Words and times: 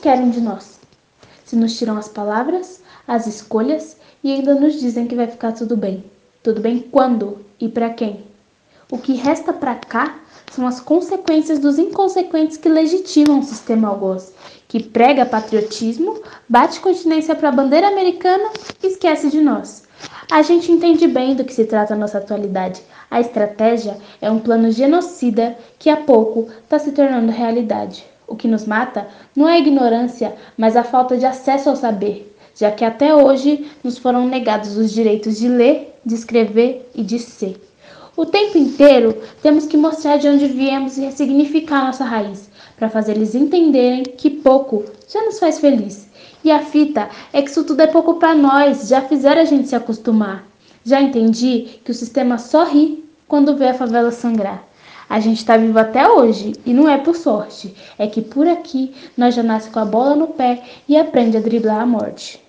querem 0.00 0.30
de 0.30 0.40
nós. 0.40 0.80
Se 1.44 1.54
nos 1.56 1.76
tiram 1.78 1.96
as 1.96 2.08
palavras, 2.08 2.80
as 3.06 3.26
escolhas 3.26 3.96
e 4.22 4.32
ainda 4.32 4.54
nos 4.54 4.80
dizem 4.80 5.06
que 5.06 5.14
vai 5.14 5.26
ficar 5.26 5.52
tudo 5.52 5.76
bem. 5.76 6.04
Tudo 6.42 6.60
bem 6.60 6.80
quando 6.80 7.44
e 7.60 7.68
para 7.68 7.90
quem? 7.90 8.24
O 8.90 8.98
que 8.98 9.12
resta 9.12 9.52
para 9.52 9.74
cá 9.74 10.18
são 10.50 10.66
as 10.66 10.80
consequências 10.80 11.58
dos 11.58 11.78
inconsequentes 11.78 12.56
que 12.56 12.68
legitimam 12.68 13.38
o 13.38 13.44
sistema 13.44 13.88
algoz, 13.88 14.32
que 14.66 14.82
prega 14.82 15.24
patriotismo, 15.24 16.20
bate 16.48 16.80
continência 16.80 17.34
para 17.34 17.50
a 17.50 17.52
bandeira 17.52 17.88
americana 17.88 18.50
e 18.82 18.88
esquece 18.88 19.30
de 19.30 19.40
nós. 19.40 19.84
A 20.30 20.42
gente 20.42 20.72
entende 20.72 21.06
bem 21.06 21.34
do 21.36 21.44
que 21.44 21.54
se 21.54 21.66
trata 21.66 21.94
a 21.94 21.96
nossa 21.96 22.18
atualidade. 22.18 22.82
A 23.10 23.20
estratégia 23.20 23.96
é 24.20 24.30
um 24.30 24.38
plano 24.38 24.70
genocida 24.70 25.56
que 25.78 25.90
a 25.90 25.96
pouco 25.96 26.48
está 26.64 26.78
se 26.78 26.92
tornando 26.92 27.30
realidade. 27.30 28.09
O 28.30 28.36
que 28.36 28.48
nos 28.48 28.66
mata 28.66 29.06
não 29.36 29.46
é 29.46 29.56
a 29.56 29.58
ignorância, 29.58 30.34
mas 30.56 30.74
a 30.74 30.82
falta 30.82 31.18
de 31.18 31.26
acesso 31.26 31.68
ao 31.68 31.76
saber, 31.76 32.34
já 32.54 32.70
que 32.70 32.84
até 32.84 33.14
hoje 33.14 33.70
nos 33.84 33.98
foram 33.98 34.26
negados 34.26 34.78
os 34.78 34.90
direitos 34.90 35.36
de 35.36 35.48
ler, 35.48 35.94
de 36.06 36.14
escrever 36.14 36.90
e 36.94 37.02
de 37.02 37.18
ser. 37.18 37.60
O 38.16 38.24
tempo 38.24 38.56
inteiro 38.56 39.20
temos 39.42 39.66
que 39.66 39.76
mostrar 39.76 40.16
de 40.16 40.28
onde 40.28 40.46
viemos 40.46 40.96
e 40.96 41.02
ressignificar 41.02 41.84
nossa 41.84 42.04
raiz, 42.04 42.48
para 42.78 42.88
fazer 42.88 43.12
eles 43.12 43.34
entenderem 43.34 44.04
que 44.04 44.30
pouco 44.30 44.84
já 45.06 45.22
nos 45.24 45.38
faz 45.38 45.58
feliz 45.58 46.08
e 46.42 46.50
a 46.50 46.60
fita 46.60 47.08
é 47.32 47.42
que 47.42 47.50
isso 47.50 47.64
tudo 47.64 47.80
é 47.80 47.86
pouco 47.86 48.14
para 48.14 48.34
nós, 48.34 48.88
já 48.88 49.02
fizeram 49.02 49.42
a 49.42 49.44
gente 49.44 49.68
se 49.68 49.76
acostumar. 49.76 50.44
Já 50.84 51.00
entendi 51.00 51.80
que 51.84 51.90
o 51.90 51.94
sistema 51.94 52.38
só 52.38 52.64
ri 52.64 53.04
quando 53.28 53.56
vê 53.56 53.68
a 53.68 53.74
favela 53.74 54.10
sangrar. 54.10 54.64
A 55.10 55.18
gente 55.18 55.38
está 55.38 55.56
vivo 55.56 55.76
até 55.76 56.08
hoje 56.08 56.52
e 56.64 56.72
não 56.72 56.88
é 56.88 56.96
por 56.96 57.16
sorte, 57.16 57.74
é 57.98 58.06
que 58.06 58.22
por 58.22 58.46
aqui 58.46 58.94
nós 59.16 59.34
já 59.34 59.42
nasce 59.42 59.68
com 59.68 59.80
a 59.80 59.84
bola 59.84 60.14
no 60.14 60.28
pé 60.28 60.62
e 60.88 60.96
aprende 60.96 61.36
a 61.36 61.40
driblar 61.40 61.80
a 61.80 61.86
morte. 61.86 62.40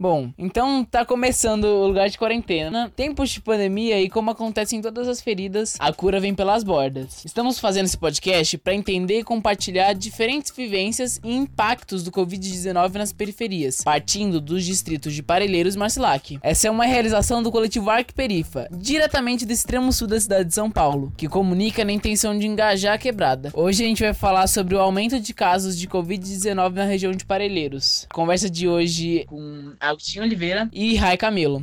Bom, 0.00 0.32
então 0.38 0.82
tá 0.82 1.04
começando 1.04 1.64
o 1.64 1.86
lugar 1.86 2.08
de 2.08 2.16
quarentena. 2.16 2.90
Tempos 2.96 3.28
de 3.28 3.38
pandemia 3.38 4.00
e 4.00 4.08
como 4.08 4.30
acontece 4.30 4.74
em 4.74 4.80
todas 4.80 5.06
as 5.06 5.20
feridas, 5.20 5.76
a 5.78 5.92
cura 5.92 6.18
vem 6.18 6.34
pelas 6.34 6.64
bordas. 6.64 7.22
Estamos 7.22 7.58
fazendo 7.58 7.84
esse 7.84 7.98
podcast 7.98 8.56
para 8.56 8.72
entender 8.72 9.18
e 9.18 9.22
compartilhar 9.22 9.92
diferentes 9.92 10.56
vivências 10.56 11.20
e 11.22 11.34
impactos 11.34 12.02
do 12.02 12.10
Covid-19 12.10 12.94
nas 12.94 13.12
periferias, 13.12 13.82
partindo 13.84 14.40
dos 14.40 14.64
distritos 14.64 15.12
de 15.12 15.22
Parelheiros 15.22 15.74
e 15.74 15.78
Marcilac. 15.78 16.38
Essa 16.42 16.68
é 16.68 16.70
uma 16.70 16.86
realização 16.86 17.42
do 17.42 17.52
coletivo 17.52 17.90
Arc 17.90 18.14
Perifa, 18.14 18.70
diretamente 18.72 19.44
do 19.44 19.52
extremo 19.52 19.92
sul 19.92 20.08
da 20.08 20.18
cidade 20.18 20.48
de 20.48 20.54
São 20.54 20.70
Paulo, 20.70 21.12
que 21.14 21.28
comunica 21.28 21.84
na 21.84 21.92
intenção 21.92 22.38
de 22.38 22.46
engajar 22.46 22.94
a 22.94 22.98
quebrada. 22.98 23.50
Hoje 23.52 23.84
a 23.84 23.86
gente 23.86 24.02
vai 24.02 24.14
falar 24.14 24.46
sobre 24.46 24.74
o 24.74 24.80
aumento 24.80 25.20
de 25.20 25.34
casos 25.34 25.76
de 25.76 25.86
Covid-19 25.86 26.72
na 26.72 26.84
região 26.84 27.12
de 27.12 27.26
Parelheiros. 27.26 28.06
Conversa 28.10 28.48
de 28.48 28.66
hoje 28.66 29.26
com 29.28 29.74
a 29.78 29.89
Agostinho 29.90 30.24
Oliveira 30.24 30.68
e 30.72 30.94
Rai 30.96 31.16
Camilo. 31.16 31.62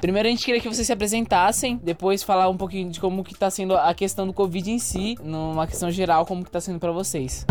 Primeiro 0.00 0.28
a 0.28 0.30
gente 0.30 0.44
queria 0.44 0.60
que 0.60 0.68
vocês 0.68 0.86
se 0.86 0.92
apresentassem, 0.92 1.80
depois 1.82 2.22
falar 2.22 2.48
um 2.48 2.56
pouquinho 2.56 2.90
de 2.90 3.00
como 3.00 3.24
que 3.24 3.34
tá 3.34 3.50
sendo 3.50 3.76
a 3.76 3.92
questão 3.94 4.26
do 4.26 4.32
Covid 4.32 4.70
em 4.70 4.78
si, 4.78 5.16
numa 5.22 5.66
questão 5.66 5.90
geral, 5.90 6.24
como 6.24 6.44
que 6.44 6.50
tá 6.50 6.60
sendo 6.60 6.78
para 6.78 6.92
vocês. 6.92 7.44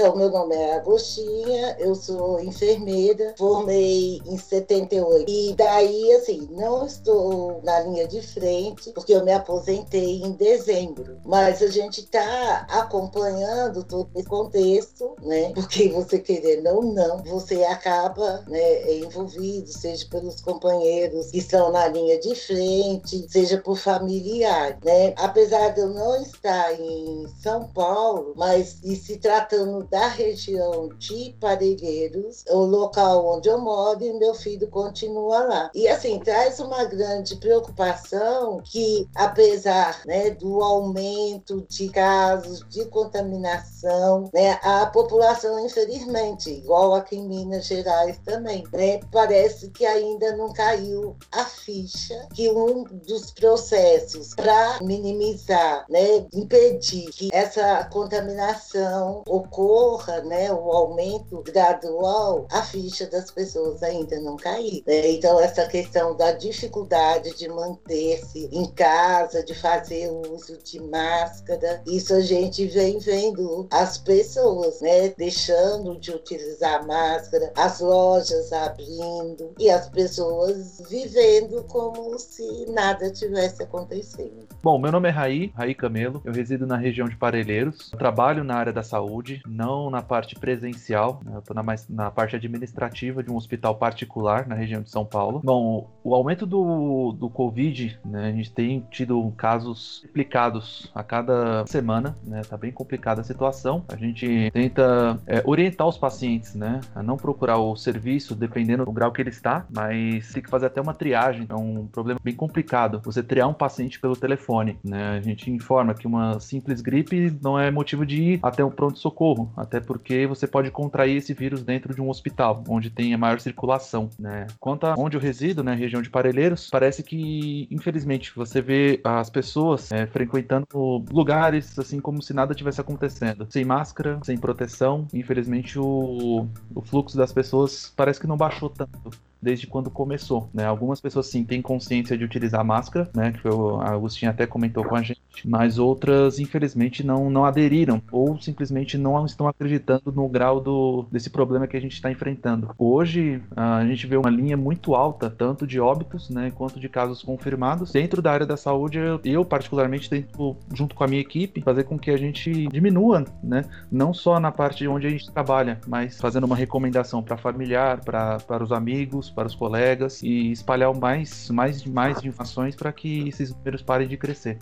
Então, 0.00 0.14
meu 0.14 0.30
nome 0.30 0.54
é 0.54 0.76
Agostinha, 0.76 1.76
eu 1.80 1.92
sou 1.92 2.38
enfermeira, 2.38 3.34
formei 3.36 4.22
em 4.24 4.38
78. 4.38 5.28
E 5.28 5.54
daí, 5.56 6.12
assim, 6.12 6.46
não 6.52 6.86
estou 6.86 7.60
na 7.64 7.80
linha 7.80 8.06
de 8.06 8.22
frente, 8.22 8.92
porque 8.92 9.12
eu 9.12 9.24
me 9.24 9.32
aposentei 9.32 10.22
em 10.22 10.30
dezembro. 10.30 11.18
Mas 11.26 11.60
a 11.62 11.66
gente 11.66 12.02
está 12.02 12.64
acompanhando 12.70 13.82
todo 13.82 14.08
esse 14.14 14.28
contexto, 14.28 15.16
né? 15.20 15.50
Porque 15.52 15.88
você 15.88 16.20
querendo 16.20 16.68
ou 16.68 16.84
não, 16.84 17.18
você 17.24 17.64
acaba 17.64 18.44
né, 18.46 18.98
envolvido, 18.98 19.66
seja 19.66 20.06
pelos 20.08 20.40
companheiros 20.40 21.32
que 21.32 21.38
estão 21.38 21.72
na 21.72 21.88
linha 21.88 22.20
de 22.20 22.36
frente, 22.36 23.26
seja 23.28 23.58
por 23.58 23.76
familiar, 23.76 24.78
né? 24.84 25.12
Apesar 25.16 25.70
de 25.70 25.80
eu 25.80 25.88
não 25.88 26.22
estar 26.22 26.72
em 26.80 27.26
São 27.42 27.66
Paulo, 27.66 28.34
mas 28.36 28.78
e 28.84 28.94
se 28.94 29.16
tratando 29.16 29.87
da 29.90 30.08
região 30.08 30.88
de 30.98 31.34
Parelheiros, 31.40 32.44
o 32.48 32.58
local 32.58 33.26
onde 33.26 33.48
eu 33.48 33.58
moro, 33.58 34.04
e 34.04 34.12
meu 34.12 34.34
filho 34.34 34.68
continua 34.68 35.44
lá. 35.44 35.70
E 35.74 35.88
assim, 35.88 36.18
traz 36.18 36.60
uma 36.60 36.84
grande 36.84 37.36
preocupação 37.36 38.60
que, 38.64 39.08
apesar 39.14 40.00
né, 40.06 40.30
do 40.30 40.62
aumento 40.62 41.64
de 41.68 41.88
casos 41.88 42.64
de 42.68 42.84
contaminação, 42.86 44.30
né, 44.32 44.58
a 44.62 44.86
população, 44.86 45.64
infelizmente, 45.64 46.50
igual 46.50 46.94
aqui 46.94 47.16
em 47.16 47.26
Minas 47.26 47.66
Gerais 47.66 48.18
também, 48.24 48.64
né, 48.72 49.00
parece 49.12 49.70
que 49.70 49.86
ainda 49.86 50.36
não 50.36 50.52
caiu 50.52 51.16
a 51.32 51.44
ficha 51.44 52.28
que 52.34 52.50
um 52.50 52.84
dos 52.84 53.30
processos 53.30 54.34
para 54.34 54.78
minimizar, 54.82 55.84
né, 55.88 56.26
impedir 56.32 57.10
que 57.10 57.28
essa 57.32 57.84
contaminação 57.84 59.22
ocorra, 59.26 59.77
né, 60.24 60.52
o 60.52 60.70
aumento 60.70 61.42
gradual, 61.42 62.46
a 62.50 62.62
ficha 62.62 63.06
das 63.06 63.30
pessoas 63.30 63.82
ainda 63.82 64.20
não 64.20 64.36
caiu. 64.36 64.82
Né? 64.86 65.12
Então, 65.12 65.40
essa 65.40 65.66
questão 65.66 66.16
da 66.16 66.32
dificuldade 66.32 67.36
de 67.36 67.48
manter-se 67.48 68.48
em 68.52 68.66
casa, 68.72 69.44
de 69.44 69.54
fazer 69.54 70.10
uso 70.10 70.58
de 70.62 70.80
máscara, 70.80 71.82
isso 71.86 72.14
a 72.14 72.20
gente 72.20 72.66
vem 72.66 72.98
vendo 72.98 73.66
as 73.70 73.98
pessoas, 73.98 74.80
né, 74.80 75.08
deixando 75.16 75.98
de 75.98 76.10
utilizar 76.10 76.86
máscara, 76.86 77.52
as 77.56 77.80
lojas 77.80 78.52
abrindo 78.52 79.52
e 79.58 79.70
as 79.70 79.88
pessoas 79.88 80.82
vivendo 80.88 81.64
como 81.68 82.18
se 82.18 82.66
nada 82.70 83.10
tivesse 83.10 83.62
acontecendo. 83.62 84.46
Bom, 84.62 84.78
meu 84.78 84.92
nome 84.92 85.08
é 85.08 85.12
Raí, 85.12 85.52
Raí 85.54 85.74
Camelo, 85.74 86.20
eu 86.24 86.32
resido 86.32 86.66
na 86.66 86.76
região 86.76 87.08
de 87.08 87.16
Parelheiros, 87.16 87.90
trabalho 87.90 88.44
na 88.44 88.56
área 88.56 88.72
da 88.72 88.82
saúde, 88.82 89.42
não 89.46 89.67
na 89.90 90.02
parte 90.02 90.34
presencial, 90.34 91.20
né? 91.24 91.40
eu 91.48 91.54
na, 91.54 91.62
na 91.88 92.10
parte 92.10 92.36
administrativa 92.36 93.22
de 93.22 93.30
um 93.30 93.36
hospital 93.36 93.74
particular 93.76 94.46
na 94.46 94.54
região 94.54 94.82
de 94.82 94.90
São 94.90 95.04
Paulo. 95.04 95.40
Bom, 95.44 95.90
o 96.02 96.14
aumento 96.14 96.46
do, 96.46 97.12
do 97.12 97.28
Covid, 97.28 97.98
né, 98.04 98.28
a 98.28 98.32
gente 98.32 98.52
tem 98.52 98.86
tido 98.90 99.32
casos 99.36 100.02
duplicados 100.06 100.90
a 100.94 101.02
cada 101.02 101.66
semana, 101.66 102.16
né, 102.24 102.42
tá 102.42 102.56
bem 102.56 102.72
complicada 102.72 103.20
a 103.20 103.24
situação. 103.24 103.84
A 103.88 103.96
gente 103.96 104.50
tenta 104.52 105.20
é, 105.26 105.42
orientar 105.44 105.86
os 105.86 105.98
pacientes, 105.98 106.54
né, 106.54 106.80
a 106.94 107.02
não 107.02 107.16
procurar 107.16 107.58
o 107.58 107.76
serviço 107.76 108.34
dependendo 108.34 108.84
do 108.84 108.92
grau 108.92 109.12
que 109.12 109.20
ele 109.20 109.30
está, 109.30 109.66
mas 109.74 110.32
tem 110.32 110.42
que 110.42 110.50
fazer 110.50 110.66
até 110.66 110.80
uma 110.80 110.94
triagem, 110.94 111.46
é 111.48 111.54
um 111.54 111.86
problema 111.86 112.20
bem 112.22 112.34
complicado. 112.34 113.00
Você 113.04 113.22
triar 113.22 113.48
um 113.48 113.54
paciente 113.54 114.00
pelo 114.00 114.16
telefone, 114.16 114.78
né, 114.84 115.18
a 115.18 115.20
gente 115.20 115.50
informa 115.50 115.94
que 115.94 116.06
uma 116.06 116.40
simples 116.40 116.80
gripe 116.80 117.36
não 117.42 117.58
é 117.58 117.70
motivo 117.70 118.06
de 118.06 118.22
ir 118.22 118.40
até 118.42 118.64
um 118.64 118.70
pronto-socorro, 118.70 119.52
até 119.58 119.80
porque 119.80 120.26
você 120.26 120.46
pode 120.46 120.70
contrair 120.70 121.16
esse 121.16 121.34
vírus 121.34 121.62
dentro 121.62 121.94
de 121.94 122.00
um 122.00 122.08
hospital, 122.08 122.62
onde 122.68 122.90
tem 122.90 123.14
a 123.14 123.18
maior 123.18 123.40
circulação, 123.40 124.08
né. 124.18 124.46
Quanto 124.60 124.86
a 124.86 124.94
onde 124.96 125.16
eu 125.16 125.20
resido, 125.20 125.62
né, 125.62 125.74
região 125.74 126.02
de 126.02 126.10
Parelheiros, 126.10 126.68
parece 126.70 127.02
que, 127.02 127.66
infelizmente, 127.70 128.32
você 128.34 128.60
vê 128.60 129.00
as 129.04 129.30
pessoas 129.30 129.90
é, 129.92 130.06
frequentando 130.06 131.04
lugares 131.10 131.78
assim 131.78 132.00
como 132.00 132.22
se 132.22 132.32
nada 132.32 132.54
tivesse 132.54 132.80
acontecendo, 132.80 133.46
sem 133.50 133.64
máscara, 133.64 134.18
sem 134.24 134.36
proteção. 134.36 135.06
Infelizmente, 135.12 135.78
o, 135.78 136.46
o 136.74 136.82
fluxo 136.82 137.16
das 137.16 137.32
pessoas 137.32 137.92
parece 137.96 138.20
que 138.20 138.26
não 138.26 138.36
baixou 138.36 138.70
tanto 138.70 139.10
desde 139.40 139.66
quando 139.66 139.90
começou, 139.90 140.48
né? 140.52 140.64
Algumas 140.64 141.00
pessoas 141.00 141.26
sim 141.26 141.44
têm 141.44 141.62
consciência 141.62 142.16
de 142.16 142.24
utilizar 142.24 142.64
máscara, 142.64 143.08
né? 143.14 143.32
Que 143.32 143.48
o 143.48 143.80
Agostinho 143.80 144.30
até 144.30 144.46
comentou 144.46 144.84
com 144.84 144.96
a 144.96 145.02
gente, 145.02 145.20
mas 145.44 145.78
outras 145.78 146.38
infelizmente 146.38 147.04
não 147.04 147.30
não 147.30 147.44
aderiram 147.44 148.02
ou 148.10 148.40
simplesmente 148.40 148.98
não 148.98 149.24
estão 149.24 149.48
acreditando 149.48 150.12
no 150.12 150.28
grau 150.28 150.60
do 150.60 151.06
desse 151.10 151.30
problema 151.30 151.66
que 151.66 151.76
a 151.76 151.80
gente 151.80 151.92
está 151.92 152.10
enfrentando. 152.10 152.70
Hoje 152.78 153.42
a 153.56 153.84
gente 153.86 154.06
vê 154.06 154.16
uma 154.16 154.30
linha 154.30 154.56
muito 154.56 154.94
alta 154.94 155.30
tanto 155.30 155.66
de 155.66 155.80
óbitos, 155.80 156.30
né, 156.30 156.50
quanto 156.50 156.80
de 156.80 156.88
casos 156.88 157.22
confirmados 157.22 157.92
dentro 157.92 158.20
da 158.20 158.32
área 158.32 158.46
da 158.46 158.56
saúde. 158.56 158.98
Eu, 159.24 159.44
particularmente 159.44 160.10
tento 160.10 160.56
junto 160.74 160.94
com 160.94 161.04
a 161.04 161.06
minha 161.06 161.20
equipe 161.20 161.62
fazer 161.62 161.84
com 161.84 161.98
que 161.98 162.10
a 162.10 162.16
gente 162.16 162.66
diminua, 162.68 163.24
né? 163.42 163.64
Não 163.90 164.12
só 164.12 164.40
na 164.40 164.50
parte 164.50 164.86
onde 164.88 165.06
a 165.06 165.10
gente 165.10 165.30
trabalha, 165.30 165.80
mas 165.86 166.18
fazendo 166.20 166.44
uma 166.44 166.56
recomendação 166.56 167.22
para 167.22 167.36
familiar, 167.36 168.00
para 168.00 168.38
para 168.38 168.64
os 168.64 168.72
amigos 168.72 169.27
para 169.30 169.46
os 169.46 169.54
colegas 169.54 170.22
e 170.22 170.52
espalhar 170.52 170.94
mais, 170.94 171.50
mais, 171.50 171.84
mais 171.84 172.24
informações 172.24 172.74
para 172.74 172.92
que 172.92 173.28
esses 173.28 173.54
números 173.54 173.82
parem 173.82 174.08
de 174.08 174.16
crescer. 174.16 174.58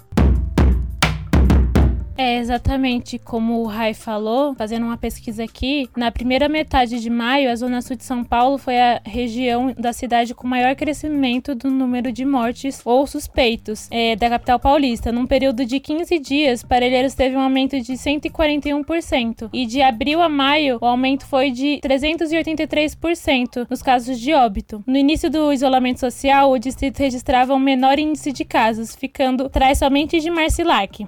É 2.19 2.39
exatamente 2.39 3.19
como 3.19 3.61
o 3.61 3.67
Rai 3.67 3.93
falou, 3.93 4.55
fazendo 4.55 4.87
uma 4.87 4.97
pesquisa 4.97 5.45
aqui, 5.45 5.89
na 5.95 6.11
primeira 6.11 6.49
metade 6.49 6.99
de 6.99 7.11
maio, 7.11 7.51
a 7.51 7.57
Zona 7.57 7.83
Sul 7.83 7.95
de 7.95 8.05
São 8.05 8.25
Paulo 8.25 8.57
foi 8.57 8.79
a 8.79 9.03
região 9.05 9.75
da 9.79 9.93
cidade 9.93 10.35
com 10.35 10.47
maior 10.47 10.75
crescimento 10.75 11.55
do 11.55 11.71
número 11.71 12.11
de 12.11 12.25
mortes 12.25 12.81
ou 12.87 13.07
suspeitos 13.07 13.87
é, 13.91 14.17
da 14.17 14.31
capital 14.31 14.59
paulista. 14.59 15.13
Num 15.13 15.27
período 15.27 15.67
de 15.67 15.79
15 15.79 16.19
dias, 16.19 16.63
Parelheiros 16.63 17.15
teve 17.15 17.37
um 17.37 17.41
aumento 17.41 17.79
de 17.79 17.93
141%. 17.93 19.51
E 19.53 19.67
de 19.67 19.83
abril 19.83 20.23
a 20.23 20.29
maio, 20.29 20.79
o 20.81 20.87
aumento 20.87 21.27
foi 21.27 21.51
de 21.51 21.81
383% 21.85 23.67
nos 23.69 23.83
casos 23.83 24.19
de 24.19 24.33
óbito. 24.33 24.83
No 24.87 24.97
início 24.97 25.31
do 25.31 25.53
isolamento 25.53 26.01
social, 26.01 26.51
o 26.51 26.59
distrito 26.59 26.99
registrava 26.99 27.53
um 27.53 27.59
menor 27.59 27.99
índice 27.99 28.33
de 28.33 28.45
casos, 28.45 28.97
ficando 28.97 29.45
atrás 29.47 29.79
somente 29.79 30.19
de 30.19 30.31
Marcilac. 30.31 31.07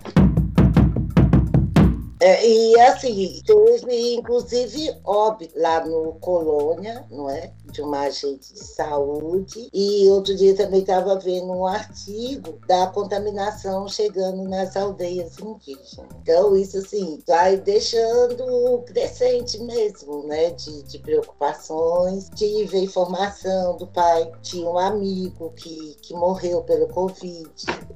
É, 2.21 2.47
e 2.47 2.81
assim, 2.81 3.41
teve 3.47 4.15
inclusive 4.15 4.93
óbito 5.05 5.59
lá 5.59 5.85
no 5.87 6.15
Colônia, 6.15 7.05
não 7.11 7.31
é? 7.31 7.53
De 7.73 7.83
uma 7.83 8.01
agente 8.01 8.53
de 8.53 8.65
saúde. 8.65 9.69
E 9.73 10.09
outro 10.09 10.35
dia 10.35 10.55
também 10.55 10.81
estava 10.81 11.19
vendo 11.19 11.53
um 11.53 11.67
artigo 11.67 12.59
da 12.67 12.87
contaminação 12.89 13.89
chegando 13.89 14.43
nas 14.45 14.77
aldeias 14.77 15.39
indígenas. 15.39 16.09
Então, 16.23 16.57
isso 16.57 16.79
assim, 16.79 17.23
vai 17.27 17.57
deixando 17.57 18.83
crescente 18.87 19.59
mesmo, 19.63 20.27
né? 20.27 20.51
De, 20.51 20.83
de 20.83 20.99
preocupações. 20.99 22.29
Tive 22.35 22.79
a 22.79 22.83
informação 22.83 23.77
do 23.77 23.87
pai, 23.87 24.31
tinha 24.43 24.69
um 24.69 24.79
amigo 24.79 25.53
que, 25.57 25.97
que 26.03 26.15
morreu 26.15 26.63
pelo 26.63 26.89
Covid 26.89 27.51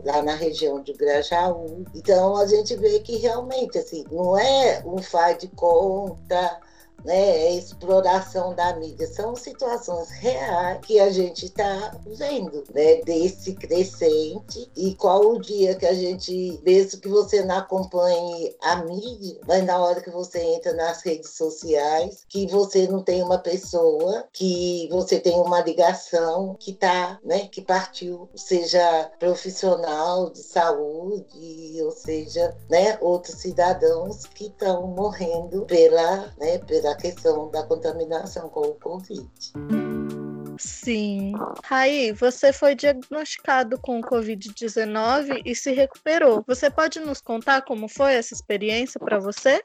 lá 0.04 0.22
na 0.22 0.34
região 0.34 0.82
de 0.82 0.92
Grajaú. 0.92 1.84
Então, 1.94 2.36
a 2.36 2.46
gente 2.46 2.74
vê 2.76 3.00
que 3.00 3.16
realmente, 3.16 3.78
assim, 3.78 4.04
não 4.10 4.38
é 4.38 4.82
um 4.84 4.98
faz 4.98 5.38
de 5.38 5.48
conta, 5.48 6.60
né, 7.04 7.46
é 7.46 7.54
exploração 7.54 8.54
da 8.54 8.76
mídia. 8.76 9.06
São 9.06 9.34
situações 9.36 10.10
reais 10.10 10.78
que 10.82 10.98
a 11.00 11.10
gente 11.10 11.46
está 11.46 11.96
vendo, 12.06 12.64
né, 12.74 12.96
desse 13.02 13.54
crescente. 13.54 14.70
E 14.76 14.94
qual 14.94 15.20
o 15.20 15.40
dia 15.40 15.74
que 15.74 15.86
a 15.86 15.94
gente, 15.94 16.60
mesmo 16.64 17.00
que 17.00 17.08
você 17.08 17.42
não 17.44 17.58
acompanhe 17.58 18.54
a 18.60 18.76
mídia, 18.76 19.40
mas 19.46 19.64
na 19.64 19.78
hora 19.78 20.00
que 20.00 20.10
você 20.10 20.40
entra 20.40 20.72
nas 20.74 21.02
redes 21.02 21.30
sociais, 21.30 22.24
que 22.28 22.46
você 22.46 22.86
não 22.86 23.02
tem 23.02 23.22
uma 23.22 23.38
pessoa, 23.38 24.24
que 24.32 24.88
você 24.90 25.18
tem 25.18 25.38
uma 25.40 25.60
ligação 25.60 26.56
que 26.58 26.72
tá, 26.72 27.18
né, 27.24 27.48
que 27.48 27.60
partiu, 27.62 28.28
seja 28.34 29.10
profissional 29.18 30.30
de 30.30 30.42
saúde, 30.42 31.82
ou 31.82 31.90
seja, 31.90 32.56
né, 32.70 32.98
outros 33.00 33.36
cidadãos 33.36 34.24
que 34.26 34.46
estão 34.46 34.86
morrendo 34.86 35.64
pela, 35.66 36.32
né, 36.38 36.58
pela 36.58 36.91
a 36.92 36.96
questão 36.96 37.50
da 37.50 37.62
contaminação 37.64 38.48
com 38.48 38.60
o 38.60 38.74
Covid. 38.74 39.28
Sim. 40.58 41.32
Raí, 41.64 42.12
você 42.12 42.52
foi 42.52 42.74
diagnosticado 42.74 43.78
com 43.80 43.98
o 43.98 44.02
Covid-19 44.02 45.42
e 45.44 45.54
se 45.54 45.72
recuperou. 45.72 46.44
Você 46.46 46.70
pode 46.70 47.00
nos 47.00 47.20
contar 47.20 47.62
como 47.62 47.88
foi 47.88 48.14
essa 48.14 48.34
experiência 48.34 49.00
para 49.00 49.18
você? 49.18 49.62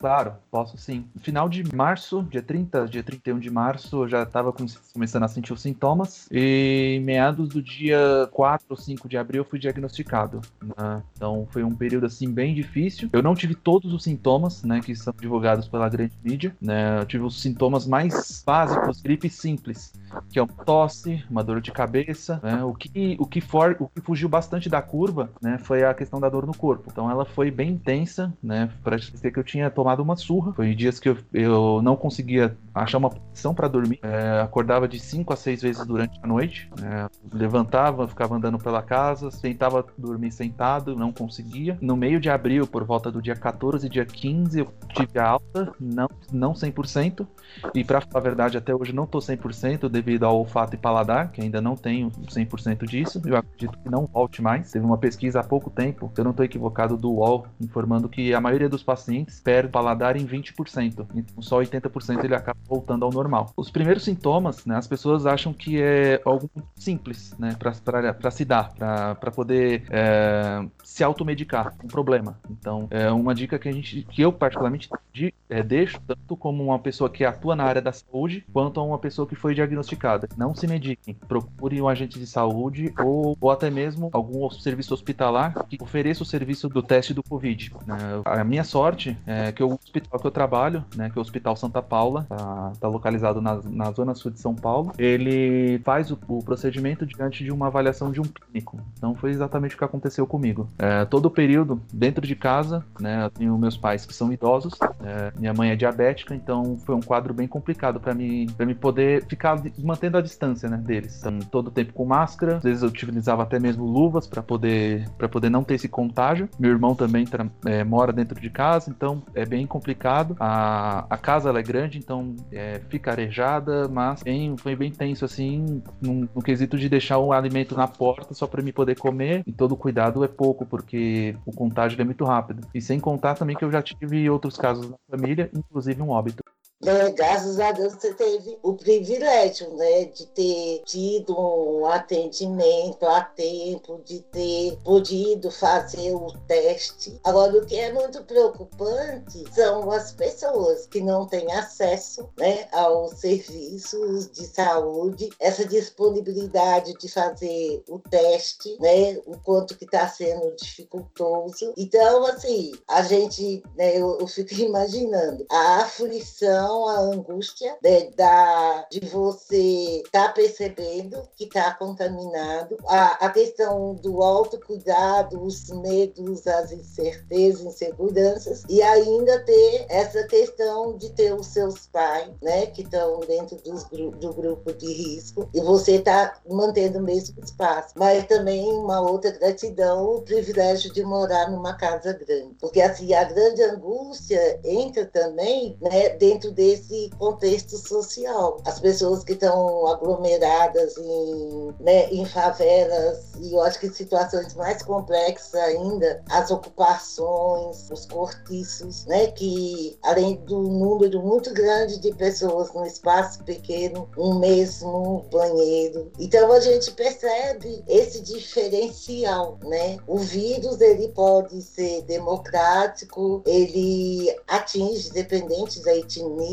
Claro, 0.00 0.32
posso 0.50 0.78
sim. 0.78 1.04
No 1.14 1.20
final 1.20 1.46
de 1.46 1.62
março, 1.76 2.22
dia 2.22 2.40
30, 2.40 2.88
dia 2.88 3.02
31 3.02 3.38
de 3.38 3.50
março, 3.50 4.04
eu 4.04 4.08
já 4.08 4.22
estava 4.22 4.50
começando 4.94 5.24
a 5.24 5.28
sentir 5.28 5.52
os 5.52 5.60
sintomas. 5.60 6.26
E 6.32 7.02
meados 7.04 7.50
do 7.50 7.62
dia 7.62 8.26
4 8.32 8.66
ou 8.70 8.76
5 8.78 9.06
de 9.06 9.18
abril 9.18 9.42
eu 9.42 9.44
fui 9.44 9.58
diagnosticado. 9.58 10.40
Né? 10.62 11.02
Então 11.14 11.46
foi 11.50 11.62
um 11.62 11.74
período 11.74 12.06
assim 12.06 12.32
bem 12.32 12.54
difícil. 12.54 13.10
Eu 13.12 13.22
não 13.22 13.34
tive 13.34 13.54
todos 13.54 13.92
os 13.92 14.02
sintomas, 14.02 14.62
né, 14.62 14.80
que 14.80 14.96
são 14.96 15.12
divulgados 15.20 15.68
pela 15.68 15.86
grande 15.86 16.14
mídia. 16.24 16.56
Né? 16.62 17.00
Eu 17.00 17.04
tive 17.04 17.24
os 17.24 17.38
sintomas 17.38 17.86
mais 17.86 18.42
básicos, 18.46 19.02
gripe 19.02 19.28
simples, 19.28 19.92
que 20.30 20.38
é 20.38 20.42
uma 20.42 20.64
tosse, 20.64 21.22
uma 21.28 21.44
dor 21.44 21.60
de 21.60 21.72
cabeça. 21.72 22.40
Né? 22.42 22.64
O, 22.64 22.72
que, 22.72 23.18
o, 23.20 23.26
que 23.26 23.42
for, 23.42 23.76
o 23.78 23.86
que 23.86 24.00
fugiu 24.00 24.30
bastante 24.30 24.70
da 24.70 24.80
curva 24.80 25.30
né, 25.42 25.58
foi 25.58 25.84
a 25.84 25.92
questão 25.92 26.18
da 26.18 26.30
dor 26.30 26.46
no 26.46 26.56
corpo. 26.56 26.88
Então 26.90 27.10
ela 27.10 27.26
foi 27.26 27.50
bem 27.50 27.72
intensa, 27.72 28.32
né? 28.42 28.70
Para 28.82 28.96
que 28.98 29.38
eu 29.38 29.44
tinha 29.44 29.68
tomado 29.68 29.89
tomado 29.90 30.02
uma 30.02 30.16
surra. 30.16 30.52
Foi 30.52 30.74
dias 30.74 30.98
que 30.98 31.08
eu, 31.08 31.16
eu 31.32 31.82
não 31.82 31.96
conseguia 31.96 32.56
achar 32.74 32.98
uma 32.98 33.10
posição 33.10 33.54
para 33.54 33.68
dormir. 33.68 33.98
É, 34.02 34.40
acordava 34.40 34.86
de 34.86 34.98
5 34.98 35.32
a 35.32 35.36
6 35.36 35.62
vezes 35.62 35.86
durante 35.86 36.18
a 36.22 36.26
noite. 36.26 36.70
É, 36.82 37.08
levantava, 37.32 38.06
ficava 38.06 38.36
andando 38.36 38.58
pela 38.58 38.82
casa, 38.82 39.30
tentava 39.30 39.84
dormir 39.98 40.30
sentado, 40.30 40.96
não 40.96 41.12
conseguia. 41.12 41.76
No 41.80 41.96
meio 41.96 42.20
de 42.20 42.30
abril, 42.30 42.66
por 42.66 42.84
volta 42.84 43.10
do 43.10 43.20
dia 43.20 43.34
14 43.34 43.86
e 43.86 43.90
dia 43.90 44.04
15, 44.04 44.60
eu 44.60 44.68
tive 44.94 45.18
a 45.18 45.26
alta, 45.26 45.72
não, 45.80 46.08
não 46.32 46.52
100%. 46.52 47.26
E 47.74 47.84
para 47.84 48.00
falar 48.00 48.20
a 48.20 48.22
verdade, 48.22 48.58
até 48.58 48.74
hoje 48.74 48.92
não 48.92 49.06
tô 49.06 49.18
100% 49.18 49.88
devido 49.88 50.24
ao 50.24 50.38
olfato 50.38 50.74
e 50.74 50.78
paladar, 50.78 51.32
que 51.32 51.40
ainda 51.40 51.60
não 51.60 51.74
tenho 51.74 52.10
100% 52.10 52.86
disso. 52.86 53.20
Eu 53.24 53.36
acredito 53.36 53.78
que 53.78 53.90
não 53.90 54.06
volte 54.06 54.40
mais. 54.42 54.70
Teve 54.70 54.84
uma 54.84 54.98
pesquisa 54.98 55.40
há 55.40 55.44
pouco 55.44 55.70
tempo, 55.70 56.10
se 56.14 56.20
eu 56.20 56.24
não 56.24 56.30
estou 56.30 56.44
equivocado, 56.44 56.96
do 56.96 57.10
UOL, 57.12 57.46
informando 57.60 58.08
que 58.08 58.34
a 58.34 58.40
maioria 58.40 58.68
dos 58.68 58.82
pacientes 58.82 59.40
perde 59.40 59.70
paladar 59.80 60.14
em 60.14 60.26
20%. 60.26 61.06
Então 61.14 61.42
só 61.42 61.58
80% 61.58 62.22
ele 62.22 62.34
acaba 62.34 62.58
voltando 62.68 63.04
ao 63.04 63.10
normal. 63.10 63.50
Os 63.56 63.70
primeiros 63.70 64.04
sintomas, 64.04 64.66
né, 64.66 64.76
as 64.76 64.86
pessoas 64.86 65.24
acham 65.24 65.54
que 65.54 65.80
é 65.80 66.20
algo 66.24 66.50
simples, 66.76 67.34
né, 67.38 67.56
para 67.58 68.30
se 68.30 68.44
dar, 68.44 68.74
para 68.74 69.30
poder 69.30 69.84
é, 69.90 70.62
se 70.84 71.02
automedicar, 71.02 71.74
um 71.82 71.88
problema. 71.88 72.38
Então, 72.50 72.86
é 72.90 73.10
uma 73.10 73.34
dica 73.34 73.58
que 73.58 73.68
a 73.68 73.72
gente, 73.72 74.02
que 74.10 74.20
eu 74.20 74.32
particularmente 74.32 74.88
de, 75.12 75.32
é, 75.48 75.62
deixo 75.62 75.98
tanto 76.06 76.36
como 76.36 76.64
uma 76.64 76.78
pessoa 76.78 77.08
que 77.10 77.24
atua 77.24 77.56
na 77.56 77.64
área 77.64 77.82
da 77.82 77.92
saúde, 77.92 78.44
quanto 78.52 78.78
a 78.78 78.82
uma 78.82 78.98
pessoa 78.98 79.26
que 79.26 79.34
foi 79.34 79.54
diagnosticada. 79.54 80.28
Não 80.36 80.54
se 80.54 80.66
mediquem, 80.66 81.14
procure 81.14 81.80
um 81.80 81.88
agente 81.88 82.18
de 82.18 82.26
saúde 82.26 82.92
ou, 82.98 83.36
ou 83.40 83.50
até 83.50 83.70
mesmo 83.70 84.10
algum 84.12 84.48
serviço 84.50 84.94
hospitalar 84.94 85.66
que 85.66 85.78
ofereça 85.80 86.22
o 86.22 86.26
serviço 86.26 86.68
do 86.68 86.82
teste 86.82 87.14
do 87.14 87.22
Covid. 87.22 87.72
Né. 87.86 87.96
A 88.24 88.44
minha 88.44 88.64
sorte 88.64 89.16
é 89.26 89.52
que 89.52 89.62
eu 89.62 89.69
o 89.72 89.78
hospital 89.82 90.20
que 90.20 90.26
eu 90.26 90.30
trabalho, 90.30 90.84
né, 90.96 91.10
que 91.10 91.18
é 91.18 91.20
o 91.20 91.22
Hospital 91.22 91.56
Santa 91.56 91.82
Paula, 91.82 92.26
tá, 92.28 92.72
tá 92.80 92.88
localizado 92.88 93.40
na, 93.40 93.60
na 93.64 93.90
zona 93.92 94.14
sul 94.14 94.30
de 94.30 94.40
São 94.40 94.54
Paulo, 94.54 94.92
ele 94.98 95.80
faz 95.84 96.10
o, 96.10 96.18
o, 96.28 96.42
procedimento 96.42 97.06
diante 97.06 97.44
de 97.44 97.50
uma 97.50 97.66
avaliação 97.66 98.10
de 98.10 98.20
um 98.20 98.24
clínico. 98.24 98.78
Então 98.96 99.14
foi 99.14 99.30
exatamente 99.30 99.74
o 99.74 99.78
que 99.78 99.84
aconteceu 99.84 100.26
comigo. 100.26 100.68
É, 100.78 101.04
todo 101.04 101.26
o 101.26 101.30
período 101.30 101.80
dentro 101.92 102.26
de 102.26 102.34
casa, 102.34 102.84
né, 103.00 103.24
eu 103.24 103.30
tenho 103.30 103.58
meus 103.58 103.76
pais 103.76 104.04
que 104.04 104.14
são 104.14 104.32
idosos, 104.32 104.74
é, 105.02 105.32
minha 105.38 105.54
mãe 105.54 105.70
é 105.70 105.76
diabética, 105.76 106.34
então 106.34 106.78
foi 106.84 106.94
um 106.94 107.00
quadro 107.00 107.32
bem 107.32 107.46
complicado 107.46 108.00
para 108.00 108.14
mim, 108.14 108.46
para 108.56 108.66
mim 108.66 108.74
poder 108.74 109.24
ficar 109.26 109.60
mantendo 109.78 110.18
a 110.18 110.20
distância, 110.20 110.68
né, 110.68 110.76
deles. 110.76 111.18
Então, 111.20 111.38
todo 111.50 111.68
o 111.68 111.70
tempo 111.70 111.92
com 111.92 112.04
máscara, 112.04 112.56
às 112.56 112.62
vezes 112.62 112.82
eu 112.82 112.88
utilizava 112.88 113.42
até 113.42 113.58
mesmo 113.58 113.84
luvas 113.84 114.26
para 114.26 114.42
poder 114.42 115.08
para 115.16 115.28
poder 115.28 115.50
não 115.50 115.62
ter 115.62 115.74
esse 115.74 115.88
contágio. 115.88 116.48
Meu 116.58 116.70
irmão 116.70 116.94
também 116.94 117.26
é, 117.66 117.84
mora 117.84 118.12
dentro 118.12 118.40
de 118.40 118.50
casa, 118.50 118.90
então 118.90 119.22
é 119.34 119.44
bem 119.44 119.59
complicado. 119.66 120.36
A, 120.38 121.06
a 121.08 121.16
casa 121.16 121.48
ela 121.48 121.58
é 121.58 121.62
grande, 121.62 121.98
então 121.98 122.34
é, 122.52 122.80
fica 122.88 123.10
arejada, 123.10 123.88
mas 123.88 124.22
bem, 124.22 124.56
foi 124.56 124.76
bem 124.76 124.90
tenso 124.90 125.24
assim, 125.24 125.82
no, 126.00 126.28
no 126.34 126.42
quesito 126.42 126.78
de 126.78 126.88
deixar 126.88 127.18
o 127.18 127.32
alimento 127.32 127.76
na 127.76 127.88
porta 127.88 128.34
só 128.34 128.46
para 128.46 128.62
me 128.62 128.72
poder 128.72 128.98
comer. 128.98 129.42
E 129.46 129.52
todo 129.52 129.76
cuidado 129.76 130.24
é 130.24 130.28
pouco, 130.28 130.66
porque 130.66 131.36
o 131.44 131.52
contágio 131.52 132.00
é 132.00 132.04
muito 132.04 132.24
rápido. 132.24 132.66
E 132.74 132.80
sem 132.80 132.98
contar 133.00 133.34
também 133.34 133.56
que 133.56 133.64
eu 133.64 133.70
já 133.70 133.82
tive 133.82 134.28
outros 134.30 134.56
casos 134.56 134.90
na 134.90 134.96
família, 135.10 135.50
inclusive 135.54 136.00
um 136.02 136.10
óbito 136.10 136.42
né, 136.80 137.10
graças 137.10 137.60
a 137.60 137.72
Deus 137.72 137.92
você 137.92 138.14
teve 138.14 138.58
o 138.62 138.72
privilégio 138.72 139.74
né, 139.76 140.06
de 140.06 140.26
ter 140.26 140.82
tido 140.86 141.38
um 141.38 141.84
atendimento 141.84 143.06
a 143.06 143.20
tempo, 143.20 144.00
de 144.04 144.20
ter 144.20 144.78
podido 144.82 145.50
fazer 145.50 146.14
o 146.14 146.32
teste. 146.46 147.20
Agora, 147.22 147.58
o 147.58 147.66
que 147.66 147.76
é 147.76 147.92
muito 147.92 148.24
preocupante 148.24 149.44
são 149.54 149.90
as 149.90 150.12
pessoas 150.12 150.86
que 150.86 151.02
não 151.02 151.26
têm 151.26 151.52
acesso 151.52 152.30
né, 152.38 152.66
aos 152.72 153.12
serviços 153.20 154.30
de 154.30 154.46
saúde, 154.46 155.28
essa 155.38 155.66
disponibilidade 155.66 156.94
de 156.94 157.08
fazer 157.08 157.82
o 157.88 157.98
teste, 157.98 158.78
né, 158.80 159.20
o 159.26 159.36
quanto 159.44 159.76
que 159.76 159.84
está 159.84 160.08
sendo 160.08 160.54
dificultoso. 160.56 161.74
Então, 161.76 162.24
assim, 162.24 162.72
a 162.88 163.02
gente, 163.02 163.62
né, 163.76 163.98
eu, 163.98 164.18
eu 164.18 164.26
fico 164.26 164.54
imaginando 164.60 165.44
a 165.50 165.82
aflição 165.82 166.69
preocupação, 166.70 166.86
a 166.86 166.98
angústia 167.00 167.76
né, 167.82 168.10
da, 168.16 168.86
de 168.90 169.00
você 169.00 170.02
estar 170.04 170.28
tá 170.28 170.32
percebendo 170.32 171.28
que 171.34 171.44
está 171.44 171.74
contaminado, 171.74 172.76
a, 172.86 173.26
a 173.26 173.30
questão 173.30 173.94
do 173.94 174.22
autocuidado, 174.22 175.42
os 175.42 175.68
medos, 175.70 176.46
as 176.46 176.72
incertezas, 176.72 177.64
inseguranças, 177.64 178.62
e 178.68 178.80
ainda 178.82 179.40
ter 179.44 179.86
essa 179.88 180.22
questão 180.24 180.96
de 180.96 181.10
ter 181.10 181.34
os 181.34 181.48
seus 181.48 181.86
pais, 181.86 182.30
né, 182.42 182.66
que 182.66 182.82
estão 182.82 183.20
dentro 183.20 183.56
dos, 183.62 183.84
do 183.84 184.32
grupo 184.32 184.72
de 184.72 184.92
risco, 184.92 185.48
e 185.52 185.60
você 185.60 185.96
está 185.96 186.38
mantendo 186.48 186.98
o 186.98 187.02
mesmo 187.02 187.42
espaço. 187.42 187.94
Mas 187.96 188.26
também 188.26 188.70
uma 188.72 189.00
outra 189.00 189.30
gratidão, 189.30 190.16
o 190.16 190.22
privilégio 190.22 190.92
de 190.92 191.02
morar 191.02 191.50
numa 191.50 191.74
casa 191.74 192.12
grande. 192.12 192.54
Porque 192.60 192.80
assim, 192.80 193.12
a 193.14 193.24
grande 193.24 193.62
angústia 193.62 194.60
entra 194.64 195.04
também 195.06 195.76
né, 195.80 196.10
dentro 196.10 196.50
desse 196.60 197.08
contexto 197.18 197.78
social. 197.78 198.58
As 198.66 198.78
pessoas 198.78 199.24
que 199.24 199.32
estão 199.32 199.86
aglomeradas 199.86 200.94
em, 200.98 201.74
né, 201.80 202.10
em 202.10 202.26
favelas, 202.26 203.18
e 203.40 203.54
eu 203.54 203.62
acho 203.62 203.80
que 203.80 203.88
situações 203.88 204.52
mais 204.52 204.82
complexas 204.82 205.54
ainda, 205.54 206.22
as 206.28 206.50
ocupações, 206.50 207.90
os 207.90 208.04
cortiços, 208.04 209.06
né, 209.06 209.28
que 209.28 209.98
além 210.02 210.36
do 210.44 210.60
número 210.60 211.22
muito 211.22 211.50
grande 211.54 211.98
de 211.98 212.14
pessoas 212.14 212.70
num 212.74 212.84
espaço 212.84 213.42
pequeno, 213.44 214.06
um 214.18 214.38
mesmo 214.38 215.24
banheiro. 215.32 216.12
Então 216.18 216.52
a 216.52 216.60
gente 216.60 216.90
percebe 216.90 217.82
esse 217.88 218.20
diferencial, 218.20 219.58
né? 219.64 219.96
O 220.06 220.18
vírus 220.18 220.78
ele 220.82 221.08
pode 221.08 221.62
ser 221.62 222.02
democrático, 222.02 223.42
ele 223.46 224.36
atinge 224.46 225.10
dependente 225.10 225.80
da 225.82 225.96
etnia, 225.96 226.49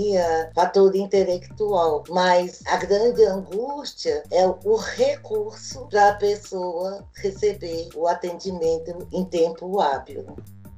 fator 0.53 0.95
intelectual, 0.95 2.03
mas 2.09 2.61
a 2.67 2.77
grande 2.77 3.23
angústia 3.25 4.23
é 4.31 4.45
o 4.47 4.75
recurso 4.75 5.87
para 5.87 6.09
a 6.09 6.15
pessoa 6.15 7.05
receber 7.15 7.89
o 7.95 8.07
atendimento 8.07 9.07
em 9.11 9.25
tempo 9.25 9.79
hábil. 9.79 10.25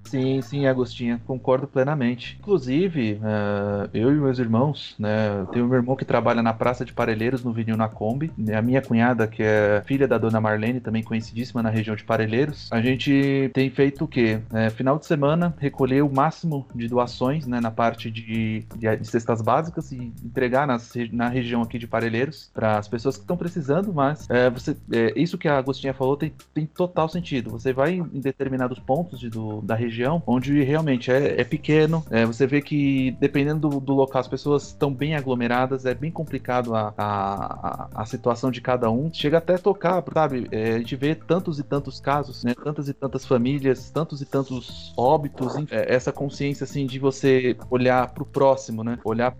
Sim, 0.09 0.41
sim, 0.41 0.65
Agostinha, 0.65 1.21
concordo 1.27 1.67
plenamente. 1.67 2.35
Inclusive, 2.39 3.13
uh, 3.21 3.87
eu 3.93 4.11
e 4.11 4.15
meus 4.15 4.39
irmãos, 4.39 4.95
né, 4.97 5.41
eu 5.41 5.45
tenho 5.45 5.67
meu 5.67 5.77
irmão 5.77 5.95
que 5.95 6.03
trabalha 6.03 6.41
na 6.41 6.51
Praça 6.51 6.83
de 6.83 6.91
Parelheiros, 6.91 7.43
no 7.43 7.53
Vinil 7.53 7.77
na 7.77 7.87
Kombi, 7.87 8.31
a 8.57 8.59
minha 8.59 8.81
cunhada, 8.81 9.27
que 9.27 9.43
é 9.43 9.83
filha 9.85 10.07
da 10.07 10.17
dona 10.17 10.41
Marlene, 10.41 10.79
também 10.79 11.03
conhecidíssima 11.03 11.61
na 11.61 11.69
região 11.69 11.95
de 11.95 12.03
Parelheiros, 12.03 12.71
a 12.71 12.81
gente 12.81 13.51
tem 13.53 13.69
feito 13.69 14.05
o 14.05 14.07
quê? 14.07 14.39
É, 14.51 14.71
final 14.71 14.97
de 14.97 15.05
semana, 15.05 15.53
recolher 15.59 16.01
o 16.01 16.11
máximo 16.11 16.65
de 16.73 16.87
doações, 16.87 17.45
né, 17.45 17.59
na 17.61 17.69
parte 17.69 18.09
de, 18.09 18.65
de, 18.75 18.97
de 18.97 19.07
cestas 19.07 19.43
básicas 19.43 19.91
e 19.91 20.11
entregar 20.25 20.65
nas, 20.65 20.91
na 21.11 21.29
região 21.29 21.61
aqui 21.61 21.77
de 21.77 21.85
Parelheiros 21.85 22.49
para 22.51 22.79
as 22.79 22.87
pessoas 22.87 23.15
que 23.15 23.21
estão 23.21 23.37
precisando, 23.37 23.93
mas 23.93 24.27
é, 24.27 24.49
você, 24.49 24.75
é, 24.91 25.13
isso 25.15 25.37
que 25.37 25.47
a 25.47 25.59
Agostinha 25.59 25.93
falou 25.93 26.17
tem, 26.17 26.33
tem 26.51 26.65
total 26.65 27.07
sentido. 27.07 27.51
Você 27.51 27.71
vai 27.71 27.93
em 27.93 28.19
determinados 28.19 28.79
pontos 28.79 29.19
de, 29.19 29.29
do, 29.29 29.61
da 29.61 29.75
região 29.75 29.98
região 29.99 30.23
onde 30.25 30.63
realmente 30.63 31.11
é, 31.11 31.41
é 31.41 31.43
pequeno. 31.43 32.03
É, 32.09 32.25
você 32.25 32.47
vê 32.47 32.61
que 32.61 33.11
dependendo 33.19 33.69
do, 33.69 33.79
do, 33.79 33.93
local, 33.93 34.21
as 34.21 34.27
pessoas 34.27 34.67
estão 34.67 34.93
bem 34.93 35.15
aglomeradas, 35.15 35.85
é 35.85 35.93
bem 35.93 36.11
complicado 36.11 36.73
a, 36.73 36.93
a, 36.97 37.89
a, 37.93 38.05
situação 38.05 38.49
de 38.49 38.61
cada 38.61 38.89
um. 38.89 39.11
Chega 39.13 39.37
até 39.37 39.55
a 39.55 39.59
tocar, 39.59 40.03
sabe? 40.13 40.47
É, 40.51 40.75
a 40.75 40.77
gente 40.79 40.95
vê 40.95 41.13
tantos 41.13 41.59
e 41.59 41.63
tantos 41.63 41.99
casos, 41.99 42.43
né? 42.43 42.53
Tantas 42.53 42.87
e 42.87 42.93
tantas 42.93 43.25
famílias, 43.25 43.89
tantos 43.89 44.21
e 44.21 44.25
tantos 44.25 44.93
óbitos. 44.95 45.53
É, 45.71 45.93
essa 45.93 46.11
consciência 46.11 46.63
assim 46.63 46.85
de 46.85 46.99
você 46.99 47.57
olhar 47.69 48.09
para 48.13 48.23
o 48.23 48.25
próximo, 48.25 48.83
né? 48.83 48.97
Olhar 49.03 49.35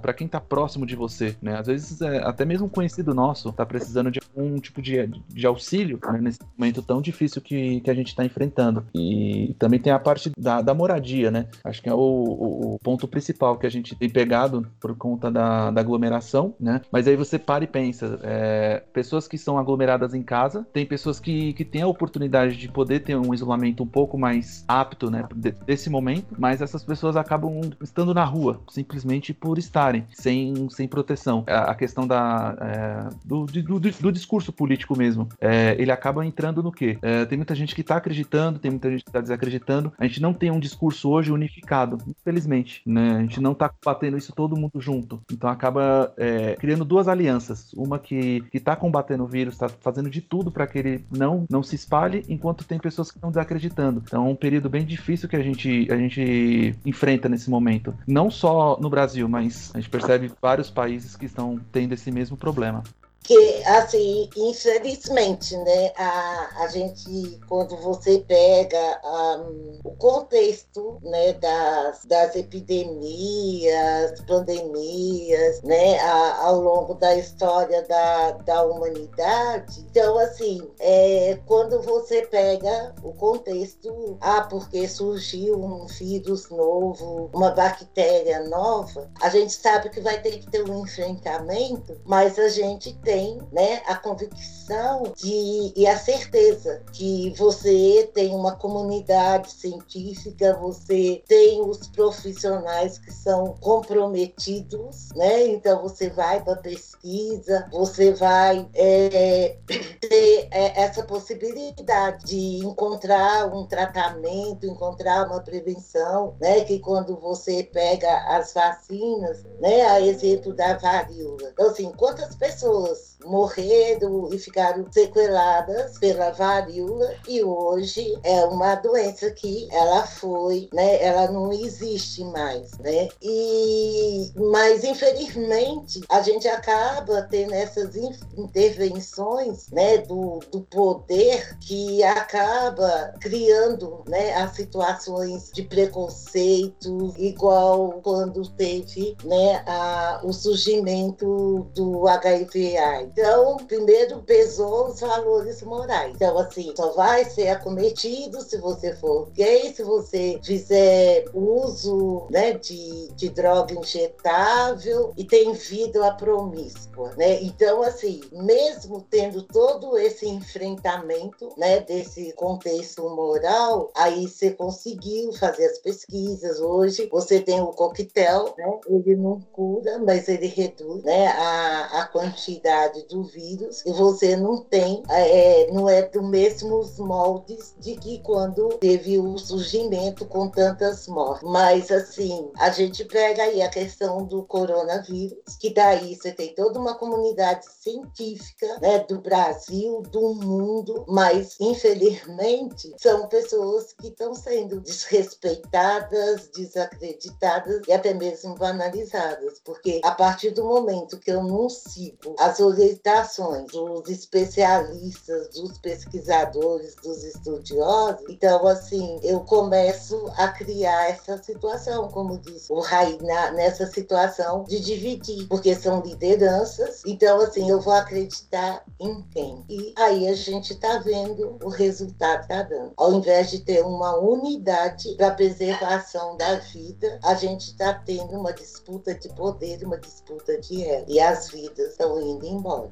para 0.00 0.14
quem 0.14 0.26
está 0.26 0.40
próximo 0.40 0.86
de 0.86 0.96
você, 0.96 1.36
né? 1.42 1.58
Às 1.58 1.66
vezes 1.66 2.00
é, 2.00 2.18
até 2.18 2.44
mesmo 2.44 2.66
um 2.66 2.70
conhecido 2.70 3.14
nosso 3.14 3.50
está 3.50 3.66
precisando 3.66 4.10
de 4.10 4.20
algum 4.20 4.56
tipo 4.58 4.80
de, 4.80 5.06
de 5.28 5.46
auxílio 5.46 5.98
né? 6.12 6.20
nesse 6.20 6.38
momento 6.56 6.82
tão 6.82 7.00
difícil 7.00 7.42
que, 7.42 7.80
que 7.80 7.90
a 7.90 7.94
gente 7.94 8.08
está 8.08 8.24
enfrentando. 8.24 8.86
E 8.94 9.54
também 9.58 9.80
tem 9.80 9.89
a 9.90 9.98
parte 9.98 10.30
da, 10.36 10.60
da 10.60 10.74
moradia, 10.74 11.30
né? 11.30 11.46
Acho 11.64 11.82
que 11.82 11.88
é 11.88 11.94
o, 11.94 11.98
o, 11.98 12.78
ponto 12.82 13.06
principal 13.06 13.58
que 13.58 13.66
a 13.66 13.70
gente 13.70 13.94
tem 13.94 14.08
pegado 14.08 14.66
por 14.80 14.96
conta 14.96 15.30
da, 15.30 15.70
da 15.70 15.80
aglomeração, 15.80 16.54
né? 16.58 16.80
Mas 16.90 17.06
aí 17.06 17.16
você 17.16 17.38
para 17.38 17.64
e 17.64 17.66
pensa, 17.66 18.18
é, 18.22 18.82
pessoas 18.92 19.28
que 19.28 19.38
são 19.38 19.58
aglomeradas 19.58 20.14
em 20.14 20.22
casa, 20.22 20.66
tem 20.72 20.86
pessoas 20.86 21.20
que, 21.20 21.52
que 21.52 21.64
têm 21.64 21.82
a 21.82 21.86
oportunidade 21.86 22.56
de 22.56 22.68
poder 22.68 23.00
ter 23.00 23.16
um 23.16 23.34
isolamento 23.34 23.82
um 23.82 23.86
pouco 23.86 24.18
mais 24.18 24.64
apto, 24.66 25.10
né? 25.10 25.24
Desse 25.66 25.90
momento, 25.90 26.34
mas 26.38 26.62
essas 26.62 26.84
pessoas 26.84 27.16
acabam 27.16 27.60
estando 27.82 28.14
na 28.14 28.24
rua, 28.24 28.60
simplesmente 28.70 29.32
por 29.32 29.58
estarem, 29.58 30.06
sem, 30.12 30.68
sem 30.70 30.88
proteção. 30.88 31.44
A, 31.46 31.70
a 31.70 31.74
questão 31.74 32.06
da, 32.06 32.56
é, 32.60 33.08
do, 33.24 33.46
do, 33.46 33.80
do, 33.80 34.12
discurso 34.12 34.52
político 34.52 34.96
mesmo, 34.96 35.28
é, 35.40 35.76
ele 35.78 35.90
acaba 35.90 36.24
entrando 36.24 36.62
no 36.62 36.72
quê? 36.72 36.98
É, 37.02 37.24
tem 37.24 37.38
muita 37.38 37.54
gente 37.54 37.74
que 37.74 37.80
está 37.80 37.96
acreditando, 37.96 38.58
tem 38.58 38.70
muita 38.70 38.90
gente 38.90 39.04
que 39.04 39.10
está 39.10 39.20
desacreditando, 39.20 39.79
a 39.98 40.06
gente 40.06 40.20
não 40.20 40.32
tem 40.32 40.50
um 40.50 40.60
discurso 40.60 41.10
hoje 41.10 41.32
unificado, 41.32 41.98
infelizmente, 42.06 42.82
né? 42.86 43.16
A 43.16 43.20
gente 43.20 43.40
não 43.40 43.54
tá 43.54 43.70
batendo 43.84 44.16
isso 44.16 44.32
todo 44.34 44.56
mundo 44.56 44.80
junto. 44.80 45.20
Então 45.32 45.48
acaba 45.48 46.12
é, 46.16 46.56
criando 46.56 46.84
duas 46.84 47.08
alianças. 47.08 47.72
Uma 47.74 47.98
que, 47.98 48.42
que 48.50 48.60
tá 48.60 48.76
combatendo 48.76 49.24
o 49.24 49.26
vírus, 49.26 49.56
tá 49.56 49.68
fazendo 49.68 50.10
de 50.10 50.20
tudo 50.20 50.50
para 50.50 50.66
que 50.66 50.78
ele 50.78 51.04
não, 51.10 51.44
não 51.48 51.62
se 51.62 51.74
espalhe, 51.74 52.24
enquanto 52.28 52.64
tem 52.64 52.78
pessoas 52.78 53.10
que 53.10 53.16
estão 53.16 53.30
desacreditando. 53.30 54.02
Então 54.04 54.26
é 54.26 54.30
um 54.30 54.36
período 54.36 54.68
bem 54.68 54.84
difícil 54.84 55.28
que 55.28 55.36
a 55.36 55.42
gente, 55.42 55.88
a 55.90 55.96
gente 55.96 56.74
enfrenta 56.84 57.28
nesse 57.28 57.48
momento. 57.48 57.94
Não 58.06 58.30
só 58.30 58.78
no 58.80 58.90
Brasil, 58.90 59.28
mas 59.28 59.70
a 59.74 59.80
gente 59.80 59.90
percebe 59.90 60.32
vários 60.40 60.70
países 60.70 61.16
que 61.16 61.26
estão 61.26 61.60
tendo 61.72 61.94
esse 61.94 62.10
mesmo 62.10 62.36
problema 62.36 62.82
que 63.30 63.62
assim 63.64 64.28
infelizmente 64.36 65.56
né 65.58 65.92
a, 65.96 66.64
a 66.64 66.66
gente 66.66 67.38
quando 67.46 67.76
você 67.76 68.18
pega 68.26 69.00
um, 69.04 69.78
o 69.84 69.94
contexto 69.94 70.98
né 71.00 71.34
das, 71.34 72.04
das 72.06 72.34
epidemias 72.34 74.20
pandemias 74.22 75.62
né 75.62 76.00
a, 76.00 76.42
ao 76.46 76.60
longo 76.60 76.94
da 76.94 77.14
história 77.14 77.82
da, 77.82 78.32
da 78.32 78.64
humanidade 78.64 79.86
então 79.88 80.18
assim 80.18 80.68
é, 80.80 81.38
quando 81.46 81.80
você 81.82 82.22
pega 82.22 82.92
o 83.00 83.12
contexto 83.12 84.18
ah 84.20 84.40
porque 84.40 84.88
surgiu 84.88 85.54
um 85.54 85.86
vírus 85.86 86.50
novo 86.50 87.30
uma 87.32 87.52
bactéria 87.52 88.48
nova 88.48 89.08
a 89.22 89.28
gente 89.28 89.52
sabe 89.52 89.88
que 89.88 90.00
vai 90.00 90.20
ter 90.20 90.40
que 90.40 90.50
ter 90.50 90.68
um 90.68 90.82
enfrentamento 90.82 91.96
mas 92.04 92.36
a 92.36 92.48
gente 92.48 92.92
tem 93.04 93.19
tem 93.20 93.38
né, 93.52 93.82
a 93.86 93.96
convicção 93.96 95.12
de, 95.16 95.72
e 95.76 95.86
a 95.86 95.98
certeza 95.98 96.82
que 96.92 97.34
você 97.36 98.10
tem 98.14 98.34
uma 98.34 98.56
comunidade 98.56 99.50
científica, 99.52 100.56
você 100.56 101.22
tem 101.28 101.60
os 101.60 101.86
profissionais 101.88 102.98
que 102.98 103.12
são 103.12 103.54
comprometidos, 103.60 105.10
né? 105.14 105.48
Então 105.48 105.82
você 105.82 106.08
vai 106.08 106.42
para 106.42 106.56
pesquisa, 106.56 107.68
você 107.70 108.12
vai 108.12 108.66
é, 108.74 109.58
ter 110.00 110.48
é, 110.50 110.80
essa 110.80 111.02
possibilidade 111.02 112.24
de 112.24 112.64
encontrar 112.64 113.52
um 113.54 113.66
tratamento, 113.66 114.66
encontrar 114.66 115.26
uma 115.26 115.40
prevenção, 115.40 116.34
né? 116.40 116.64
Que 116.64 116.78
quando 116.78 117.18
você 117.20 117.64
pega 117.64 118.10
as 118.28 118.54
vacinas, 118.54 119.44
né? 119.60 119.82
A 119.82 120.00
exemplo 120.00 120.54
da 120.54 120.78
varíola. 120.78 121.50
Então, 121.52 121.68
assim, 121.68 121.92
quantas 121.96 122.34
pessoas 122.34 122.99
morreram 123.24 124.32
e 124.32 124.38
ficaram 124.38 124.86
sequeladas 124.90 125.98
pela 125.98 126.30
varíola 126.30 127.14
e 127.28 127.42
hoje 127.42 128.18
é 128.22 128.44
uma 128.44 128.74
doença 128.76 129.30
que 129.30 129.68
ela 129.70 130.06
foi, 130.06 130.68
né? 130.72 131.02
Ela 131.02 131.30
não 131.30 131.52
existe 131.52 132.24
mais, 132.24 132.78
né? 132.78 133.08
E 133.22 134.30
mas 134.36 134.84
infelizmente 134.84 136.00
a 136.08 136.22
gente 136.22 136.48
acaba 136.48 137.22
tendo 137.22 137.54
essas 137.54 137.94
intervenções, 138.36 139.68
né? 139.70 139.98
Do, 139.98 140.40
do 140.50 140.62
poder 140.62 141.58
que 141.58 142.02
acaba 142.02 143.14
criando, 143.20 144.02
né? 144.08 144.34
As 144.34 144.52
situações 144.56 145.50
de 145.52 145.62
preconceito, 145.62 147.14
igual 147.18 148.00
quando 148.02 148.48
teve, 148.50 149.16
né? 149.24 149.62
A, 149.66 150.20
o 150.24 150.32
surgimento 150.32 151.66
do 151.74 152.08
HIV 152.08 152.76
Então, 153.02 153.56
primeiro 153.58 154.22
pesou 154.22 154.88
os 154.88 155.00
valores 155.00 155.62
morais. 155.62 156.14
Então, 156.14 156.38
assim, 156.38 156.72
só 156.76 156.92
vai 156.92 157.24
ser 157.24 157.48
acometido 157.48 158.40
se 158.40 158.58
você 158.58 158.94
for 158.96 159.30
gay, 159.30 159.72
se 159.72 159.82
você 159.82 160.38
fizer 160.42 161.24
uso 161.34 162.26
né, 162.30 162.52
de, 162.52 163.08
de 163.14 163.28
droga 163.28 163.74
injetável 163.74 165.12
e 165.16 165.24
tem 165.24 165.52
vida 165.52 166.12
promíscua, 166.14 167.12
né? 167.16 167.42
Então, 167.42 167.82
assim, 167.82 168.20
mesmo 168.32 169.04
tendo 169.10 169.42
todo 169.42 169.98
esse 169.98 170.28
enfrentamento, 170.28 171.50
né, 171.56 171.80
desse 171.80 172.32
contexto 172.32 173.08
moral, 173.10 173.90
aí 173.94 174.26
você 174.26 174.50
conseguiu 174.50 175.32
fazer 175.32 175.66
as 175.66 175.78
pesquisas. 175.78 176.60
Hoje 176.60 177.08
você 177.10 177.40
tem 177.40 177.60
o 177.60 177.68
coquetel, 177.68 178.54
né? 178.56 178.78
Ele 178.88 179.16
não 179.16 179.40
cura, 179.52 179.98
mas 179.98 180.28
ele 180.28 180.46
reduz, 180.46 181.02
né, 181.02 181.28
a, 181.28 182.00
a 182.00 182.06
quantidade 182.06 182.79
do 182.88 183.22
vírus 183.24 183.84
e 183.84 183.92
você 183.92 184.36
não 184.36 184.62
tem, 184.64 185.02
é, 185.08 185.70
não 185.72 185.88
é 185.88 186.02
do 186.02 186.22
mesmos 186.22 186.98
moldes 186.98 187.74
de 187.78 187.96
que 187.96 188.18
quando 188.20 188.68
teve 188.78 189.18
o 189.18 189.38
surgimento 189.38 190.24
com 190.26 190.48
tantas 190.48 191.06
mortes. 191.06 191.48
Mas 191.48 191.90
assim, 191.90 192.50
a 192.56 192.70
gente 192.70 193.04
pega 193.04 193.42
aí 193.42 193.62
a 193.62 193.68
questão 193.68 194.24
do 194.24 194.44
coronavírus, 194.44 195.56
que 195.58 195.72
daí 195.72 196.14
você 196.14 196.32
tem 196.32 196.54
toda 196.54 196.78
uma 196.78 196.94
comunidade 196.94 197.66
científica, 197.80 198.78
né, 198.80 199.00
do 199.00 199.20
Brasil, 199.20 200.02
do 200.10 200.34
mundo, 200.34 201.04
mas 201.08 201.56
infelizmente 201.60 202.94
são 202.98 203.28
pessoas 203.28 203.92
que 203.92 204.08
estão 204.08 204.34
sendo 204.34 204.80
desrespeitadas, 204.80 206.48
desacreditadas 206.54 207.82
e 207.86 207.92
até 207.92 208.14
mesmo 208.14 208.54
banalizadas, 208.54 209.60
porque 209.64 210.00
a 210.04 210.12
partir 210.12 210.50
do 210.50 210.64
momento 210.64 211.18
que 211.18 211.30
eu 211.30 211.42
não 211.42 211.68
sigo 211.68 212.34
as 212.38 212.60
orientações 212.70 213.66
dos 213.72 214.08
especialistas, 214.08 215.48
dos 215.50 215.78
pesquisadores, 215.78 216.94
dos 216.96 217.24
estudiosos, 217.24 218.24
então 218.28 218.66
assim 218.66 219.18
eu 219.22 219.40
começo 219.40 220.30
a 220.36 220.48
criar 220.48 221.10
essa 221.10 221.36
situação, 221.42 222.08
como 222.08 222.38
diz 222.38 222.68
o 222.70 222.80
Raí, 222.80 223.18
nessa 223.54 223.86
situação 223.86 224.64
de 224.64 224.80
dividir, 224.80 225.46
porque 225.48 225.74
são 225.74 226.00
lideranças, 226.00 227.02
então 227.06 227.40
assim 227.40 227.68
eu 227.68 227.80
vou 227.80 227.92
acreditar 227.92 228.84
em 228.98 229.22
quem? 229.30 229.64
E 229.68 229.94
aí 229.96 230.28
a 230.28 230.34
gente 230.34 230.72
está 230.72 230.98
vendo 230.98 231.58
o 231.62 231.68
resultado 231.68 232.46
tá 232.46 232.62
dando. 232.62 232.92
Ao 232.96 233.12
invés 233.12 233.50
de 233.50 233.60
ter 233.60 233.82
uma 233.82 234.16
unidade 234.18 235.14
para 235.16 235.30
preservação 235.32 236.36
da 236.36 236.56
vida, 236.56 237.18
a 237.22 237.34
gente 237.34 237.68
está 237.68 237.94
tendo 237.94 238.38
uma 238.38 238.52
disputa 238.52 239.14
de 239.14 239.28
poder, 239.30 239.84
uma 239.84 239.98
disputa 239.98 240.58
de 240.58 240.84
ego. 240.84 241.06
E 241.08 241.20
as 241.20 241.50
vidas 241.50 241.92
estão 241.92 242.20
indo 242.20 242.46
embora. 242.60 242.88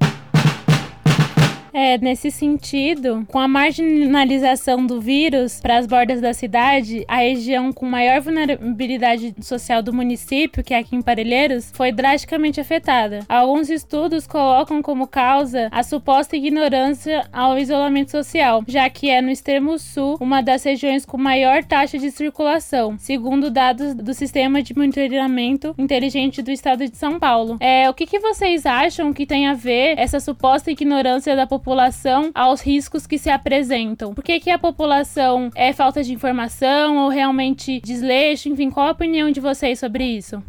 É, 1.72 1.98
nesse 1.98 2.30
sentido, 2.30 3.26
com 3.28 3.38
a 3.38 3.48
marginalização 3.48 4.86
do 4.86 5.00
vírus 5.00 5.60
para 5.60 5.78
as 5.78 5.86
bordas 5.86 6.20
da 6.20 6.32
cidade, 6.32 7.04
a 7.06 7.16
região 7.18 7.72
com 7.72 7.86
maior 7.86 8.20
vulnerabilidade 8.20 9.34
social 9.40 9.82
do 9.82 9.92
município, 9.92 10.62
que 10.62 10.74
é 10.74 10.78
aqui 10.78 10.96
em 10.96 11.02
Parelheiros, 11.02 11.70
foi 11.74 11.92
drasticamente 11.92 12.60
afetada. 12.60 13.20
Alguns 13.28 13.70
estudos 13.70 14.26
colocam 14.26 14.82
como 14.82 15.06
causa 15.06 15.68
a 15.70 15.82
suposta 15.82 16.36
ignorância 16.36 17.26
ao 17.32 17.58
isolamento 17.58 18.10
social, 18.10 18.62
já 18.66 18.88
que 18.88 19.10
é 19.10 19.20
no 19.20 19.30
extremo 19.30 19.78
sul 19.78 20.16
uma 20.20 20.40
das 20.40 20.64
regiões 20.64 21.04
com 21.04 21.16
maior 21.18 21.62
taxa 21.64 21.98
de 21.98 22.10
circulação, 22.10 22.96
segundo 22.98 23.50
dados 23.50 23.94
do 23.94 24.14
Sistema 24.14 24.62
de 24.62 24.76
Monitoramento 24.76 25.74
Inteligente 25.78 26.42
do 26.42 26.50
Estado 26.50 26.88
de 26.88 26.96
São 26.96 27.18
Paulo. 27.18 27.56
É, 27.60 27.88
o 27.88 27.94
que, 27.94 28.06
que 28.06 28.18
vocês 28.18 28.66
acham 28.66 29.12
que 29.12 29.26
tem 29.26 29.46
a 29.46 29.54
ver 29.54 29.98
essa 29.98 30.20
suposta 30.20 30.70
ignorância 30.70 31.36
da 31.36 31.46
população? 31.46 31.57
População 31.58 32.30
aos 32.34 32.60
riscos 32.60 33.06
que 33.06 33.18
se 33.18 33.28
apresentam? 33.28 34.14
Por 34.14 34.22
que, 34.22 34.38
que 34.38 34.50
a 34.50 34.58
população 34.58 35.50
é 35.54 35.72
falta 35.72 36.02
de 36.02 36.12
informação 36.12 36.98
ou 36.98 37.08
realmente 37.08 37.80
desleixo? 37.80 38.48
Enfim, 38.48 38.70
qual 38.70 38.88
a 38.88 38.92
opinião 38.92 39.30
de 39.30 39.40
vocês 39.40 39.78
sobre 39.78 40.04
isso? 40.04 40.42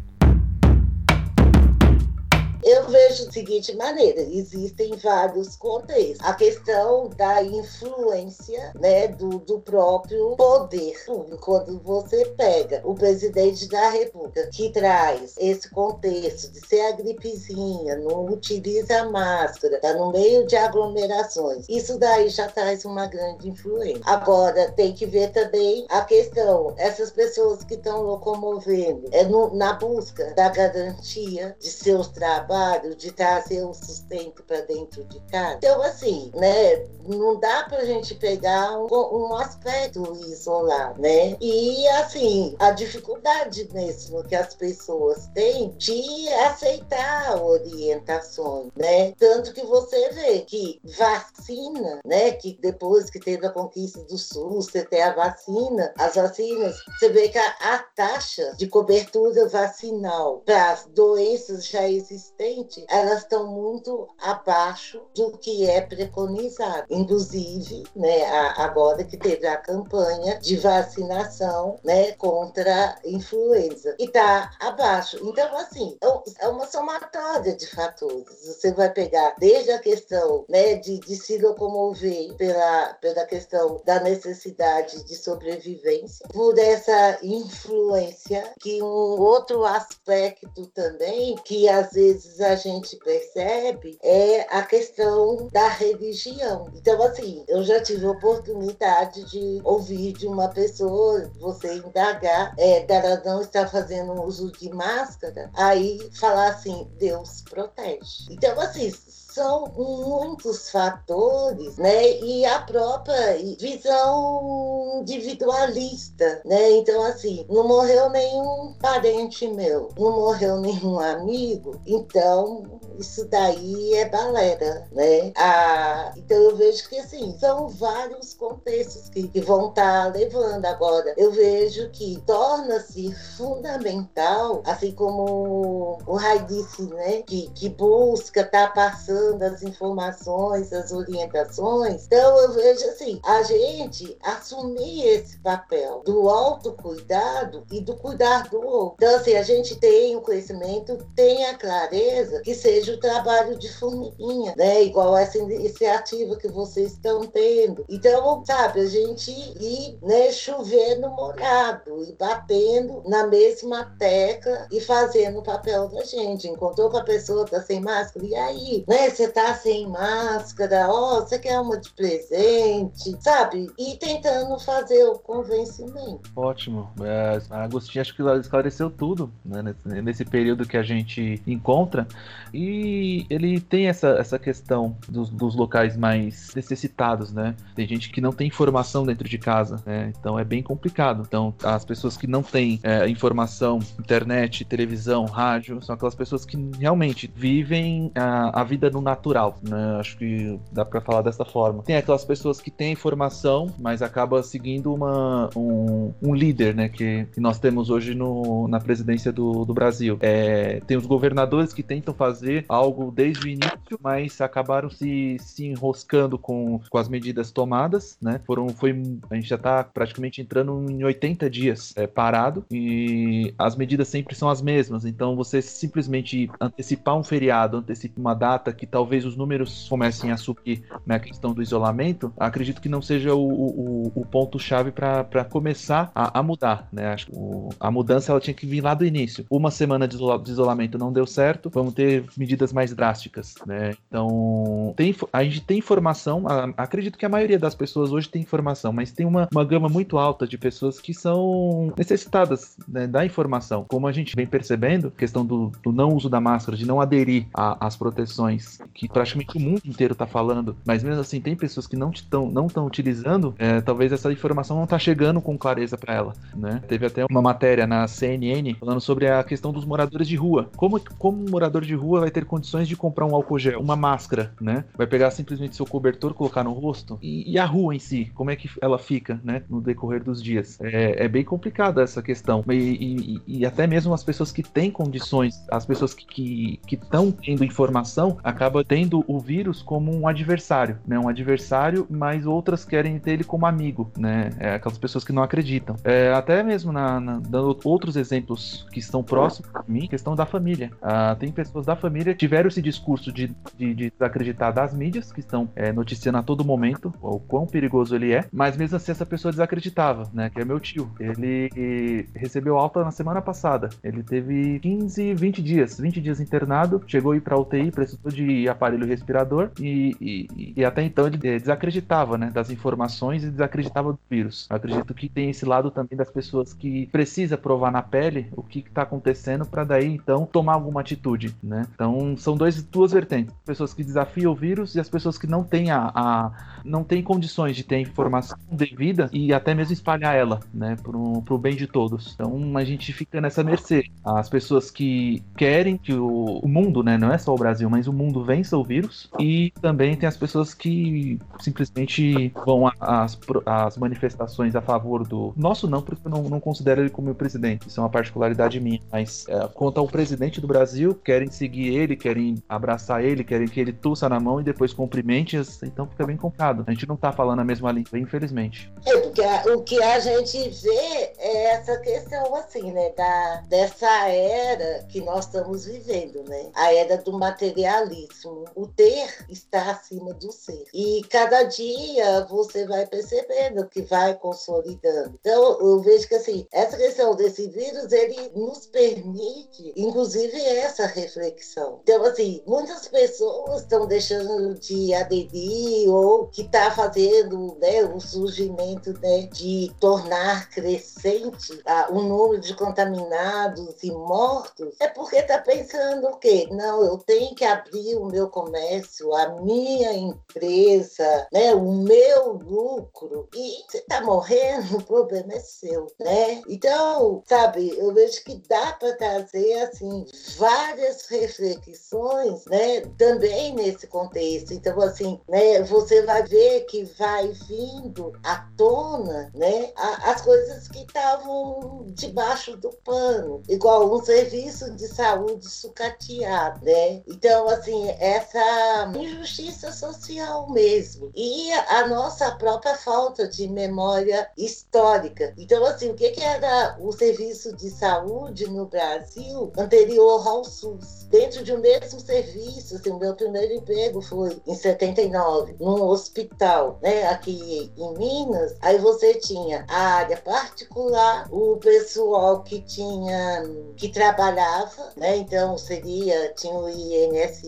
Vejo 2.90 3.26
da 3.26 3.32
seguinte 3.32 3.76
maneira: 3.76 4.20
existem 4.20 4.96
vários 4.96 5.54
contextos. 5.56 6.26
A 6.26 6.34
questão 6.34 7.08
da 7.16 7.42
influência 7.42 8.72
né, 8.78 9.08
do, 9.08 9.38
do 9.38 9.60
próprio 9.60 10.34
poder 10.36 10.94
público. 11.04 11.38
Quando 11.40 11.78
você 11.80 12.26
pega 12.36 12.80
o 12.84 12.94
presidente 12.94 13.68
da 13.68 13.90
República, 13.90 14.48
que 14.48 14.70
traz 14.70 15.34
esse 15.38 15.70
contexto 15.70 16.50
de 16.50 16.66
ser 16.66 16.80
a 16.80 16.92
gripezinha, 16.92 17.96
não 17.98 18.24
utiliza 18.26 19.04
máscara, 19.10 19.76
está 19.76 19.94
no 19.94 20.10
meio 20.10 20.46
de 20.46 20.56
aglomerações, 20.56 21.66
isso 21.68 21.98
daí 21.98 22.28
já 22.28 22.48
traz 22.48 22.84
uma 22.84 23.06
grande 23.06 23.48
influência. 23.48 24.02
Agora, 24.04 24.72
tem 24.72 24.92
que 24.92 25.06
ver 25.06 25.30
também 25.30 25.86
a 25.88 26.02
questão: 26.02 26.74
essas 26.76 27.10
pessoas 27.10 27.62
que 27.62 27.74
estão 27.74 28.02
locomovendo 28.02 29.08
é 29.12 29.24
no, 29.24 29.54
na 29.54 29.74
busca 29.74 30.34
da 30.34 30.48
garantia 30.48 31.56
de 31.60 31.68
seus 31.68 32.08
trabalhos 32.08 32.79
de 32.80 33.12
trazer 33.12 33.64
o 33.64 33.74
sustento 33.74 34.42
para 34.44 34.60
dentro 34.62 35.04
de 35.04 35.20
casa. 35.30 35.56
Então, 35.56 35.82
assim, 35.82 36.30
né, 36.34 36.86
não 37.06 37.38
dá 37.38 37.64
para 37.64 37.78
a 37.78 37.84
gente 37.84 38.14
pegar 38.14 38.78
um, 38.78 38.86
um 38.90 39.34
aspecto 39.36 40.02
isolar, 40.26 40.98
né? 40.98 41.36
E, 41.40 41.86
assim, 41.88 42.54
a 42.58 42.70
dificuldade 42.70 43.68
mesmo 43.72 44.24
que 44.24 44.34
as 44.34 44.54
pessoas 44.54 45.28
têm 45.34 45.70
de 45.76 46.28
aceitar 46.46 47.42
orientações, 47.42 48.70
né? 48.76 49.12
Tanto 49.12 49.52
que 49.52 49.64
você 49.64 50.10
vê 50.10 50.40
que 50.40 50.80
vacina, 50.96 52.00
né, 52.04 52.32
que 52.32 52.58
depois 52.60 53.10
que 53.10 53.20
teve 53.20 53.46
a 53.46 53.50
conquista 53.50 54.02
do 54.04 54.16
SUS, 54.16 54.66
você 54.66 54.84
tem 54.84 55.02
a 55.02 55.14
vacina, 55.14 55.92
as 55.98 56.14
vacinas, 56.14 56.76
você 56.98 57.08
vê 57.08 57.28
que 57.28 57.38
a, 57.38 57.74
a 57.74 57.78
taxa 57.78 58.54
de 58.56 58.66
cobertura 58.66 59.48
vacinal 59.48 60.42
para 60.44 60.72
as 60.72 60.86
doenças 60.86 61.66
já 61.66 61.88
existentes 61.88 62.69
elas 62.88 63.20
estão 63.20 63.46
muito 63.46 64.08
abaixo 64.18 65.00
do 65.14 65.36
que 65.38 65.68
é 65.68 65.80
preconizado. 65.80 66.86
Inclusive, 66.90 67.84
né, 67.94 68.24
agora 68.56 69.04
que 69.04 69.16
teve 69.16 69.46
a 69.46 69.56
campanha 69.56 70.38
de 70.38 70.56
vacinação 70.56 71.78
né, 71.84 72.12
contra 72.12 72.90
a 72.90 72.98
influenza. 73.04 73.94
E 73.98 74.04
está 74.04 74.50
abaixo. 74.60 75.18
Então, 75.22 75.56
assim, 75.56 75.96
é, 76.02 76.44
é 76.44 76.48
uma 76.48 76.66
somatória 76.66 77.54
de 77.56 77.66
fatores. 77.66 78.46
Você 78.46 78.72
vai 78.72 78.90
pegar 78.90 79.34
desde 79.38 79.70
a 79.72 79.78
questão 79.78 80.44
né, 80.48 80.76
de, 80.76 80.98
de 81.00 81.16
se 81.16 81.38
locomover 81.38 82.34
pela, 82.36 82.94
pela 82.94 83.24
questão 83.24 83.80
da 83.84 84.00
necessidade 84.00 85.04
de 85.04 85.14
sobrevivência, 85.16 86.26
por 86.28 86.58
essa 86.58 87.18
influência, 87.22 88.52
que 88.60 88.82
um 88.82 89.20
outro 89.20 89.64
aspecto 89.64 90.66
também, 90.74 91.36
que 91.44 91.68
às 91.68 91.92
vezes 91.92 92.40
a 92.50 92.56
gente 92.56 92.96
percebe 92.96 93.98
é 94.02 94.42
a 94.50 94.62
questão 94.62 95.48
da 95.52 95.68
religião. 95.68 96.70
Então, 96.74 97.02
assim, 97.02 97.44
eu 97.48 97.62
já 97.62 97.80
tive 97.82 98.06
a 98.06 98.10
oportunidade 98.10 99.24
de 99.30 99.60
ouvir 99.64 100.12
de 100.12 100.26
uma 100.26 100.48
pessoa, 100.48 101.30
você 101.38 101.74
indagar, 101.74 102.54
é, 102.58 102.84
dela 102.84 103.22
não 103.24 103.40
estar 103.40 103.68
fazendo 103.68 104.12
uso 104.22 104.50
de 104.52 104.70
máscara, 104.70 105.50
aí 105.54 106.10
falar 106.14 106.48
assim, 106.50 106.88
Deus 106.98 107.42
protege. 107.42 108.26
Então, 108.30 108.58
assim, 108.60 108.92
são 109.32 109.66
muitos 109.76 110.70
fatores, 110.70 111.76
né? 111.76 112.18
E 112.18 112.44
a 112.44 112.60
própria 112.60 113.36
visão 113.58 115.00
individualista, 115.00 116.42
né? 116.44 116.70
Então, 116.72 117.02
assim, 117.04 117.46
não 117.48 117.66
morreu 117.66 118.10
nenhum 118.10 118.74
parente 118.80 119.46
meu, 119.48 119.88
não 119.96 120.16
morreu 120.16 120.60
nenhum 120.60 120.98
amigo, 120.98 121.80
então 121.86 122.80
isso 122.98 123.26
daí 123.28 123.94
é 123.94 124.08
balera, 124.08 124.86
né? 124.92 125.32
Ah, 125.36 126.12
então 126.16 126.36
eu 126.36 126.56
vejo 126.56 126.88
que 126.88 126.98
assim, 126.98 127.36
são 127.38 127.68
vários 127.68 128.34
contextos 128.34 129.08
que, 129.08 129.28
que 129.28 129.40
vão 129.40 129.68
estar 129.70 130.12
tá 130.12 130.18
levando 130.18 130.64
agora. 130.66 131.14
Eu 131.16 131.32
vejo 131.32 131.88
que 131.90 132.20
torna-se 132.26 133.12
fundamental, 133.36 134.62
assim 134.66 134.92
como 134.92 135.98
o 136.06 136.14
Rai 136.16 136.44
disse, 136.44 136.82
né? 136.82 137.22
Que, 137.22 137.48
que 137.50 137.68
busca 137.68 138.40
estar 138.40 138.68
tá 138.68 138.72
passando 138.74 139.19
as 139.42 139.62
informações, 139.62 140.72
as 140.72 140.92
orientações. 140.92 142.06
Então 142.06 142.38
eu 142.38 142.52
vejo 142.52 142.84
assim, 142.86 143.20
a 143.24 143.42
gente 143.42 144.16
assumir 144.22 145.06
esse 145.06 145.38
papel 145.38 146.02
do 146.04 146.28
autocuidado 146.28 147.64
e 147.70 147.80
do 147.80 147.96
cuidar 147.96 148.48
do 148.48 148.60
outro. 148.60 148.94
Então, 148.96 149.16
assim, 149.16 149.34
a 149.34 149.42
gente 149.42 149.76
tem 149.76 150.16
o 150.16 150.20
conhecimento, 150.20 150.98
tem 151.14 151.46
a 151.46 151.56
clareza 151.56 152.40
que 152.42 152.54
seja 152.54 152.94
o 152.94 153.00
trabalho 153.00 153.58
de 153.58 153.72
formiguinha, 153.74 154.54
né? 154.56 154.82
Igual 154.82 155.16
essa 155.16 155.38
iniciativa 155.38 156.36
que 156.36 156.48
vocês 156.48 156.92
estão 156.92 157.26
tendo. 157.26 157.84
Então, 157.88 158.42
sabe, 158.44 158.80
a 158.80 158.86
gente 158.86 159.30
ir, 159.30 159.98
né, 160.02 160.32
chovendo 160.32 161.08
molhado 161.10 162.04
e 162.04 162.12
batendo 162.12 163.02
na 163.06 163.26
mesma 163.26 163.84
tecla 163.98 164.66
e 164.70 164.80
fazendo 164.80 165.40
o 165.40 165.42
papel 165.42 165.88
da 165.88 166.04
gente. 166.04 166.48
Encontrou 166.48 166.90
com 166.90 166.98
a 166.98 167.04
pessoa, 167.04 167.46
tá 167.46 167.60
sem 167.60 167.80
máscara, 167.80 168.24
e 168.24 168.34
aí? 168.34 168.84
Né? 168.86 169.09
Você 169.10 169.28
tá 169.28 169.54
sem 169.54 169.88
máscara, 169.88 170.88
ó, 170.88 171.20
você 171.20 171.38
quer 171.38 171.58
uma 171.60 171.78
de 171.78 171.90
presente, 171.90 173.16
sabe? 173.20 173.70
E 173.78 173.96
tentando 173.96 174.58
fazer 174.58 175.04
o 175.04 175.18
convencimento. 175.18 176.20
Ótimo. 176.34 176.90
É, 177.02 177.40
a 177.50 177.64
Agostinha 177.64 178.02
acho 178.02 178.14
que 178.14 178.22
esclareceu 178.22 178.90
tudo 178.90 179.32
né, 179.44 179.62
nesse, 179.62 180.02
nesse 180.02 180.24
período 180.24 180.66
que 180.66 180.76
a 180.76 180.82
gente 180.82 181.42
encontra. 181.46 182.06
E 182.52 183.26
ele 183.28 183.60
tem 183.60 183.88
essa, 183.88 184.08
essa 184.10 184.38
questão 184.38 184.96
dos, 185.08 185.30
dos 185.30 185.54
locais 185.54 185.96
mais 185.96 186.54
necessitados, 186.54 187.32
né? 187.32 187.54
Tem 187.74 187.86
gente 187.86 188.10
que 188.10 188.20
não 188.20 188.32
tem 188.32 188.48
informação 188.48 189.04
dentro 189.04 189.28
de 189.28 189.38
casa, 189.38 189.76
né? 189.86 190.12
Então 190.18 190.38
é 190.38 190.44
bem 190.44 190.62
complicado. 190.62 191.22
Então, 191.26 191.54
as 191.62 191.84
pessoas 191.84 192.16
que 192.16 192.26
não 192.26 192.42
têm 192.42 192.80
é, 192.82 193.08
informação, 193.08 193.78
internet, 193.98 194.64
televisão, 194.64 195.24
rádio, 195.24 195.82
são 195.82 195.94
aquelas 195.94 196.14
pessoas 196.14 196.44
que 196.44 196.56
realmente 196.78 197.30
vivem 197.34 198.10
a, 198.14 198.60
a 198.60 198.64
vida 198.64 198.90
no 198.90 198.99
natural, 199.00 199.58
né? 199.62 199.96
Acho 199.98 200.16
que 200.16 200.58
dá 200.72 200.84
para 200.84 201.00
falar 201.00 201.22
dessa 201.22 201.44
forma. 201.44 201.82
Tem 201.82 201.96
aquelas 201.96 202.24
pessoas 202.24 202.60
que 202.60 202.70
têm 202.70 202.92
informação, 202.92 203.72
mas 203.78 204.02
acaba 204.02 204.42
seguindo 204.42 204.92
uma, 204.92 205.50
um, 205.56 206.12
um 206.22 206.34
líder, 206.34 206.74
né? 206.74 206.88
Que, 206.88 207.26
que 207.26 207.40
nós 207.40 207.58
temos 207.58 207.90
hoje 207.90 208.14
no, 208.14 208.68
na 208.68 208.80
presidência 208.80 209.32
do, 209.32 209.64
do 209.64 209.74
Brasil. 209.74 210.18
É, 210.20 210.80
tem 210.86 210.96
os 210.96 211.06
governadores 211.06 211.72
que 211.72 211.82
tentam 211.82 212.14
fazer 212.14 212.64
algo 212.68 213.10
desde 213.10 213.46
o 213.46 213.48
início, 213.48 213.98
mas 214.02 214.40
acabaram 214.40 214.90
se, 214.90 215.36
se 215.40 215.66
enroscando 215.66 216.38
com, 216.38 216.80
com 216.88 216.98
as 216.98 217.08
medidas 217.08 217.50
tomadas, 217.50 218.16
né? 218.20 218.40
Foram, 218.46 218.68
foi, 218.68 218.90
a 219.30 219.34
gente 219.34 219.48
já 219.48 219.56
está 219.56 219.84
praticamente 219.84 220.40
entrando 220.40 220.90
em 220.90 221.02
80 221.04 221.48
dias 221.50 221.92
é, 221.96 222.06
parado 222.06 222.64
e 222.70 223.54
as 223.58 223.76
medidas 223.76 224.08
sempre 224.08 224.34
são 224.34 224.48
as 224.48 224.62
mesmas. 224.62 225.04
Então, 225.04 225.36
você 225.36 225.62
simplesmente 225.62 226.50
antecipar 226.60 227.16
um 227.16 227.24
feriado, 227.24 227.78
antecipar 227.78 228.18
uma 228.18 228.34
data 228.34 228.72
que 228.72 228.86
talvez 228.90 229.24
os 229.24 229.36
números 229.36 229.86
comecem 229.88 230.30
a 230.30 230.36
subir 230.36 230.82
na 231.06 231.18
questão 231.18 231.52
do 231.52 231.62
isolamento, 231.62 232.32
acredito 232.38 232.80
que 232.80 232.88
não 232.88 233.00
seja 233.00 233.34
o, 233.34 233.40
o, 233.40 234.12
o 234.14 234.26
ponto-chave 234.26 234.90
para 234.90 235.44
começar 235.44 236.10
a, 236.14 236.38
a, 236.38 236.42
mudar, 236.42 236.88
né? 236.92 237.12
Acho 237.12 237.26
que 237.26 237.32
o, 237.34 237.70
a 237.78 237.90
mudança 237.90 238.32
ela 238.32 238.40
tinha 238.40 238.54
que 238.54 238.66
vir 238.66 238.82
lá 238.82 238.94
do 238.94 239.04
início. 239.04 239.46
Uma 239.50 239.70
semana 239.70 240.06
de, 240.06 240.16
de 240.16 240.50
isolamento 240.50 240.98
não 240.98 241.12
deu 241.12 241.26
certo, 241.26 241.70
vamos 241.72 241.94
ter 241.94 242.24
medidas 242.36 242.72
mais 242.72 242.92
drásticas, 242.94 243.54
né? 243.66 243.94
Então, 244.08 244.92
tem, 244.96 245.14
a 245.32 245.44
gente 245.44 245.60
tem 245.62 245.78
informação, 245.78 246.46
a, 246.46 246.64
acredito 246.76 247.18
que 247.18 247.26
a 247.26 247.28
maioria 247.28 247.58
das 247.58 247.74
pessoas 247.74 248.12
hoje 248.12 248.28
tem 248.28 248.42
informação, 248.42 248.92
mas 248.92 249.12
tem 249.12 249.26
uma, 249.26 249.48
uma 249.52 249.64
gama 249.64 249.88
muito 249.88 250.18
alta 250.18 250.46
de 250.46 250.58
pessoas 250.58 251.00
que 251.00 251.14
são 251.14 251.92
necessitadas 251.96 252.76
né, 252.88 253.06
da 253.06 253.24
informação. 253.24 253.84
Como 253.88 254.06
a 254.06 254.12
gente 254.12 254.34
vem 254.34 254.46
percebendo, 254.46 255.10
questão 255.10 255.44
do, 255.44 255.72
do 255.82 255.92
não 255.92 256.14
uso 256.14 256.28
da 256.28 256.40
máscara, 256.40 256.76
de 256.76 256.86
não 256.86 257.00
aderir 257.00 257.46
às 257.54 257.96
proteções 257.96 258.79
que 258.94 259.08
praticamente 259.08 259.56
o 259.56 259.60
mundo 259.60 259.82
inteiro 259.84 260.12
está 260.12 260.26
falando, 260.26 260.76
mas 260.84 261.02
mesmo 261.02 261.20
assim 261.20 261.40
tem 261.40 261.56
pessoas 261.56 261.86
que 261.86 261.96
não 261.96 262.10
estão 262.10 262.50
não 262.50 262.66
estão 262.66 262.86
utilizando, 262.86 263.54
é, 263.58 263.80
talvez 263.80 264.12
essa 264.12 264.32
informação 264.32 264.76
não 264.76 264.84
está 264.84 264.98
chegando 264.98 265.40
com 265.40 265.56
clareza 265.56 265.96
para 265.96 266.14
ela, 266.14 266.32
né? 266.54 266.82
Teve 266.86 267.06
até 267.06 267.24
uma 267.28 267.42
matéria 267.42 267.86
na 267.86 268.06
CNN 268.06 268.74
falando 268.74 269.00
sobre 269.00 269.28
a 269.28 269.42
questão 269.42 269.72
dos 269.72 269.84
moradores 269.84 270.28
de 270.28 270.36
rua. 270.36 270.68
Como 270.76 271.00
como 271.18 271.38
um 271.38 271.50
morador 271.50 271.84
de 271.84 271.94
rua 271.94 272.20
vai 272.20 272.30
ter 272.30 272.44
condições 272.44 272.88
de 272.88 272.96
comprar 272.96 273.26
um 273.26 273.34
álcool 273.34 273.58
gel, 273.58 273.80
uma 273.80 273.96
máscara, 273.96 274.52
né? 274.60 274.84
Vai 274.96 275.06
pegar 275.06 275.30
simplesmente 275.30 275.76
seu 275.76 275.86
cobertor, 275.86 276.34
colocar 276.34 276.64
no 276.64 276.72
rosto 276.72 277.18
e, 277.22 277.50
e 277.50 277.58
a 277.58 277.64
rua 277.64 277.94
em 277.94 277.98
si, 277.98 278.30
como 278.34 278.50
é 278.50 278.56
que 278.56 278.70
ela 278.80 278.98
fica, 278.98 279.40
né? 279.42 279.62
No 279.68 279.80
decorrer 279.80 280.22
dos 280.22 280.42
dias. 280.42 280.78
É, 280.80 281.24
é 281.24 281.28
bem 281.28 281.44
complicada 281.44 282.02
essa 282.02 282.22
questão 282.22 282.64
e, 282.68 282.74
e, 282.74 283.58
e, 283.58 283.66
até 283.66 283.86
mesmo 283.86 284.12
as 284.12 284.24
pessoas 284.24 284.52
que 284.52 284.62
têm 284.62 284.90
condições, 284.90 285.54
as 285.70 285.86
pessoas 285.86 286.14
que 286.14 286.80
estão 286.90 287.30
tendo 287.30 287.64
informação, 287.64 288.38
acaba 288.70 288.84
tendo 288.84 289.24
o 289.26 289.38
vírus 289.38 289.82
como 289.82 290.14
um 290.14 290.26
adversário, 290.26 290.98
né? 291.06 291.18
Um 291.18 291.28
adversário, 291.28 292.06
mas 292.08 292.46
outras 292.46 292.84
querem 292.84 293.18
ter 293.18 293.32
ele 293.32 293.44
como 293.44 293.66
amigo, 293.66 294.10
né? 294.16 294.50
É 294.58 294.74
aquelas 294.74 294.96
pessoas 294.96 295.24
que 295.24 295.32
não 295.32 295.42
acreditam. 295.42 295.96
É, 296.04 296.32
até 296.32 296.62
mesmo 296.62 296.92
na, 296.92 297.20
na, 297.20 297.38
dando 297.38 297.76
outros 297.84 298.16
exemplos 298.16 298.86
que 298.92 299.00
estão 299.00 299.22
próximos 299.22 299.70
de 299.72 299.92
mim, 299.92 300.06
questão 300.06 300.34
da 300.34 300.46
família. 300.46 300.90
Ah, 301.02 301.36
tem 301.38 301.50
pessoas 301.50 301.84
da 301.84 301.96
família 301.96 302.32
que 302.32 302.38
tiveram 302.38 302.68
esse 302.68 302.80
discurso 302.80 303.32
de, 303.32 303.48
de, 303.76 303.94
de 303.94 304.10
desacreditar 304.10 304.72
das 304.72 304.94
mídias, 304.94 305.32
que 305.32 305.40
estão 305.40 305.68
é, 305.74 305.92
noticiando 305.92 306.38
a 306.38 306.42
todo 306.42 306.64
momento 306.64 307.12
o 307.20 307.40
quão 307.40 307.66
perigoso 307.66 308.14
ele 308.14 308.32
é, 308.32 308.44
mas 308.52 308.76
mesmo 308.76 308.96
assim 308.96 309.12
essa 309.12 309.26
pessoa 309.26 309.50
desacreditava, 309.50 310.30
né? 310.32 310.48
Que 310.50 310.60
é 310.60 310.64
meu 310.64 310.78
tio. 310.78 311.10
Ele 311.18 312.28
recebeu 312.34 312.78
alta 312.78 313.04
na 313.04 313.10
semana 313.10 313.42
passada. 313.42 313.88
Ele 314.02 314.22
teve 314.22 314.78
15, 314.78 315.34
20 315.34 315.62
dias, 315.62 315.98
20 315.98 316.20
dias 316.20 316.40
internado, 316.40 317.02
chegou 317.06 317.32
a 317.32 317.36
ir 317.36 317.40
pra 317.40 317.58
UTI, 317.58 317.90
precisou 317.90 318.30
de 318.30 318.59
aparelho 318.68 319.06
respirador 319.06 319.70
e, 319.78 320.16
e, 320.20 320.74
e 320.76 320.84
até 320.84 321.02
então 321.02 321.26
ele 321.26 321.36
desacreditava, 321.36 322.38
né? 322.38 322.50
Das 322.52 322.70
informações 322.70 323.44
e 323.44 323.50
desacreditava 323.50 324.12
do 324.12 324.18
vírus. 324.28 324.66
Eu 324.70 324.76
acredito 324.76 325.14
que 325.14 325.28
tem 325.28 325.50
esse 325.50 325.64
lado 325.64 325.90
também 325.90 326.16
das 326.16 326.30
pessoas 326.30 326.72
que 326.72 327.06
precisa 327.06 327.56
provar 327.56 327.90
na 327.90 328.02
pele 328.02 328.48
o 328.56 328.62
que 328.62 328.80
está 328.80 329.02
acontecendo 329.02 329.66
para 329.66 329.84
daí 329.84 330.06
então 330.06 330.46
tomar 330.46 330.74
alguma 330.74 331.00
atitude, 331.00 331.54
né? 331.62 331.86
Então 331.94 332.36
são 332.36 332.56
dois, 332.56 332.82
duas 332.82 333.12
vertentes: 333.12 333.54
pessoas 333.64 333.94
que 333.94 334.04
desafiam 334.04 334.52
o 334.52 334.54
vírus 334.54 334.94
e 334.94 335.00
as 335.00 335.08
pessoas 335.08 335.38
que 335.38 335.46
não 335.46 335.62
têm 335.62 335.90
a, 335.90 336.10
a 336.14 336.52
não 336.84 337.04
têm 337.04 337.22
condições 337.22 337.76
de 337.76 337.84
ter 337.84 337.98
informação 337.98 338.58
devida 338.70 339.28
e 339.32 339.52
até 339.52 339.74
mesmo 339.74 339.92
espalhar 339.92 340.34
ela, 340.34 340.60
né? 340.72 340.96
Pro, 341.02 341.42
pro 341.42 341.58
bem 341.58 341.76
de 341.76 341.86
todos. 341.86 342.32
Então 342.34 342.76
a 342.76 342.84
gente 342.84 343.12
fica 343.12 343.40
nessa 343.40 343.62
mercê. 343.62 344.04
As 344.24 344.48
pessoas 344.48 344.90
que 344.90 345.42
querem 345.56 345.96
que 345.96 346.12
o, 346.12 346.60
o 346.62 346.68
mundo, 346.68 347.02
né? 347.02 347.18
Não 347.18 347.32
é 347.32 347.38
só 347.38 347.54
o 347.54 347.58
Brasil, 347.58 347.88
mas 347.90 348.06
o 348.06 348.12
mundo 348.12 348.39
vença 348.44 348.76
o 348.76 348.84
vírus 348.84 349.30
e 349.38 349.72
também 349.80 350.16
tem 350.16 350.28
as 350.28 350.36
pessoas 350.36 350.74
que 350.74 351.38
simplesmente 351.60 352.52
vão 352.66 352.90
às, 353.00 353.96
manifestações 353.96 354.74
a 354.74 354.80
favor 354.80 355.26
do 355.26 355.52
nosso 355.56 355.88
não, 355.88 356.02
porque 356.02 356.26
eu 356.26 356.30
não, 356.30 356.42
não 356.44 356.60
considero 356.60 357.00
ele 357.00 357.10
como 357.10 357.26
meu 357.26 357.34
presidente. 357.34 357.88
Isso 357.88 358.00
é 358.00 358.02
uma 358.02 358.10
particularidade 358.10 358.80
minha. 358.80 359.00
Mas 359.10 359.46
é, 359.48 359.68
contra 359.68 360.02
o 360.02 360.08
presidente 360.08 360.60
do 360.60 360.66
Brasil, 360.66 361.14
querem 361.14 361.50
seguir 361.50 361.94
ele, 361.94 362.16
querem 362.16 362.62
abraçar 362.68 363.24
ele, 363.24 363.44
querem 363.44 363.68
que 363.68 363.80
ele 363.80 363.92
tussa 363.92 364.28
na 364.28 364.40
mão 364.40 364.60
e 364.60 364.64
depois 364.64 364.92
cumprimente. 364.92 365.60
Então 365.82 366.06
fica 366.06 366.26
bem 366.26 366.36
complicado. 366.36 366.84
A 366.86 366.90
gente 366.92 367.06
não 367.06 367.16
tá 367.16 367.32
falando 367.32 367.60
a 367.60 367.64
mesma 367.64 367.92
língua, 367.92 368.18
infelizmente. 368.18 368.92
É, 369.06 369.16
porque 369.18 369.42
o 369.70 369.82
que 369.82 370.02
a 370.02 370.18
gente 370.20 370.68
vê 370.68 371.32
é 371.38 371.74
essa 371.74 371.96
questão, 371.98 372.54
assim, 372.56 372.92
né? 372.92 373.10
Da, 373.16 373.62
dessa 373.68 374.28
era 374.28 375.04
que 375.04 375.20
nós 375.20 375.46
estamos 375.46 375.86
vivendo, 375.86 376.42
né? 376.48 376.70
A 376.74 376.94
era 376.94 377.16
do 377.18 377.32
materialismo. 377.32 378.29
O 378.74 378.86
ter 378.86 379.44
está 379.48 379.90
acima 379.90 380.32
do 380.34 380.52
ser. 380.52 380.84
E 380.94 381.22
cada 381.28 381.64
dia 381.64 382.46
você 382.46 382.86
vai 382.86 383.06
percebendo 383.06 383.88
que 383.88 384.02
vai 384.02 384.34
consolidando. 384.34 385.38
Então, 385.40 385.78
eu 385.80 386.00
vejo 386.00 386.28
que, 386.28 386.34
assim, 386.34 386.66
essa 386.72 386.96
questão 386.96 387.34
desse 387.34 387.68
vírus, 387.68 388.12
ele 388.12 388.50
nos 388.54 388.86
permite, 388.86 389.92
inclusive, 389.96 390.58
essa 390.60 391.06
reflexão. 391.06 392.00
Então, 392.02 392.24
assim, 392.24 392.62
muitas 392.66 393.08
pessoas 393.08 393.82
estão 393.82 394.06
deixando 394.06 394.74
de 394.74 395.14
aderir 395.14 396.08
ou 396.08 396.46
que 396.46 396.62
está 396.62 396.90
fazendo 396.90 397.76
né, 397.80 398.04
o 398.04 398.20
surgimento 398.20 399.12
né, 399.20 399.48
de 399.52 399.90
tornar 400.00 400.70
crescente 400.70 401.80
ah, 401.86 402.08
o 402.10 402.22
número 402.22 402.60
de 402.60 402.74
contaminados 402.74 404.02
e 404.02 404.10
mortos, 404.10 404.94
é 405.00 405.08
porque 405.08 405.36
está 405.36 405.58
pensando 405.58 406.28
o 406.28 406.36
quê? 406.36 406.68
Não, 406.70 407.02
eu 407.02 407.18
tenho 407.18 407.54
que 407.54 407.64
abrir 407.64 408.16
o 408.20 408.30
meu 408.30 408.48
comércio, 408.48 409.34
a 409.34 409.60
minha 409.60 410.12
empresa, 410.12 411.48
né, 411.52 411.74
o 411.74 411.92
meu 411.92 412.52
lucro. 412.52 413.48
E 413.54 413.82
você 413.88 413.98
está 413.98 414.22
morrendo, 414.22 414.96
o 414.98 415.02
problema 415.02 415.54
é 415.54 415.60
seu, 415.60 416.06
né? 416.18 416.62
Então, 416.68 417.42
sabe, 417.46 417.96
eu 417.96 418.12
vejo 418.12 418.44
que 418.44 418.62
dá 418.68 418.92
para 418.92 419.16
trazer 419.16 419.82
assim 419.82 420.26
várias 420.56 421.26
reflexões, 421.26 422.64
né, 422.66 423.00
também 423.18 423.74
nesse 423.74 424.06
contexto. 424.06 424.72
Então, 424.72 425.00
assim, 425.00 425.40
né, 425.48 425.82
você 425.82 426.22
vai 426.22 426.42
ver 426.42 426.84
que 426.86 427.04
vai 427.18 427.48
vindo 427.68 428.32
à 428.42 428.68
tona, 428.76 429.50
né, 429.54 429.92
as 429.96 430.40
coisas 430.42 430.88
que 430.88 431.00
estavam 431.00 432.04
debaixo 432.08 432.76
do 432.76 432.90
pano, 433.04 433.62
igual 433.68 434.12
um 434.12 434.22
serviço 434.22 434.90
de 434.96 435.08
saúde 435.08 435.68
sucateado, 435.68 436.84
né? 436.84 437.22
Então, 437.26 437.68
assim, 437.68 438.09
essa 438.18 439.12
injustiça 439.16 439.92
social 439.92 440.70
mesmo 440.70 441.30
e 441.34 441.72
a 441.72 442.06
nossa 442.06 442.50
própria 442.52 442.96
falta 442.96 443.46
de 443.46 443.68
memória 443.68 444.48
histórica. 444.56 445.54
Então, 445.56 445.84
assim, 445.84 446.10
o 446.10 446.14
que, 446.14 446.30
que 446.30 446.42
era 446.42 446.96
o 447.00 447.12
serviço 447.12 447.74
de 447.76 447.90
saúde 447.90 448.68
no 448.68 448.86
Brasil 448.86 449.72
anterior 449.76 450.46
ao 450.46 450.64
SUS? 450.64 451.26
Dentro 451.30 451.62
de 451.62 451.72
um 451.72 451.78
mesmo 451.78 452.20
serviço, 452.20 452.96
assim, 452.96 453.10
o 453.10 453.18
meu 453.18 453.34
primeiro 453.34 453.74
emprego 453.74 454.20
foi 454.20 454.60
em 454.66 454.74
79, 454.74 455.76
num 455.78 456.02
hospital, 456.02 456.98
né, 457.02 457.28
aqui 457.28 457.92
em 457.96 458.14
Minas. 458.14 458.74
Aí 458.80 458.98
você 458.98 459.34
tinha 459.34 459.84
a 459.88 459.98
área 460.16 460.36
particular, 460.36 461.48
o 461.52 461.76
pessoal 461.76 462.62
que 462.62 462.80
tinha, 462.82 463.62
que 463.96 464.08
trabalhava, 464.08 465.10
né, 465.16 465.36
então 465.36 465.78
seria, 465.78 466.52
tinha 466.54 466.74
o 466.74 466.88
INSS, 466.88 467.62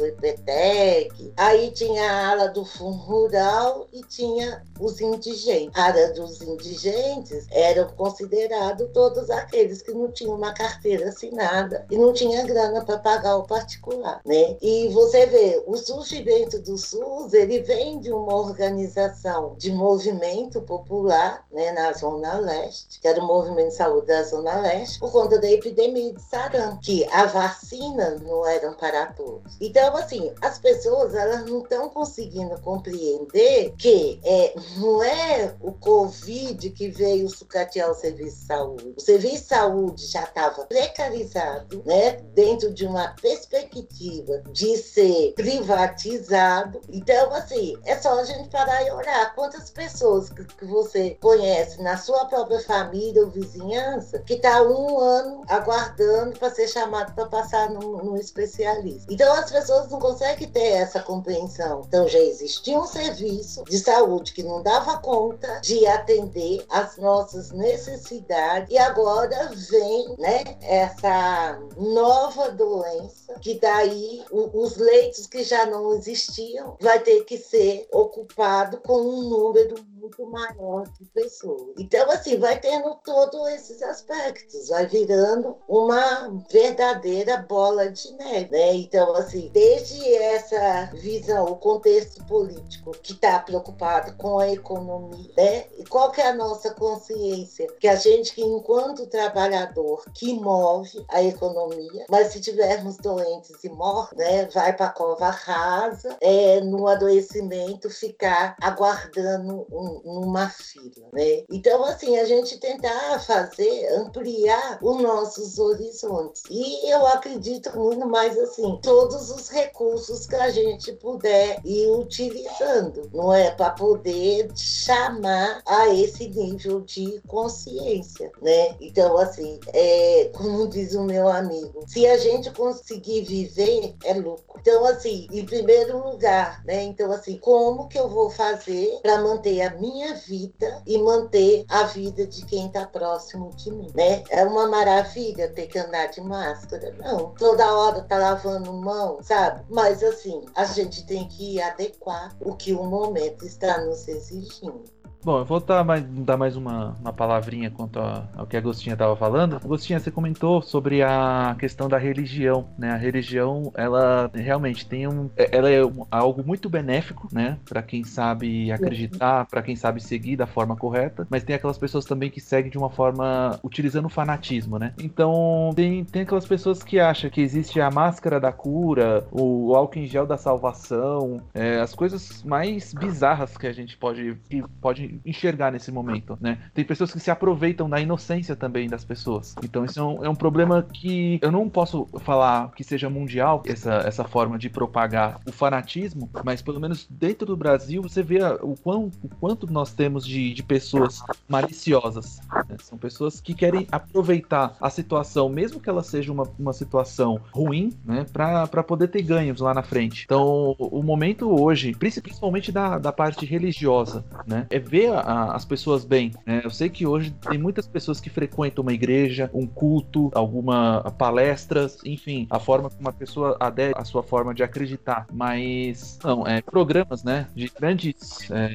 O 0.00 0.06
IPTEC. 0.06 1.34
Aí 1.36 1.70
tinha 1.72 2.10
a 2.10 2.30
ala 2.30 2.48
do 2.48 2.64
Fundo 2.64 2.96
Rural 2.96 3.86
e 3.92 4.02
tinha 4.02 4.62
os 4.80 5.00
indigentes. 5.02 5.78
A 5.78 5.82
área 5.82 6.14
dos 6.14 6.40
indigentes 6.40 7.46
eram 7.50 7.88
considerados 7.90 8.88
todos 8.94 9.28
aqueles 9.28 9.82
que 9.82 9.92
não 9.92 10.10
tinham 10.10 10.34
uma 10.34 10.54
carteira 10.54 11.10
assinada 11.10 11.86
e 11.90 11.98
não 11.98 12.12
tinha 12.14 12.46
grana 12.46 12.82
para 12.84 12.98
pagar 12.98 13.36
o 13.36 13.46
particular, 13.46 14.22
né? 14.24 14.56
E 14.62 14.88
você 14.88 15.26
vê, 15.26 15.62
o 15.66 15.76
surgimento 15.76 16.58
do 16.60 16.78
SUS, 16.78 17.34
ele 17.34 17.60
vem 17.60 18.00
de 18.00 18.10
uma 18.12 18.34
organização 18.34 19.54
de 19.58 19.70
movimento 19.70 20.62
popular, 20.62 21.44
né, 21.52 21.72
na 21.72 21.92
Zona 21.92 22.38
Leste, 22.38 22.98
que 22.98 23.08
era 23.08 23.20
o 23.20 23.26
Movimento 23.26 23.68
de 23.68 23.74
Saúde 23.74 24.06
da 24.06 24.22
Zona 24.22 24.60
Leste, 24.60 24.98
por 24.98 25.12
conta 25.12 25.38
da 25.38 25.50
epidemia 25.50 26.14
de 26.14 26.22
sarampo, 26.22 26.80
que 26.80 27.04
a 27.12 27.26
vacina 27.26 28.16
não 28.22 28.46
era 28.46 28.70
para 28.72 29.06
todos. 29.06 29.49
Então, 29.60 29.96
assim, 29.96 30.32
as 30.40 30.58
pessoas, 30.58 31.14
elas 31.14 31.44
não 31.46 31.62
estão 31.62 31.88
conseguindo 31.88 32.58
compreender 32.60 33.74
que 33.76 34.20
é, 34.24 34.54
não 34.76 35.02
é 35.02 35.54
o 35.60 35.72
Covid 35.72 36.70
que 36.70 36.88
veio 36.88 37.28
sucatear 37.28 37.90
o 37.90 37.94
serviço 37.94 38.36
de 38.36 38.46
saúde. 38.46 38.94
O 38.96 39.00
serviço 39.00 39.42
de 39.42 39.48
saúde 39.48 40.06
já 40.06 40.24
estava 40.24 40.64
precarizado, 40.66 41.82
né, 41.84 42.12
dentro 42.34 42.72
de 42.72 42.86
uma 42.86 43.14
perspectiva 43.20 44.42
de 44.52 44.76
ser 44.76 45.32
privatizado. 45.34 46.80
Então, 46.88 47.32
assim, 47.32 47.76
é 47.84 47.96
só 47.96 48.18
a 48.18 48.24
gente 48.24 48.48
parar 48.48 48.82
e 48.86 48.90
olhar 48.90 49.34
quantas 49.34 49.70
pessoas 49.70 50.30
que, 50.30 50.44
que 50.44 50.64
você 50.64 51.16
conhece 51.20 51.82
na 51.82 51.96
sua 51.96 52.24
própria 52.26 52.60
família 52.60 53.22
ou 53.22 53.30
vizinhança 53.30 54.18
que 54.20 54.34
está 54.34 54.62
um 54.62 54.98
ano 54.98 55.42
aguardando 55.48 56.38
para 56.38 56.50
ser 56.50 56.68
chamado 56.68 57.14
para 57.14 57.26
passar 57.26 57.70
no 57.70 58.16
especialista. 58.16 59.12
Então, 59.12 59.34
as 59.40 59.50
pessoas 59.50 59.90
não 59.90 59.98
conseguem 59.98 60.48
ter 60.48 60.72
essa 60.72 61.00
compreensão. 61.00 61.82
Então, 61.86 62.08
já 62.08 62.18
existia 62.18 62.78
um 62.78 62.86
serviço 62.86 63.64
de 63.64 63.78
saúde 63.78 64.32
que 64.32 64.42
não 64.42 64.62
dava 64.62 64.98
conta 64.98 65.60
de 65.60 65.86
atender 65.86 66.64
as 66.68 66.96
nossas 66.96 67.50
necessidades 67.50 68.70
e 68.70 68.78
agora 68.78 69.50
vem, 69.70 70.14
né, 70.18 70.44
essa 70.62 71.58
nova 71.76 72.50
doença 72.50 73.34
que 73.40 73.58
daí 73.58 74.24
os 74.30 74.76
leitos 74.76 75.26
que 75.26 75.42
já 75.42 75.66
não 75.66 75.94
existiam 75.94 76.76
vai 76.80 77.00
ter 77.00 77.24
que 77.24 77.38
ser 77.38 77.88
ocupado 77.92 78.78
com 78.78 79.00
um 79.00 79.28
número 79.28 79.74
muito 80.00 80.26
maior 80.26 80.88
de 80.98 81.04
pessoas. 81.06 81.74
Então, 81.78 82.10
assim, 82.10 82.38
vai 82.38 82.58
tendo 82.58 82.94
todos 83.04 83.48
esses 83.48 83.82
aspectos, 83.82 84.68
vai 84.68 84.86
virando 84.86 85.56
uma 85.68 86.30
verdadeira 86.50 87.36
bola 87.36 87.90
de 87.90 88.10
neve, 88.14 88.50
né? 88.50 88.74
Então, 88.74 89.14
assim, 89.14 89.50
desde 89.52 90.14
essa 90.14 90.90
visão, 90.94 91.44
o 91.44 91.56
contexto 91.56 92.24
político 92.26 92.92
que 93.02 93.12
está 93.12 93.38
preocupado 93.40 94.16
com 94.16 94.38
a 94.38 94.48
economia, 94.48 95.30
né? 95.36 95.66
E 95.78 95.84
qual 95.84 96.10
que 96.10 96.20
é 96.20 96.28
a 96.28 96.34
nossa 96.34 96.72
consciência? 96.74 97.66
Que 97.78 97.88
a 97.88 97.96
gente, 97.96 98.34
que 98.34 98.42
enquanto 98.42 99.06
trabalhador, 99.06 100.04
que 100.14 100.32
move 100.34 101.04
a 101.08 101.22
economia, 101.22 102.06
mas 102.08 102.28
se 102.28 102.40
tivermos 102.40 102.96
doentes 102.96 103.62
e 103.62 103.68
mortos, 103.68 104.16
né? 104.16 104.46
Vai 104.46 104.74
para 104.74 104.86
a 104.86 104.92
cova 104.92 105.28
rasa, 105.30 106.16
é, 106.20 106.60
no 106.60 106.88
adoecimento, 106.88 107.90
ficar 107.90 108.56
aguardando 108.60 109.66
um 109.70 109.89
numa 110.04 110.48
fila, 110.48 111.08
né? 111.12 111.44
Então, 111.50 111.84
assim, 111.84 112.18
a 112.18 112.24
gente 112.24 112.58
tentar 112.58 113.20
fazer, 113.20 113.88
ampliar 113.94 114.78
os 114.82 115.00
nossos 115.00 115.58
horizontes. 115.58 116.42
E 116.50 116.90
eu 116.90 117.06
acredito 117.06 117.76
muito 117.76 118.06
mais, 118.06 118.38
assim, 118.38 118.78
todos 118.82 119.30
os 119.30 119.48
recursos 119.48 120.26
que 120.26 120.36
a 120.36 120.50
gente 120.50 120.92
puder 120.92 121.60
ir 121.64 121.90
utilizando, 121.90 123.10
não 123.12 123.32
é? 123.32 123.50
Para 123.50 123.70
poder 123.70 124.50
chamar 124.56 125.62
a 125.66 125.88
esse 125.88 126.28
nível 126.28 126.80
de 126.80 127.20
consciência, 127.26 128.30
né? 128.40 128.76
Então, 128.80 129.16
assim, 129.18 129.58
é, 129.68 130.30
como 130.36 130.68
diz 130.68 130.94
o 130.94 131.04
meu 131.04 131.28
amigo, 131.28 131.84
se 131.86 132.06
a 132.06 132.16
gente 132.16 132.50
conseguir 132.52 133.22
viver, 133.22 133.94
é 134.04 134.14
lucro. 134.14 134.60
Então, 134.60 134.84
assim, 134.86 135.26
em 135.32 135.44
primeiro 135.44 135.98
lugar, 136.10 136.62
né? 136.64 136.82
Então, 136.84 137.10
assim, 137.12 137.38
como 137.38 137.88
que 137.88 137.98
eu 137.98 138.08
vou 138.08 138.30
fazer 138.30 138.98
para 139.02 139.20
manter 139.22 139.62
a 139.62 139.70
minha 139.80 140.14
vida 140.14 140.82
e 140.86 140.98
manter 140.98 141.64
a 141.68 141.84
vida 141.84 142.26
de 142.26 142.44
quem 142.44 142.66
está 142.66 142.86
próximo 142.86 143.50
de 143.56 143.70
mim, 143.72 143.90
né? 143.94 144.22
É 144.28 144.44
uma 144.44 144.68
maravilha 144.68 145.52
ter 145.52 145.66
que 145.66 145.78
andar 145.78 146.06
de 146.06 146.20
máscara, 146.20 146.94
não. 146.98 147.32
Toda 147.34 147.74
hora 147.74 148.02
tá 148.02 148.18
lavando 148.18 148.72
mão, 148.72 149.18
sabe? 149.22 149.64
Mas 149.68 150.02
assim, 150.02 150.44
a 150.54 150.64
gente 150.64 151.06
tem 151.06 151.26
que 151.26 151.60
adequar 151.60 152.36
o 152.40 152.54
que 152.54 152.72
o 152.72 152.84
momento 152.84 153.44
está 153.46 153.82
nos 153.84 154.06
exigindo. 154.06 154.84
Bom, 155.22 155.40
eu 155.40 155.44
vou 155.44 155.60
dar 155.60 155.84
mais, 155.84 156.02
dar 156.02 156.38
mais 156.38 156.56
uma, 156.56 156.96
uma 156.98 157.12
palavrinha 157.12 157.70
quanto 157.70 157.98
ao 157.98 158.46
que 158.46 158.56
a 158.56 158.58
Agostinha 158.58 158.94
estava 158.94 159.14
falando. 159.14 159.56
Agostinha, 159.56 160.00
você 160.00 160.10
comentou 160.10 160.62
sobre 160.62 161.02
a 161.02 161.54
questão 161.58 161.88
da 161.88 161.98
religião, 161.98 162.66
né? 162.78 162.92
A 162.92 162.96
religião, 162.96 163.70
ela 163.76 164.30
realmente 164.32 164.86
tem 164.86 165.06
um, 165.06 165.28
ela 165.36 165.70
é 165.70 165.80
algo 166.10 166.42
muito 166.42 166.70
benéfico, 166.70 167.28
né? 167.30 167.58
Para 167.68 167.82
quem 167.82 168.02
sabe 168.02 168.72
acreditar, 168.72 169.44
para 169.46 169.62
quem 169.62 169.76
sabe 169.76 170.02
seguir 170.02 170.36
da 170.36 170.46
forma 170.46 170.74
correta, 170.74 171.26
mas 171.28 171.44
tem 171.44 171.54
aquelas 171.54 171.76
pessoas 171.76 172.06
também 172.06 172.30
que 172.30 172.40
seguem 172.40 172.70
de 172.70 172.78
uma 172.78 172.88
forma 172.88 173.60
utilizando 173.62 174.06
o 174.06 174.10
fanatismo, 174.10 174.78
né? 174.78 174.94
Então 174.98 175.70
tem, 175.76 176.02
tem 176.02 176.22
aquelas 176.22 176.46
pessoas 176.46 176.82
que 176.82 176.98
acham 176.98 177.28
que 177.28 177.42
existe 177.42 177.78
a 177.78 177.90
máscara 177.90 178.40
da 178.40 178.52
cura, 178.52 179.26
o, 179.30 179.68
o 179.68 179.76
álcool 179.76 179.98
em 179.98 180.06
gel 180.06 180.26
da 180.26 180.38
salvação, 180.38 181.42
é, 181.52 181.78
as 181.78 181.94
coisas 181.94 182.42
mais 182.42 182.94
bizarras 182.94 183.58
que 183.58 183.66
a 183.66 183.72
gente 183.72 183.98
pode, 183.98 184.38
que 184.48 184.62
pode 184.80 185.09
enxergar 185.24 185.72
nesse 185.72 185.90
momento, 185.90 186.38
né? 186.40 186.58
Tem 186.74 186.84
pessoas 186.84 187.12
que 187.12 187.20
se 187.20 187.30
aproveitam 187.30 187.88
da 187.88 188.00
inocência 188.00 188.56
também 188.56 188.88
das 188.88 189.04
pessoas. 189.04 189.54
Então 189.62 189.84
isso 189.84 189.98
é 189.98 190.02
um, 190.02 190.24
é 190.24 190.28
um 190.28 190.34
problema 190.34 190.82
que 190.82 191.38
eu 191.42 191.50
não 191.50 191.68
posso 191.68 192.06
falar 192.20 192.70
que 192.72 192.84
seja 192.84 193.08
mundial 193.08 193.62
essa, 193.66 193.94
essa 194.06 194.24
forma 194.24 194.58
de 194.58 194.68
propagar 194.68 195.40
o 195.46 195.52
fanatismo, 195.52 196.30
mas 196.44 196.62
pelo 196.62 196.80
menos 196.80 197.06
dentro 197.08 197.46
do 197.46 197.56
Brasil 197.56 198.02
você 198.02 198.22
vê 198.22 198.38
o, 198.62 198.74
quão, 198.76 199.10
o 199.22 199.28
quanto 199.28 199.70
nós 199.70 199.92
temos 199.92 200.26
de, 200.26 200.52
de 200.52 200.62
pessoas 200.62 201.22
maliciosas. 201.48 202.40
Né? 202.68 202.76
São 202.82 202.98
pessoas 202.98 203.40
que 203.40 203.54
querem 203.54 203.86
aproveitar 203.90 204.76
a 204.80 204.90
situação, 204.90 205.48
mesmo 205.48 205.80
que 205.80 205.88
ela 205.88 206.02
seja 206.02 206.32
uma, 206.32 206.48
uma 206.58 206.72
situação 206.72 207.40
ruim, 207.52 207.92
né? 208.04 208.26
Para 208.32 208.82
poder 208.82 209.08
ter 209.08 209.22
ganhos 209.22 209.60
lá 209.60 209.74
na 209.74 209.82
frente. 209.82 210.24
Então 210.24 210.74
o 210.78 211.02
momento 211.02 211.50
hoje, 211.50 211.94
principalmente 211.94 212.72
da, 212.72 212.98
da 212.98 213.12
parte 213.12 213.44
religiosa, 213.44 214.24
né? 214.46 214.66
É 214.70 214.78
ver 214.78 214.99
a, 215.06 215.52
as 215.54 215.64
pessoas 215.64 216.04
bem. 216.04 216.32
Né? 216.46 216.60
Eu 216.64 216.70
sei 216.70 216.88
que 216.88 217.06
hoje 217.06 217.30
tem 217.30 217.58
muitas 217.58 217.86
pessoas 217.86 218.20
que 218.20 218.30
frequentam 218.30 218.82
uma 218.82 218.92
igreja, 218.92 219.50
um 219.52 219.66
culto, 219.66 220.30
alguma 220.34 221.02
palestras, 221.18 221.98
enfim, 222.04 222.46
a 222.50 222.58
forma 222.58 222.90
como 222.90 223.08
a 223.08 223.12
pessoa 223.12 223.56
adere 223.60 223.92
à 223.96 224.04
sua 224.04 224.22
forma 224.22 224.54
de 224.54 224.62
acreditar. 224.62 225.26
Mas 225.32 226.18
não, 226.22 226.46
é 226.46 226.60
programas, 226.60 227.22
né, 227.22 227.46
de 227.54 227.70
grandes 227.78 228.50
é, 228.50 228.70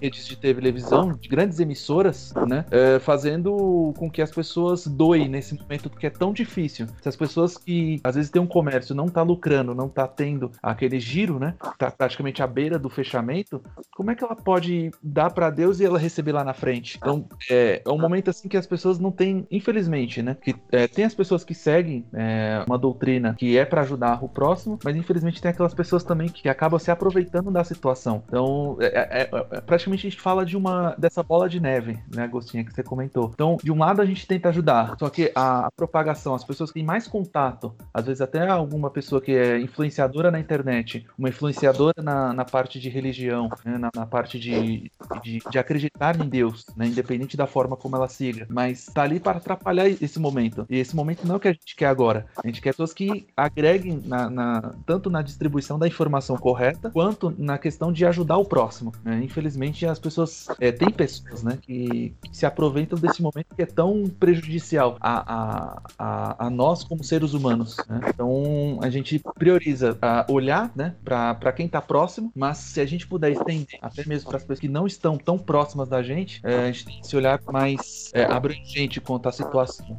redes 0.00 0.26
de 0.26 0.36
televisão, 0.36 1.12
de 1.12 1.28
grandes 1.28 1.60
emissoras, 1.60 2.32
né, 2.48 2.64
é, 2.70 2.98
fazendo 2.98 3.92
com 3.96 4.10
que 4.10 4.22
as 4.22 4.30
pessoas 4.30 4.86
doem 4.86 5.28
nesse 5.28 5.54
momento 5.54 5.90
que 5.90 6.06
é 6.06 6.10
tão 6.10 6.32
difícil. 6.32 6.86
Se 7.02 7.08
as 7.08 7.16
pessoas 7.16 7.56
que 7.56 8.00
às 8.02 8.14
vezes 8.14 8.30
têm 8.30 8.40
um 8.40 8.46
comércio 8.46 8.94
não 8.94 9.08
tá 9.08 9.22
lucrando, 9.22 9.74
não 9.74 9.88
tá 9.88 10.06
tendo 10.06 10.50
aquele 10.62 10.98
giro, 10.98 11.38
né, 11.38 11.54
tá 11.78 11.90
praticamente 11.90 12.42
à 12.42 12.46
beira 12.46 12.78
do 12.78 12.88
fechamento, 12.88 13.62
como 13.94 14.10
é 14.10 14.14
que 14.14 14.24
ela 14.24 14.36
pode 14.36 14.90
dar 15.02 15.30
para 15.30 15.50
Deus 15.50 15.69
Deus 15.70 15.80
e 15.80 15.84
ela 15.84 15.98
receber 15.98 16.32
lá 16.32 16.42
na 16.42 16.52
frente. 16.52 16.96
Então, 16.96 17.24
é, 17.48 17.82
é 17.84 17.90
um 17.90 17.98
momento 17.98 18.30
assim 18.30 18.48
que 18.48 18.56
as 18.56 18.66
pessoas 18.66 18.98
não 18.98 19.12
têm, 19.12 19.46
infelizmente, 19.50 20.22
né? 20.22 20.36
Que 20.40 20.54
é, 20.72 20.88
tem 20.88 21.04
as 21.04 21.14
pessoas 21.14 21.44
que 21.44 21.54
seguem 21.54 22.04
é, 22.12 22.64
uma 22.66 22.78
doutrina 22.78 23.34
que 23.38 23.56
é 23.56 23.64
para 23.64 23.82
ajudar 23.82 24.22
o 24.24 24.28
próximo, 24.28 24.78
mas 24.84 24.96
infelizmente 24.96 25.40
tem 25.40 25.50
aquelas 25.50 25.74
pessoas 25.74 26.02
também 26.02 26.28
que 26.28 26.48
acabam 26.48 26.78
se 26.78 26.90
aproveitando 26.90 27.50
da 27.50 27.62
situação. 27.62 28.22
Então, 28.26 28.76
é, 28.80 28.86
é, 28.86 29.22
é, 29.22 29.46
é 29.52 29.60
praticamente 29.60 30.06
a 30.06 30.10
gente 30.10 30.20
fala 30.20 30.44
de 30.44 30.56
uma 30.56 30.94
dessa 30.98 31.22
bola 31.22 31.48
de 31.48 31.60
neve, 31.60 31.98
né, 32.14 32.24
Agostinha, 32.24 32.64
que 32.64 32.72
você 32.72 32.82
comentou. 32.82 33.30
Então, 33.32 33.56
de 33.62 33.70
um 33.70 33.78
lado 33.78 34.02
a 34.02 34.06
gente 34.06 34.26
tenta 34.26 34.48
ajudar, 34.48 34.96
só 34.98 35.08
que 35.08 35.30
a, 35.34 35.66
a 35.66 35.70
propagação, 35.70 36.34
as 36.34 36.44
pessoas 36.44 36.70
que 36.70 36.74
têm 36.74 36.84
mais 36.84 37.06
contato, 37.06 37.74
às 37.92 38.06
vezes 38.06 38.20
até 38.20 38.48
alguma 38.48 38.90
pessoa 38.90 39.20
que 39.20 39.32
é 39.32 39.60
influenciadora 39.60 40.30
na 40.30 40.40
internet, 40.40 41.06
uma 41.18 41.28
influenciadora 41.28 42.02
na, 42.02 42.32
na 42.32 42.44
parte 42.44 42.80
de 42.80 42.88
religião, 42.88 43.48
né, 43.64 43.78
na, 43.78 43.90
na, 43.94 44.06
parte 44.06 44.38
de, 44.38 44.90
de, 45.22 45.38
de 45.50 45.58
acreditar 45.60 46.20
em 46.20 46.28
Deus, 46.28 46.66
né? 46.76 46.86
Independente 46.86 47.36
da 47.36 47.46
forma 47.46 47.76
como 47.76 47.96
ela 47.96 48.08
siga. 48.08 48.46
Mas 48.48 48.86
tá 48.86 49.02
ali 49.02 49.20
para 49.20 49.38
atrapalhar 49.38 49.88
esse 49.88 50.18
momento. 50.18 50.66
E 50.68 50.78
esse 50.78 50.94
momento 50.94 51.26
não 51.26 51.34
é 51.34 51.36
o 51.36 51.40
que 51.40 51.48
a 51.48 51.52
gente 51.52 51.76
quer 51.76 51.86
agora. 51.86 52.26
A 52.42 52.46
gente 52.46 52.60
quer 52.60 52.70
pessoas 52.70 52.92
que 52.92 53.26
agreguem 53.36 54.02
na, 54.04 54.30
na 54.30 54.74
tanto 54.86 55.10
na 55.10 55.22
distribuição 55.22 55.78
da 55.78 55.86
informação 55.86 56.36
correta, 56.36 56.90
quanto 56.90 57.34
na 57.36 57.58
questão 57.58 57.92
de 57.92 58.06
ajudar 58.06 58.38
o 58.38 58.44
próximo. 58.44 58.92
Né? 59.04 59.20
Infelizmente, 59.22 59.86
as 59.86 59.98
pessoas. 59.98 60.48
É, 60.58 60.72
tem 60.72 60.90
pessoas 60.90 61.42
né, 61.42 61.58
que, 61.60 62.14
se 62.32 62.46
aproveitam 62.46 62.98
desse 62.98 63.22
momento 63.22 63.54
que 63.54 63.62
é 63.62 63.66
tão 63.66 64.04
prejudicial 64.18 64.96
a, 65.00 65.34
a, 65.34 65.82
a, 65.98 66.46
a 66.46 66.50
nós 66.50 66.84
como 66.84 67.04
seres 67.04 67.34
humanos. 67.34 67.76
Né? 67.88 68.00
Então 68.08 68.78
a 68.82 68.88
gente 68.88 69.20
prioriza 69.38 69.98
olhar 70.28 70.70
né, 70.74 70.94
para 71.04 71.52
quem 71.52 71.66
está 71.66 71.80
próximo, 71.80 72.32
mas 72.34 72.58
se 72.58 72.80
a 72.80 72.86
gente 72.86 73.06
puder 73.06 73.32
estender 73.32 73.78
até 73.82 74.06
mesmo 74.06 74.28
para 74.28 74.36
as 74.36 74.42
pessoas 74.42 74.60
que 74.60 74.68
não 74.68 74.86
estão 74.86 75.18
tão 75.18 75.38
próximas 75.50 75.88
da 75.88 76.00
gente, 76.00 76.40
é, 76.44 76.60
a 76.60 76.66
gente 76.66 76.84
tem 76.84 77.00
que 77.00 77.08
se 77.08 77.16
olhar 77.16 77.40
mais 77.50 78.08
é, 78.14 78.22
abrangente 78.22 79.00
quanto 79.00 79.28
à 79.28 79.32
situação. 79.32 79.98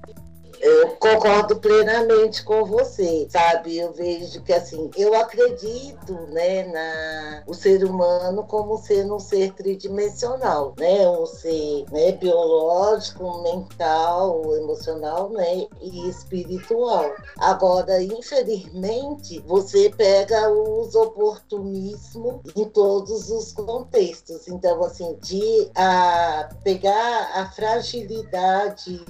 Eu 0.62 0.90
concordo 0.98 1.56
plenamente 1.56 2.44
com 2.44 2.64
você, 2.64 3.28
sabe? 3.32 3.80
Eu 3.80 3.92
vejo 3.94 4.44
que 4.44 4.54
assim, 4.54 4.92
eu 4.96 5.16
acredito, 5.16 6.14
né, 6.28 6.64
na 6.68 7.44
o 7.48 7.54
ser 7.54 7.84
humano 7.84 8.44
como 8.44 8.78
sendo 8.78 9.16
um 9.16 9.20
ser 9.20 9.54
tridimensional, 9.54 10.76
né? 10.78 11.10
Um 11.10 11.26
ser, 11.26 11.86
né, 11.92 12.12
biológico, 12.12 13.42
mental, 13.42 14.56
emocional, 14.56 15.30
né, 15.30 15.66
e 15.82 16.08
espiritual. 16.08 17.12
Agora, 17.40 18.02
infelizmente, 18.04 19.40
você 19.48 19.90
pega 19.90 20.48
os 20.52 20.94
oportunismos 20.94 22.36
em 22.56 22.66
todos 22.66 23.32
os 23.32 23.52
contextos. 23.52 24.48
Então, 24.48 24.84
assim, 24.84 25.18
de 25.22 25.72
a 25.76 26.50
pegar 26.64 27.32
a 27.34 27.48
fragilidade 27.48 29.04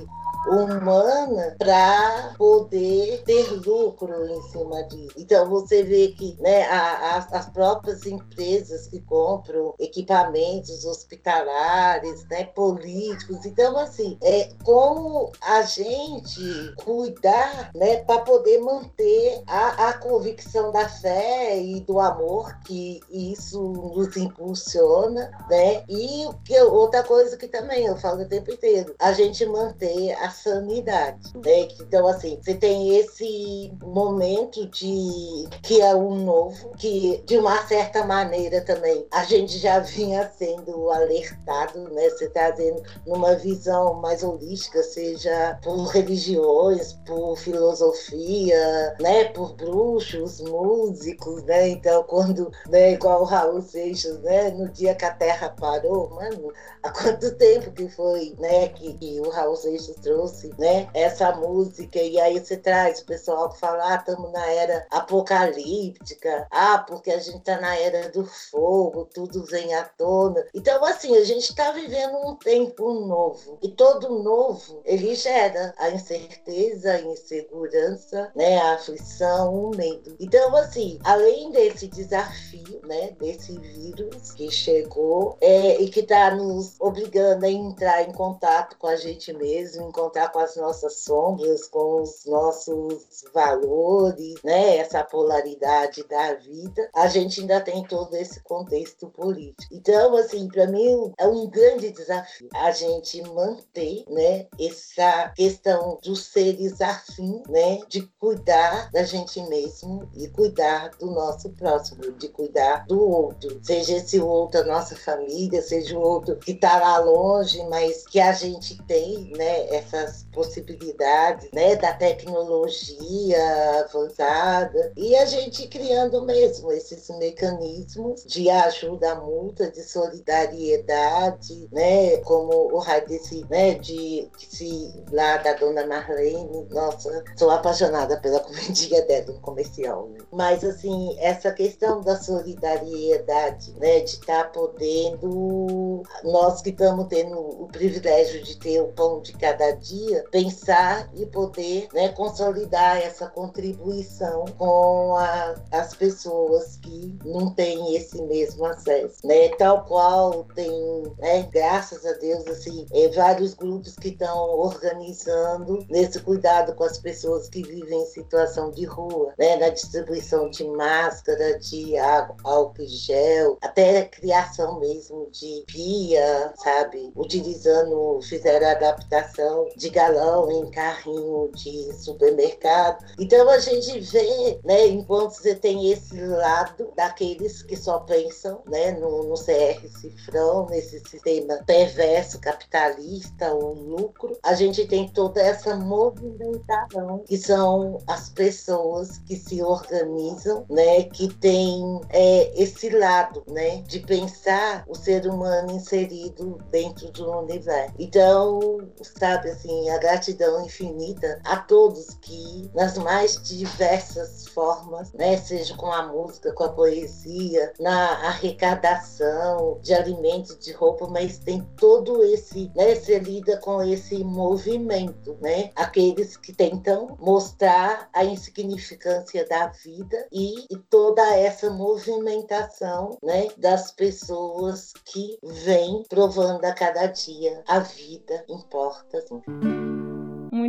humana 0.47 1.55
para 1.57 2.33
poder 2.37 3.23
ter 3.25 3.51
lucro 3.65 4.25
em 4.25 4.41
cima 4.43 4.83
disso. 4.83 5.13
Então 5.17 5.49
você 5.49 5.83
vê 5.83 6.09
que 6.09 6.35
né, 6.39 6.63
a, 6.65 7.15
a, 7.15 7.17
as 7.17 7.49
próprias 7.49 8.05
empresas 8.05 8.87
que 8.87 8.99
compram 9.01 9.73
equipamentos 9.79 10.85
hospitalares, 10.85 12.25
né, 12.29 12.45
políticos, 12.45 13.45
então 13.45 13.77
assim, 13.77 14.17
é 14.21 14.49
como 14.63 15.31
a 15.41 15.61
gente 15.63 16.73
cuidar 16.83 17.71
né, 17.75 17.97
para 17.97 18.21
poder 18.21 18.59
manter 18.59 19.43
a, 19.47 19.89
a 19.89 19.93
convicção 19.93 20.71
da 20.71 20.87
fé 20.87 21.61
e 21.61 21.79
do 21.81 21.99
amor 21.99 22.57
que 22.65 22.99
isso 23.09 23.61
nos 23.61 24.15
impulsiona, 24.17 25.31
né? 25.49 25.83
E 25.87 26.27
que, 26.45 26.59
outra 26.61 27.03
coisa 27.03 27.37
que 27.37 27.47
também 27.47 27.85
eu 27.85 27.97
falo 27.97 28.21
o 28.21 28.27
tempo 28.27 28.51
inteiro, 28.51 28.95
a 28.99 29.13
gente 29.13 29.45
manter 29.45 30.11
a 30.21 30.29
sanidade, 30.29 31.34
né? 31.36 31.67
Então, 31.79 32.07
assim, 32.07 32.39
você 32.41 32.53
tem 32.53 32.97
esse 32.97 33.71
momento 33.84 34.67
de 34.67 35.47
que 35.63 35.81
é 35.81 35.95
um 35.95 36.23
novo, 36.23 36.71
que 36.77 37.23
de 37.25 37.38
uma 37.38 37.65
certa 37.67 38.05
maneira 38.05 38.62
também 38.62 39.05
a 39.12 39.23
gente 39.23 39.57
já 39.57 39.79
vinha 39.79 40.31
sendo 40.38 40.91
alertado, 40.91 41.89
né? 41.89 42.10
Você 42.10 42.29
trazendo 42.29 42.81
tá 42.81 42.89
numa 43.05 43.36
visão 43.36 43.95
mais 43.95 44.23
holística, 44.23 44.84
seja 44.84 45.60
por 45.63 45.86
religiões, 45.88 46.93
por 47.05 47.36
filosofia, 47.38 48.95
né? 48.99 49.25
Por 49.25 49.55
bruxos, 49.55 50.39
músicos, 50.41 51.43
né? 51.43 51.69
Então, 51.69 52.03
quando, 52.03 52.51
né? 52.69 52.93
Igual 52.93 53.21
o 53.21 53.25
Raul 53.25 53.62
Seixas, 53.62 54.19
né? 54.21 54.51
No 54.51 54.69
dia 54.69 54.93
que 54.93 55.05
a 55.05 55.13
Terra 55.13 55.49
parou, 55.49 56.10
mano, 56.12 56.53
há 56.84 56.91
quanto 56.91 57.36
tempo 57.36 57.71
que 57.71 57.89
foi, 57.89 58.36
né? 58.38 58.67
Que, 58.69 58.93
que 58.93 59.19
o 59.19 59.29
Raul 59.29 59.55
Seixas 59.55 59.95
trouxe 59.95 60.11
trouxe, 60.12 60.52
né, 60.60 60.89
essa 60.93 61.32
música, 61.32 61.97
e 62.00 62.19
aí 62.19 62.38
você 62.38 62.58
traz 62.58 63.00
o 63.00 63.06
pessoal 63.06 63.50
que 63.50 63.60
fala, 63.60 63.93
ah, 63.93 63.95
estamos 63.95 64.32
na 64.34 64.45
era 64.45 64.86
apocalíptica, 64.91 66.47
ah, 66.52 66.80
porque 66.80 67.12
a 67.12 67.19
gente 67.19 67.38
está 67.38 67.60
na 67.62 67.76
era 67.78 68.10
do 68.10 68.26
fogo, 68.26 69.08
tudo 69.13 69.45
vem 69.45 69.74
à 69.74 69.86
tona. 69.86 70.45
Então, 70.54 70.84
assim, 70.84 71.15
a 71.15 71.24
gente 71.24 71.50
está 71.50 71.71
vivendo 71.71 72.17
um 72.17 72.36
tempo 72.36 72.93
novo, 73.06 73.58
e 73.62 73.69
todo 73.69 74.21
novo, 74.21 74.82
ele 74.84 75.15
gera 75.15 75.74
a 75.78 75.89
incerteza, 75.89 76.91
a 76.91 77.02
insegurança, 77.02 78.32
né, 78.36 78.58
a 78.58 78.74
aflição, 78.74 79.54
o 79.56 79.76
medo. 79.76 80.15
Então, 80.19 80.54
assim, 80.58 81.00
além 81.06 81.52
desse 81.52 81.88
desafio, 81.88 82.82
né, 82.86 83.12
desse 83.17 83.58
vírus 83.58 84.32
que 84.34 84.52
chegou 84.52 85.38
é, 85.39 85.82
e 85.82 85.89
que 85.89 86.02
está 86.02 86.36
nos 86.36 86.76
obrigando 86.80 87.45
a 87.45 87.50
entrar 87.50 88.04
em 88.04 88.12
contato 88.12 88.76
com 88.78 88.88
a 88.88 88.95
gente 88.97 89.32
mesmo, 89.34 89.91
contar 90.01 90.29
com 90.29 90.39
as 90.39 90.55
nossas 90.55 91.01
sombras, 91.01 91.67
com 91.67 92.01
os 92.01 92.25
nossos 92.25 93.23
valores, 93.31 94.41
né? 94.43 94.77
Essa 94.77 95.03
polaridade 95.03 96.03
da 96.07 96.33
vida, 96.33 96.89
a 96.95 97.07
gente 97.07 97.41
ainda 97.41 97.61
tem 97.61 97.83
todo 97.83 98.15
esse 98.15 98.41
contexto 98.41 99.07
político. 99.09 99.71
Então, 99.71 100.15
assim, 100.15 100.47
para 100.47 100.65
mim 100.65 101.13
é 101.19 101.27
um 101.27 101.47
grande 101.47 101.91
desafio 101.91 102.49
a 102.55 102.71
gente 102.71 103.21
manter, 103.21 104.03
né? 104.09 104.47
Essa 104.59 105.29
questão 105.35 105.99
dos 106.03 106.25
seres 106.25 106.81
afins, 106.81 107.43
né? 107.47 107.79
De 107.87 108.01
cuidar 108.19 108.89
da 108.91 109.03
gente 109.03 109.39
mesmo 109.43 110.09
e 110.15 110.27
cuidar 110.29 110.89
do 110.99 111.11
nosso 111.11 111.49
próximo, 111.51 112.11
de 112.13 112.27
cuidar 112.29 112.87
do 112.87 112.99
outro, 112.99 113.59
seja 113.63 113.97
esse 113.97 114.19
outro 114.19 114.61
a 114.61 114.63
nossa 114.63 114.95
família, 114.95 115.61
seja 115.61 115.97
o 115.97 116.01
outro 116.01 116.37
que 116.37 116.51
está 116.51 116.79
lá 116.79 116.97
longe, 116.97 117.63
mas 117.69 118.05
que 118.07 118.19
a 118.19 118.31
gente 118.31 118.81
tem, 118.83 119.31
né? 119.37 119.67
Essa 119.75 119.90
essas 119.91 120.25
possibilidades 120.32 121.49
né, 121.54 121.75
da 121.75 121.93
tecnologia 121.93 123.82
avançada 123.86 124.91
e 124.95 125.15
a 125.15 125.25
gente 125.25 125.67
criando 125.67 126.23
mesmo 126.23 126.71
esses 126.71 127.10
mecanismos 127.17 128.23
de 128.25 128.49
ajuda 128.49 129.15
mútua, 129.15 129.69
de 129.69 129.84
solidariedade, 129.84 131.67
né, 131.71 132.17
como 132.17 132.73
o 132.73 132.82
desse, 133.08 133.45
né, 133.49 133.75
de 133.75 134.30
se 134.38 134.93
lá 135.12 135.38
da 135.38 135.54
dona 135.54 135.86
Marlene, 135.86 136.65
nossa, 136.69 137.23
sou 137.38 137.49
apaixonada 137.49 138.17
pela 138.19 138.39
comidinha 138.41 139.01
dela 139.04 139.25
no 139.27 139.39
comercial, 139.39 140.08
né? 140.10 140.19
mas 140.32 140.63
assim, 140.63 141.15
essa 141.19 141.51
questão 141.51 142.01
da 142.01 142.17
solidariedade, 142.17 143.73
né, 143.77 143.99
de 143.99 144.12
estar 144.12 144.45
tá 144.45 144.49
podendo, 144.49 146.04
nós 146.23 146.62
que 146.62 146.69
estamos 146.69 147.08
tendo 147.08 147.38
o 147.38 147.67
privilégio 147.67 148.43
de 148.43 148.58
ter 148.58 148.82
o 148.82 148.88
pão 148.89 149.21
de 149.21 149.34
cada 149.34 149.70
dia 149.73 150.23
pensar 150.31 151.10
e 151.15 151.25
poder 151.25 151.88
né, 151.93 152.10
consolidar 152.10 152.97
essa 152.97 153.27
contribuição 153.27 154.45
com 154.57 155.15
a, 155.15 155.55
as 155.71 155.93
pessoas 155.93 156.77
que 156.77 157.17
não 157.23 157.53
têm 157.53 157.95
esse 157.95 158.21
mesmo 158.23 158.65
acesso, 158.65 159.25
né? 159.25 159.49
Tal 159.57 159.86
qual 159.86 160.45
tem, 160.55 161.03
né, 161.19 161.43
graças 161.51 162.05
a 162.05 162.13
Deus, 162.13 162.45
assim, 162.47 162.86
é, 162.93 163.10
vários 163.10 163.53
grupos 163.53 163.95
que 163.95 164.10
estão 164.10 164.60
organizando 164.60 165.86
nesse 165.89 166.19
cuidado 166.19 166.73
com 166.75 166.84
as 166.84 166.97
pessoas 166.97 167.49
que 167.49 167.63
vivem 167.63 168.01
em 168.01 168.05
situação 168.05 168.71
de 168.71 168.86
rua, 168.86 169.34
né? 169.38 169.57
Na 169.57 169.69
distribuição 169.69 170.49
de 170.49 170.63
máscara, 170.63 171.60
de 171.60 171.97
água, 171.97 172.36
álcool 172.43 172.86
gel, 172.88 173.57
até 173.62 174.05
criação 174.05 174.79
mesmo 174.79 175.29
de 175.31 175.63
pia, 175.67 176.53
sabe? 176.55 177.12
Utilizando, 177.15 178.19
fizeram 178.21 178.67
adaptação 178.67 179.61
de 179.76 179.89
galão 179.89 180.52
em 180.52 180.69
carrinho 180.71 181.50
de 181.54 181.93
supermercado. 181.93 183.06
Então 183.19 183.50
a 183.50 183.60
gente 183.60 184.00
vê, 184.00 184.60
né, 184.63 184.88
enquanto 184.88 185.34
você 185.34 185.56
tem 185.56 185.91
esse 185.91 186.19
lado 186.19 186.91
daqueles 186.95 187.62
que 187.62 187.76
só 187.76 188.00
pensam 188.00 188.62
né, 188.67 188.91
no, 188.91 189.24
no 189.24 189.36
CR 189.36 189.88
cifrão, 190.00 190.67
nesse 190.69 191.00
sistema 191.00 191.62
perverso 191.65 192.39
capitalista, 192.39 193.54
o 193.54 193.74
lucro, 193.74 194.38
a 194.43 194.54
gente 194.54 194.86
tem 194.88 195.08
toda 195.08 195.41
essa 195.41 195.76
movimentação 195.76 197.24
que 197.26 197.38
são 197.38 197.97
as 198.08 198.30
pessoas 198.30 199.17
que 199.19 199.36
se 199.36 199.62
organizam, 199.62 200.65
né, 200.69 201.04
que 201.04 201.28
tem 201.36 202.00
é, 202.10 202.62
esse 202.62 202.89
lado 202.89 203.43
né, 203.47 203.82
de 203.88 204.00
pensar 204.00 204.84
o 204.88 204.95
ser 204.95 205.26
humano 205.28 205.71
inserido 205.71 206.58
dentro 206.69 207.12
do 207.12 207.30
universo. 207.39 207.93
Então, 208.00 208.80
sabe, 209.02 209.50
assim, 209.51 209.89
a 209.89 209.97
gratidão 209.97 210.65
infinita 210.65 211.39
a 211.43 211.57
todos 211.57 212.15
que, 212.21 212.69
nas 212.73 212.97
mais 212.97 213.41
diversas 213.41 214.47
formas, 214.47 215.11
né, 215.13 215.37
seja 215.37 215.75
com 215.75 215.91
a 215.91 216.07
música, 216.07 216.53
com 216.53 216.63
a 216.63 216.69
poesia, 216.69 217.73
na 217.79 218.27
arrecadação 218.27 219.79
de 219.81 219.93
alimentos, 219.93 220.57
de 220.59 220.71
roupa, 220.71 221.07
mas 221.07 221.39
tem 221.39 221.61
todo 221.77 222.23
esse, 222.23 222.71
né, 222.75 222.95
você 222.95 223.19
lida 223.19 223.57
com 223.57 223.81
esse 223.81 224.23
movimento, 224.23 225.37
né, 225.41 225.71
aqueles 225.75 226.37
que 226.37 226.53
tentam 226.53 227.17
mostrar 227.19 228.09
a 228.13 228.23
insignificância 228.23 229.47
da 229.47 229.67
vida 229.67 230.27
e, 230.31 230.65
e 230.69 230.77
toda 230.89 231.21
essa 231.35 231.69
movimentação, 231.69 233.17
né, 233.23 233.47
das 233.57 233.91
pessoas 233.91 234.93
que 235.05 235.37
vêm 235.43 236.03
provando 236.09 236.63
a 236.65 236.73
cada 236.73 237.07
dia 237.07 237.63
a 237.67 237.79
vida 237.79 238.43
importa. 238.47 239.23
Um 239.47 240.00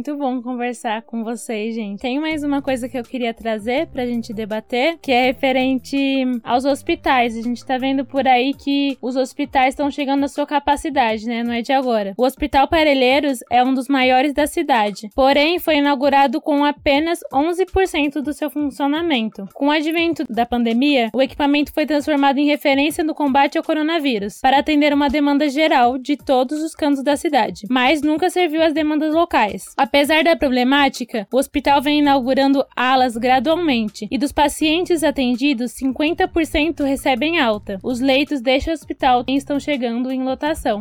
muito 0.03 0.17
bom 0.17 0.43
conversar 0.43 1.03
com 1.03 1.23
vocês, 1.23 1.77
gente. 1.77 2.01
Tem 2.01 2.19
mais 2.19 2.43
uma 2.43 2.61
coisa 2.61 2.89
que 2.89 2.99
eu 2.99 3.05
queria 3.05 3.33
trazer 3.33 3.87
pra 3.87 4.05
gente 4.05 4.35
debater, 4.35 4.99
que 5.01 5.13
é 5.13 5.27
referente 5.27 6.25
aos 6.43 6.65
hospitais. 6.65 7.37
A 7.37 7.41
gente 7.41 7.65
tá 7.65 7.79
vendo 7.79 8.05
por 8.05 8.27
aí 8.27 8.53
que 8.53 8.99
os 9.01 9.15
hospitais 9.15 9.75
estão 9.75 9.89
chegando 9.93 10.25
à 10.25 10.29
sua 10.29 10.45
capacidade, 10.45 11.25
né? 11.25 11.45
Não 11.45 11.53
é 11.53 11.63
de 11.63 11.73
agora. 11.73 12.15
O 12.19 12.25
Hospital 12.25 12.67
Parelheiros 12.67 13.45
é 13.49 13.63
um 13.63 13.73
dos 13.73 13.87
maiores 13.87 14.35
da 14.35 14.45
cidade, 14.45 15.09
porém 15.15 15.61
foi 15.61 15.77
inaugurado 15.77 16.41
com 16.41 16.65
apenas 16.65 17.21
11% 17.33 18.21
do 18.21 18.33
seu 18.33 18.51
funcionamento. 18.51 19.49
Com 19.55 19.69
o 19.69 19.71
advento 19.71 20.25
da 20.29 20.45
pandemia, 20.45 21.11
o 21.15 21.23
equipamento 21.23 21.73
foi 21.73 21.87
transformado 21.87 22.39
em 22.39 22.47
referência 22.47 23.05
no 23.05 23.15
combate 23.15 23.57
ao 23.57 23.63
coronavírus, 23.63 24.41
para 24.41 24.59
atender 24.59 24.93
uma 24.93 25.09
demanda 25.09 25.49
geral 25.49 25.97
de 25.97 26.17
todos 26.17 26.61
os 26.61 26.75
cantos 26.75 27.05
da 27.05 27.17
cidade, 27.17 27.69
mas 27.71 28.03
nunca 28.03 28.29
serviu 28.29 28.65
às 28.65 28.75
demandas 28.75 29.15
locais. 29.15 29.63
Apesar 29.95 30.25
da 30.25 30.35
problemática, 30.35 31.29
o 31.31 31.37
hospital 31.37 31.83
vem 31.83 31.99
inaugurando 31.99 32.65
alas 32.75 33.15
gradualmente 33.15 34.09
e 34.11 34.17
dos 34.17 34.33
pacientes 34.33 35.05
atendidos, 35.05 35.73
50% 35.73 36.83
recebem 36.83 37.39
alta. 37.39 37.79
Os 37.83 38.01
leitos 38.01 38.41
deste 38.41 38.71
hospital 38.71 39.23
estão 39.29 39.61
chegando 39.61 40.11
em 40.11 40.23
lotação 40.23 40.81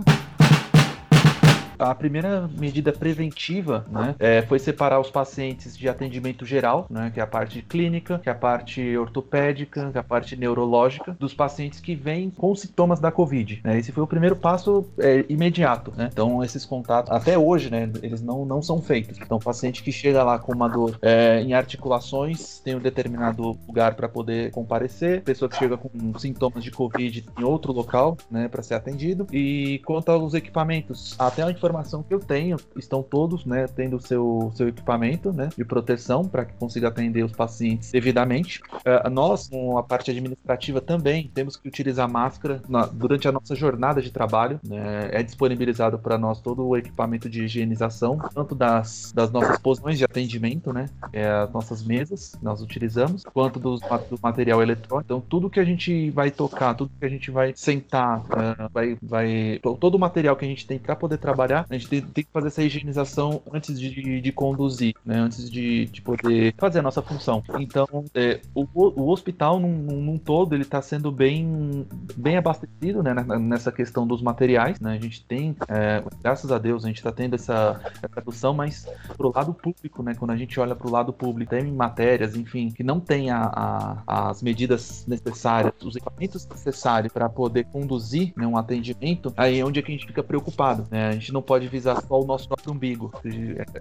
a 1.81 1.95
primeira 1.95 2.49
medida 2.57 2.91
preventiva 2.93 3.85
né, 3.89 4.15
é, 4.19 4.41
foi 4.43 4.59
separar 4.59 4.99
os 4.99 5.09
pacientes 5.09 5.75
de 5.75 5.89
atendimento 5.89 6.45
geral, 6.45 6.85
né, 6.89 7.09
que 7.11 7.19
é 7.19 7.23
a 7.23 7.27
parte 7.27 7.61
clínica, 7.63 8.19
que 8.19 8.29
é 8.29 8.31
a 8.31 8.35
parte 8.35 8.95
ortopédica, 8.95 9.91
que 9.91 9.97
é 9.97 10.01
a 10.01 10.03
parte 10.03 10.35
neurológica, 10.35 11.15
dos 11.19 11.33
pacientes 11.33 11.79
que 11.79 11.95
vêm 11.95 12.29
com 12.29 12.53
sintomas 12.55 12.99
da 12.99 13.11
Covid. 13.11 13.61
Né? 13.63 13.79
Esse 13.79 13.91
foi 13.91 14.03
o 14.03 14.07
primeiro 14.07 14.35
passo 14.35 14.87
é, 14.99 15.25
imediato. 15.27 15.91
Né? 15.95 16.09
Então, 16.11 16.43
esses 16.43 16.65
contatos, 16.65 17.11
até 17.11 17.37
hoje, 17.37 17.71
né, 17.71 17.89
eles 18.03 18.21
não, 18.21 18.45
não 18.45 18.61
são 18.61 18.81
feitos. 18.81 19.17
Então, 19.17 19.37
o 19.37 19.41
paciente 19.41 19.81
que 19.81 19.91
chega 19.91 20.23
lá 20.23 20.37
com 20.37 20.53
uma 20.53 20.69
dor 20.69 20.99
é, 21.01 21.41
em 21.41 21.53
articulações 21.53 22.59
tem 22.59 22.75
um 22.75 22.79
determinado 22.79 23.57
lugar 23.67 23.95
para 23.95 24.07
poder 24.07 24.51
comparecer, 24.51 25.21
pessoa 25.23 25.49
que 25.49 25.57
chega 25.57 25.77
com 25.77 25.89
sintomas 26.19 26.63
de 26.63 26.69
Covid 26.69 27.25
em 27.37 27.43
outro 27.43 27.73
local 27.73 28.17
né, 28.29 28.47
para 28.47 28.61
ser 28.61 28.75
atendido. 28.75 29.25
E 29.31 29.81
quanto 29.85 30.09
aos 30.09 30.33
equipamentos, 30.33 31.15
até 31.17 31.41
a 31.41 31.49
informação 31.49 31.70
informação 31.71 32.03
que 32.03 32.13
eu 32.13 32.19
tenho, 32.19 32.57
estão 32.75 33.01
todos, 33.01 33.45
né, 33.45 33.65
tendo 33.67 33.99
seu 33.99 34.51
seu 34.53 34.67
equipamento, 34.67 35.31
né, 35.31 35.49
de 35.57 35.63
proteção 35.63 36.23
para 36.25 36.45
que 36.45 36.53
consiga 36.53 36.89
atender 36.89 37.23
os 37.23 37.31
pacientes 37.31 37.91
devidamente. 37.91 38.61
Uh, 38.85 39.09
nós, 39.09 39.47
com 39.47 39.77
a 39.77 39.83
parte 39.83 40.11
administrativa 40.11 40.81
também, 40.81 41.31
temos 41.33 41.55
que 41.55 41.67
utilizar 41.67 42.09
máscara 42.09 42.61
na, 42.67 42.85
durante 42.85 43.27
a 43.27 43.31
nossa 43.31 43.55
jornada 43.55 44.01
de 44.01 44.11
trabalho. 44.11 44.59
Né, 44.63 45.09
é 45.11 45.23
disponibilizado 45.23 45.97
para 45.97 46.17
nós 46.17 46.41
todo 46.41 46.67
o 46.67 46.75
equipamento 46.75 47.29
de 47.29 47.43
higienização, 47.43 48.17
tanto 48.33 48.53
das, 48.53 49.11
das 49.15 49.31
nossas 49.31 49.57
posições 49.57 49.97
de 49.97 50.03
atendimento, 50.03 50.73
né, 50.73 50.87
é, 51.13 51.27
as 51.27 51.51
nossas 51.51 51.83
mesas 51.83 52.37
nós 52.41 52.61
utilizamos, 52.61 53.23
quanto 53.23 53.59
dos, 53.59 53.79
do 53.81 54.19
material 54.21 54.61
eletrônico. 54.61 55.05
Então, 55.05 55.21
tudo 55.21 55.49
que 55.49 55.59
a 55.59 55.63
gente 55.63 56.09
vai 56.11 56.31
tocar, 56.31 56.73
tudo 56.73 56.91
que 56.99 57.05
a 57.05 57.09
gente 57.09 57.31
vai 57.31 57.53
sentar, 57.55 58.19
uh, 58.19 58.69
vai, 58.73 58.97
vai 59.01 59.59
todo 59.61 59.95
o 59.95 59.99
material 59.99 60.35
que 60.35 60.45
a 60.45 60.47
gente 60.47 60.65
tem 60.67 60.79
para 60.79 60.95
poder 60.95 61.17
trabalhar 61.17 61.60
a 61.69 61.73
gente 61.73 61.87
tem, 61.87 62.01
tem, 62.01 62.23
que 62.23 62.31
fazer 62.31 62.47
essa 62.47 62.63
higienização 62.63 63.41
antes 63.51 63.79
de, 63.79 64.21
de 64.21 64.31
conduzir, 64.31 64.95
né? 65.05 65.17
Antes 65.19 65.49
de, 65.49 65.85
de, 65.85 66.01
poder 66.01 66.53
fazer 66.57 66.79
a 66.79 66.81
nossa 66.81 67.01
função. 67.01 67.43
Então, 67.59 68.05
é, 68.13 68.39
o, 68.53 68.65
o 68.73 69.09
hospital, 69.09 69.59
num, 69.59 69.69
num, 69.69 70.17
todo, 70.17 70.55
ele 70.55 70.63
está 70.63 70.81
sendo 70.81 71.11
bem, 71.11 71.87
bem 72.15 72.37
abastecido, 72.37 73.03
né? 73.03 73.13
Nessa 73.39 73.71
questão 73.71 74.05
dos 74.05 74.21
materiais, 74.21 74.79
né? 74.79 74.93
A 74.93 74.99
gente 74.99 75.23
tem, 75.25 75.55
é, 75.67 76.03
graças 76.21 76.51
a 76.51 76.57
Deus, 76.57 76.83
a 76.83 76.87
gente 76.87 76.97
está 76.97 77.11
tendo 77.11 77.35
essa, 77.35 77.79
redução, 78.15 78.53
mas 78.53 78.87
pro 79.17 79.31
lado 79.33 79.53
público, 79.53 80.03
né? 80.03 80.15
Quando 80.15 80.31
a 80.31 80.37
gente 80.37 80.59
olha 80.59 80.75
pro 80.75 80.91
lado 80.91 81.13
público, 81.13 81.51
tem 81.51 81.71
matérias, 81.71 82.35
enfim, 82.35 82.69
que 82.69 82.83
não 82.83 82.99
tem 82.99 83.29
a, 83.29 84.03
a, 84.07 84.29
as 84.29 84.41
medidas 84.41 85.05
necessárias, 85.07 85.73
os 85.83 85.95
equipamentos 85.95 86.47
necessários 86.47 87.11
para 87.11 87.27
poder 87.29 87.65
conduzir 87.65 88.33
né, 88.35 88.45
um 88.45 88.57
atendimento, 88.57 89.33
aí 89.35 89.59
é 89.59 89.65
onde 89.65 89.79
é 89.79 89.81
que 89.81 89.91
a 89.91 89.95
gente 89.95 90.07
fica 90.07 90.23
preocupado, 90.23 90.87
né? 90.89 91.09
A 91.09 91.11
gente 91.11 91.33
não 91.33 91.40
pode 91.41 91.67
visar 91.67 92.01
só 92.01 92.19
o 92.19 92.25
nosso 92.25 92.47
próprio 92.47 92.73
umbigo. 92.73 93.11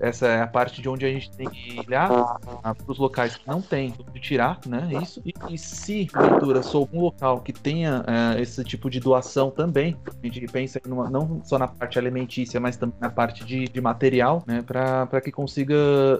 Essa 0.00 0.26
é 0.26 0.42
a 0.42 0.46
parte 0.46 0.80
de 0.80 0.88
onde 0.88 1.04
a 1.04 1.08
gente 1.08 1.30
tem 1.30 1.48
que 1.48 1.78
olhar 1.86 2.08
para 2.08 2.76
os 2.86 2.98
locais 2.98 3.36
que 3.36 3.46
não 3.46 3.60
tem, 3.60 3.94
tirar, 4.20 4.60
né? 4.66 4.88
Isso. 5.02 5.22
E, 5.24 5.32
e 5.48 5.58
se, 5.58 6.06
porventura, 6.12 6.62
sou 6.62 6.88
um 6.92 7.00
local 7.00 7.40
que 7.40 7.52
tenha 7.52 8.04
é, 8.06 8.40
esse 8.40 8.62
tipo 8.64 8.90
de 8.90 9.00
doação 9.00 9.50
também, 9.50 9.96
a 10.22 10.26
gente 10.26 10.46
pensa 10.46 10.80
numa, 10.86 11.08
não 11.08 11.40
só 11.44 11.58
na 11.58 11.66
parte 11.66 11.98
alimentícia, 11.98 12.60
mas 12.60 12.76
também 12.76 12.96
na 13.00 13.10
parte 13.10 13.44
de, 13.44 13.64
de 13.64 13.80
material, 13.80 14.42
né? 14.46 14.62
Para 14.62 15.20
que 15.20 15.32
consiga 15.32 15.74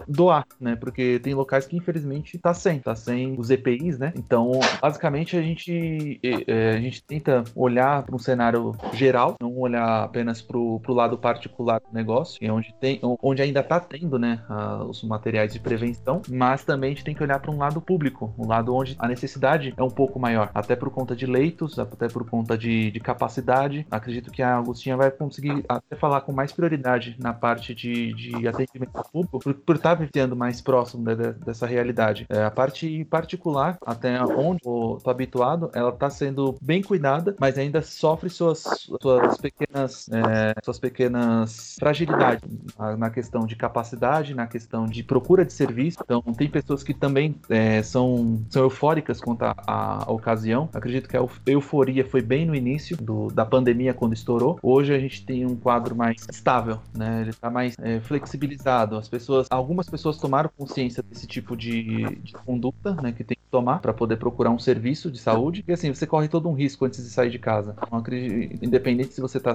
doar, 0.07 0.45
né? 0.59 0.75
Porque 0.75 1.19
tem 1.19 1.33
locais 1.33 1.65
que 1.65 1.77
infelizmente 1.77 2.37
tá 2.37 2.53
sem, 2.53 2.79
tá 2.79 2.95
sem 2.95 3.39
os 3.39 3.49
EPIs, 3.49 3.97
né? 3.99 4.13
Então, 4.15 4.51
basicamente 4.81 5.37
a 5.37 5.41
gente 5.41 6.19
é, 6.47 6.71
a 6.71 6.81
gente 6.81 7.03
tenta 7.03 7.43
olhar 7.55 8.03
para 8.03 8.15
um 8.15 8.19
cenário 8.19 8.75
geral, 8.93 9.35
não 9.39 9.57
olhar 9.57 10.03
apenas 10.03 10.41
para 10.41 10.57
o 10.57 10.81
lado 10.89 11.17
particular 11.31 11.79
do 11.79 11.93
negócio, 11.93 12.37
e 12.41 12.49
onde, 12.49 12.73
tem, 12.79 12.99
onde 13.21 13.41
ainda 13.41 13.61
está 13.61 13.79
tendo 13.79 14.19
né, 14.19 14.43
uh, 14.49 14.83
os 14.83 15.03
materiais 15.03 15.53
de 15.53 15.59
prevenção, 15.59 16.21
mas 16.29 16.63
também 16.63 16.91
a 16.91 16.93
gente 16.93 17.03
tem 17.03 17.15
que 17.15 17.23
olhar 17.23 17.39
para 17.39 17.51
um 17.51 17.57
lado 17.57 17.79
público, 17.81 18.33
um 18.37 18.47
lado 18.47 18.75
onde 18.75 18.95
a 18.99 19.07
necessidade 19.07 19.73
é 19.77 19.83
um 19.83 19.89
pouco 19.89 20.19
maior, 20.19 20.49
até 20.53 20.75
por 20.75 20.89
conta 20.89 21.15
de 21.15 21.25
leitos, 21.25 21.79
até 21.79 22.07
por 22.07 22.29
conta 22.29 22.57
de, 22.57 22.91
de 22.91 22.99
capacidade. 22.99 23.85
Acredito 23.89 24.31
que 24.31 24.41
a 24.41 24.57
Agostinha 24.57 24.97
vai 24.97 25.09
conseguir 25.11 25.63
até 25.67 25.95
falar 25.95 26.21
com 26.21 26.31
mais 26.31 26.51
prioridade 26.51 27.15
na 27.19 27.33
parte 27.33 27.73
de, 27.73 28.13
de 28.13 28.47
atendimento 28.47 29.01
público, 29.11 29.39
por, 29.39 29.53
por 29.53 29.75
estar 29.75 29.95
tá 29.95 30.03
vivendo 30.03 30.35
mais 30.35 30.61
próximo 30.61 31.03
de, 31.03 31.33
dessa 31.33 31.65
realidade. 31.65 32.25
É, 32.29 32.43
a 32.43 32.51
parte 32.51 33.05
particular, 33.05 33.77
até 33.85 34.21
onde 34.23 34.57
estou 34.57 35.01
habituado, 35.05 35.71
ela 35.73 35.89
está 35.89 36.09
sendo 36.09 36.55
bem 36.61 36.81
cuidada, 36.81 37.35
mas 37.39 37.57
ainda 37.57 37.81
sofre 37.81 38.29
suas, 38.29 38.63
suas 39.01 39.37
pequenas, 39.37 40.09
é, 40.09 40.53
suas 40.63 40.79
pequenas 40.79 41.20
fragilidades 41.79 42.43
na 42.97 43.09
questão 43.09 43.45
de 43.45 43.55
capacidade, 43.55 44.33
na 44.33 44.47
questão 44.47 44.85
de 44.85 45.03
procura 45.03 45.45
de 45.45 45.53
serviço. 45.53 45.99
Então, 46.03 46.21
tem 46.21 46.49
pessoas 46.49 46.83
que 46.83 46.93
também 46.93 47.35
é, 47.49 47.81
são, 47.83 48.41
são 48.49 48.63
eufóricas 48.63 49.19
quanto 49.19 49.43
à 49.43 50.05
ocasião. 50.07 50.69
Acredito 50.73 51.09
que 51.09 51.17
a 51.17 51.21
euforia 51.45 52.05
foi 52.05 52.21
bem 52.21 52.45
no 52.45 52.55
início 52.55 52.95
do, 52.97 53.27
da 53.27 53.45
pandemia, 53.45 53.93
quando 53.93 54.13
estourou. 54.13 54.59
Hoje 54.61 54.93
a 54.93 54.99
gente 54.99 55.25
tem 55.25 55.45
um 55.45 55.55
quadro 55.55 55.95
mais 55.95 56.25
estável, 56.31 56.79
né? 56.95 57.21
Ele 57.21 57.29
está 57.31 57.49
mais 57.49 57.75
é, 57.79 57.99
flexibilizado. 57.99 58.95
As 58.95 59.09
pessoas, 59.09 59.47
algumas 59.49 59.89
pessoas 59.89 60.17
tomaram 60.17 60.49
consciência 60.57 61.03
desse 61.03 61.27
tipo 61.27 61.55
de, 61.55 62.05
de 62.21 62.33
conduta, 62.33 62.93
né? 62.95 63.11
Que 63.11 63.23
tem 63.23 63.35
que 63.35 63.51
tomar 63.51 63.79
para 63.79 63.93
poder 63.93 64.17
procurar 64.17 64.49
um 64.49 64.59
serviço 64.59 65.11
de 65.11 65.19
saúde. 65.19 65.63
E 65.67 65.73
assim, 65.73 65.93
você 65.93 66.07
corre 66.07 66.27
todo 66.27 66.47
um 66.47 66.53
risco 66.53 66.85
antes 66.85 67.03
de 67.03 67.09
sair 67.09 67.29
de 67.29 67.39
casa. 67.39 67.75
Então, 67.85 67.99
acredito, 67.99 68.63
independente 68.63 69.13
se 69.13 69.21
você 69.21 69.37
está 69.37 69.53